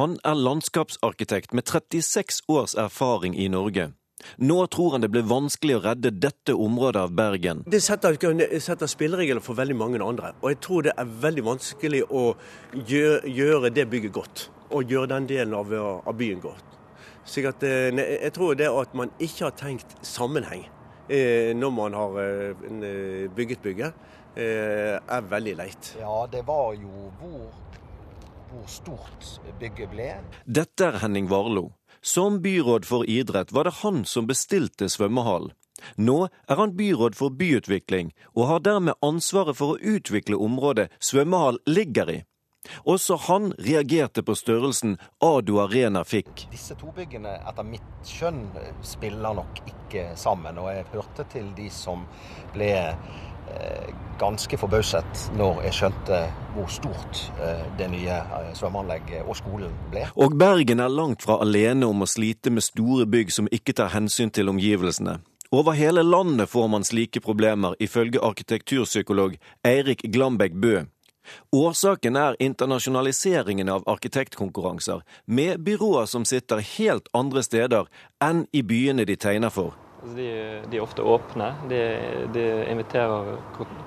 [0.01, 3.93] Han er landskapsarkitekt med 36 års erfaring i Norge.
[4.37, 7.63] Nå tror han det blir vanskelig å redde dette området av Bergen.
[7.69, 8.17] Det setter,
[8.63, 10.33] setter spilleregler for veldig mange andre.
[10.41, 12.25] Og jeg tror det er veldig vanskelig å
[12.73, 14.47] gjøre, gjøre det bygget godt.
[14.73, 16.65] Og gjøre den delen av, av byen godt.
[17.27, 17.59] Så jeg,
[17.99, 20.65] jeg tror det at man ikke har tenkt sammenheng
[21.11, 24.05] eh, når man har eh, bygget bygget,
[24.37, 25.87] er veldig leit.
[25.97, 27.47] Ja, det var jo hvor,
[28.51, 30.11] hvor stort bygget ble.
[30.45, 31.71] Dette er Henning Warlo.
[32.07, 35.51] Som byråd for idrett var det han som bestilte svømmehallen.
[35.97, 41.59] Nå er han byråd for byutvikling, og har dermed ansvaret for å utvikle området svømmehall
[41.67, 42.21] ligger i.
[42.87, 46.47] Også han reagerte på størrelsen Ado Arena fikk.
[46.55, 48.45] Disse to byggene, etter mitt skjønn,
[48.87, 50.63] spiller nok ikke sammen.
[50.63, 52.07] Og jeg hørte til de som
[52.55, 52.71] ble
[54.19, 56.21] ganske forbauset når jeg skjønte
[56.55, 60.07] hvor stort eh, det nye eh, svømmeanlegget og skolen ble.
[60.17, 63.93] Og Bergen er langt fra alene om å slite med store bygg som ikke tar
[63.95, 65.19] hensyn til omgivelsene.
[65.55, 70.77] Over hele landet får man slike problemer, ifølge arkitekturpsykolog Eirik Glambekk Bø.
[71.55, 77.91] Årsaken er internasjonaliseringen av arkitektkonkurranser, med byråer som sitter helt andre steder
[78.23, 79.75] enn i byene de tegner for.
[80.15, 81.49] De, de, er ofte åpne.
[81.69, 81.81] De,
[82.35, 83.37] de, inviterer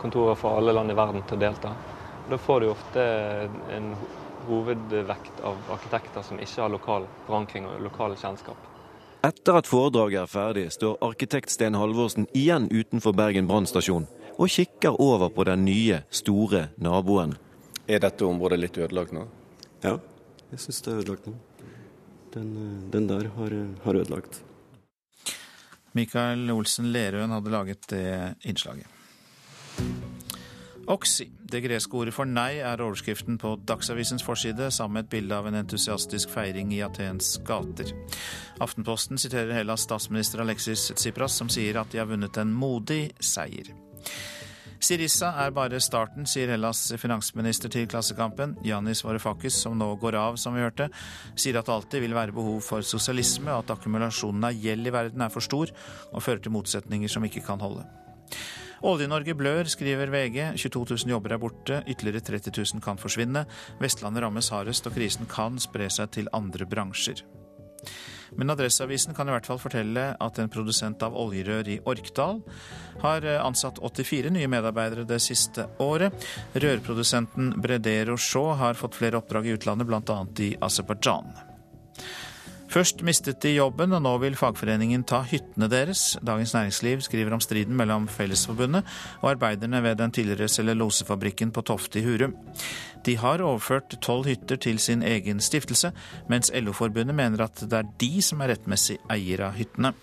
[0.02, 1.72] kontorer fra alle land i verden til å delta.
[2.30, 3.06] Da får du ofte
[3.76, 3.94] en
[4.50, 8.68] hovedvekt av arkitekter som ikke har lokal forankring og lokal kjennskap.
[9.26, 14.08] Etter at foredraget er ferdig, står arkitekt Sten Halvorsen igjen utenfor Bergen brannstasjon
[14.40, 17.36] og kikker over på den nye, store naboen.
[17.90, 19.26] Er dette området litt ødelagt nå?
[19.84, 19.98] Ja,
[20.54, 21.36] jeg syns det er ødelagt nå.
[22.32, 22.54] Den,
[22.94, 24.44] den der har, har ødelagt.
[25.98, 28.06] Mikael Olsen Lerøen hadde laget det
[28.46, 28.88] innslaget.
[30.90, 35.38] Oxy, det greske ordet for nei, er overskriften på Dagsavisens forside, sammen med et bilde
[35.38, 37.92] av en entusiastisk feiring i Atens gater.
[38.58, 43.70] Aftenposten siterer Hellas statsminister Alexis Tsipras, som sier at de har vunnet en modig seier.
[44.80, 48.54] Sirissa er bare starten, sier Hellas finansminister til Klassekampen.
[48.64, 50.88] Janis Varoufakis, som nå går av, som vi hørte,
[51.36, 54.94] sier at det alltid vil være behov for sosialisme, og at akkumulasjonen av gjeld i
[54.96, 55.74] verden er for stor
[56.14, 57.84] og fører til motsetninger som ikke kan holde.
[58.88, 60.40] Olje-Norge blør, skriver VG.
[60.56, 63.44] 22 000 jobber er borte, ytterligere 30 000 kan forsvinne.
[63.84, 67.26] Vestlandet rammes hardest, og krisen kan spre seg til andre bransjer.
[68.38, 72.42] Men Adresseavisen kan i hvert fall fortelle at en produsent av oljerør i Orkdal
[73.04, 76.30] har eh, ansatt 84 nye medarbeidere det siste året.
[76.54, 80.24] Rørprodusenten Bredero Shaw har fått flere oppdrag i utlandet, bl.a.
[80.44, 81.49] i Aserbajdsjan.
[82.70, 86.20] Først mistet de jobben, og nå vil fagforeningen ta hyttene deres.
[86.22, 88.86] Dagens Næringsliv skriver om striden mellom Fellesforbundet
[89.24, 92.36] og arbeiderne ved den tidligere cellulosefabrikken på Tofte i Hurum.
[93.06, 95.90] De har overført tolv hytter til sin egen stiftelse,
[96.30, 99.96] mens LO-forbundet mener at det er de som er rettmessig eier av hyttene.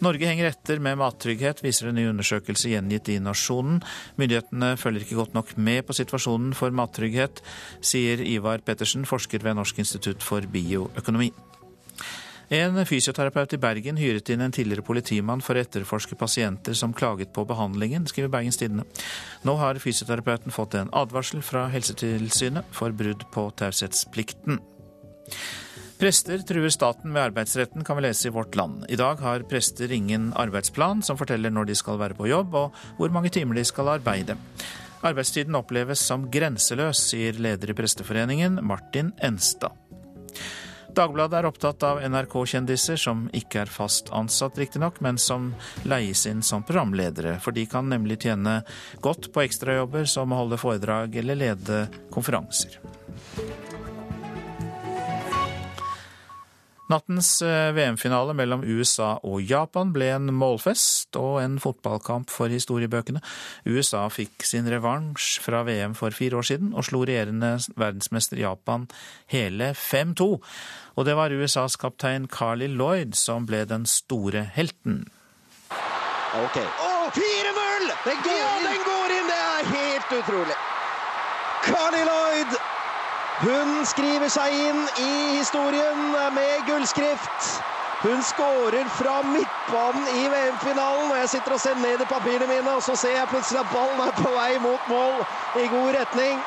[0.00, 3.82] Norge henger etter med mattrygghet, viser en ny undersøkelse gjengitt i Nasjonen.
[4.20, 7.42] Myndighetene følger ikke godt nok med på situasjonen for mattrygghet,
[7.84, 11.28] sier Ivar Pettersen, forsker ved Norsk institutt for bioøkonomi.
[12.50, 17.30] En fysioterapeut i Bergen hyret inn en tidligere politimann for å etterforske pasienter som klaget
[17.36, 18.88] på behandlingen, skriver Bergens Tidende.
[19.46, 24.58] Nå har fysioterapeuten fått en advarsel fra Helsetilsynet for brudd på taushetsplikten.
[26.00, 28.86] Prester truer staten med arbeidsretten, kan vi lese i Vårt Land.
[28.88, 32.78] I dag har prester ingen arbeidsplan som forteller når de skal være på jobb og
[32.96, 34.38] hvor mange timer de skal arbeide.
[35.04, 39.76] Arbeidstiden oppleves som grenseløs, sier leder i Presteforeningen, Martin Enstad.
[40.96, 45.52] Dagbladet er opptatt av NRK-kjendiser som ikke er fast ansatt, riktignok, men som
[45.84, 47.36] leies inn som programledere.
[47.44, 48.62] For de kan nemlig tjene
[49.04, 52.80] godt på ekstrajobber som å holde foredrag eller lede konferanser.
[56.90, 63.22] Nattens eh, VM-finale mellom USA og Japan ble en målfest og en fotballkamp for historiebøkene.
[63.70, 68.88] USA fikk sin revansj fra VM for fire år siden og slo regjerende verdensmester Japan
[69.30, 70.28] hele 5-2.
[70.98, 75.04] Og det var USAs kaptein Carly Lloyd som ble den store helten.
[75.70, 76.66] Okay.
[76.82, 77.86] Oh, 4-0!
[78.02, 79.30] Den, ja, den går inn!
[79.30, 80.58] Det er helt utrolig.
[81.70, 82.58] Carly Lloyd
[83.40, 87.46] hun skriver seg inn i historien med gullskrift.
[88.04, 91.10] Hun skårer fra midtbanen i VM-finalen.
[91.12, 93.72] og Jeg sitter og ser ned i papirene mine, og så ser jeg plutselig at
[93.72, 95.24] ballen er på vei mot mål
[95.60, 96.40] i god retning.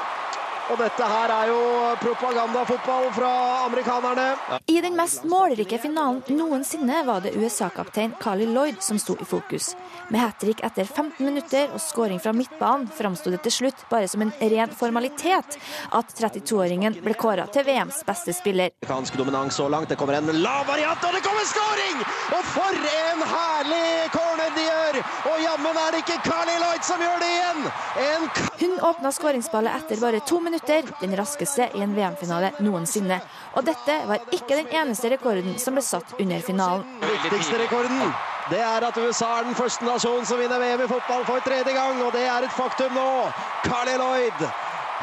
[0.72, 1.62] Og dette her er jo
[2.00, 3.32] propagandafotball fra
[3.66, 4.28] amerikanerne.
[4.72, 9.74] I den mest målrike finalen noensinne var det USA-kaptein Carly Lloyd som sto i fokus.
[10.08, 14.08] Med hat trick etter 15 minutter og skåring fra midtbanen framsto det til slutt bare
[14.08, 15.58] som en ren formalitet
[15.92, 18.72] at 32-åringen ble kåra til VMs beste spiller.
[18.84, 19.92] Amerikansk dominans så langt.
[19.92, 22.00] Det kommer en lav variant, og det kommer skåring!
[22.38, 25.02] Og for en herlig corner de gjør!
[25.34, 27.70] Og jammen er det ikke Carly Lloyd som gjør det igjen!
[28.08, 28.30] En
[28.64, 30.53] Hun åpna skåringsballet etter bare to minutter,
[31.02, 33.20] den raskeste i en VM-finale noensinne.
[33.56, 36.86] Og dette var ikke den eneste rekorden som ble satt under finalen.
[37.02, 38.14] viktigste rekorden.
[38.50, 41.74] Det er at USA er den første nasjonen som vinner VM i fotball for tredje
[41.74, 43.32] gang, og det er et faktum nå.
[43.64, 44.48] Carly Lloyd.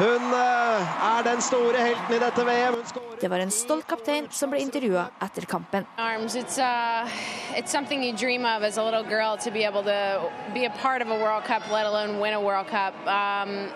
[0.01, 2.75] Hun eh, er den store helten i dette VM.
[2.75, 5.87] Hun Det var en stolt kaptein som ble intervjua etter kampen.
[5.99, 6.35] arms.
[6.37, 7.07] It's uh,
[7.55, 10.71] it's something you dream of as a little girl to be able to be a
[10.83, 12.95] part of a World Cup, let alone win a World Cup.
[13.07, 13.69] Um,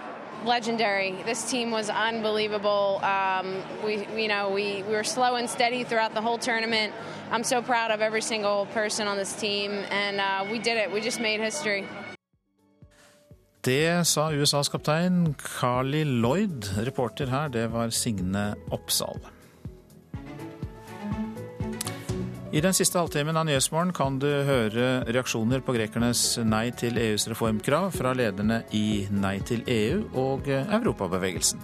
[0.45, 1.12] legendary.
[1.25, 3.01] This team was unbelievable.
[3.03, 6.93] Um, we, you know, we, we were slow and steady throughout the whole tournament.
[7.31, 10.93] I'm so proud of every single person on this team, and uh, we did it.
[10.93, 11.85] We just made history.
[13.65, 16.69] Det sa USAs kaptein Carly Lloyd.
[16.77, 19.34] Reporter her, det var Signe Oppsal.
[22.55, 27.24] I den siste halvtimen av Nyhetsmorgen kan du høre reaksjoner på grekernes nei til EUs
[27.32, 31.59] reformkrav fra lederne i Nei til EU og Europabevegelsen.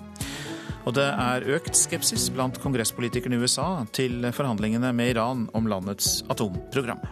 [0.83, 6.25] Og det er økt skepsis blant kongresspolitikerne i USA til forhandlingene med Iran om landets
[6.27, 7.07] atomprogram.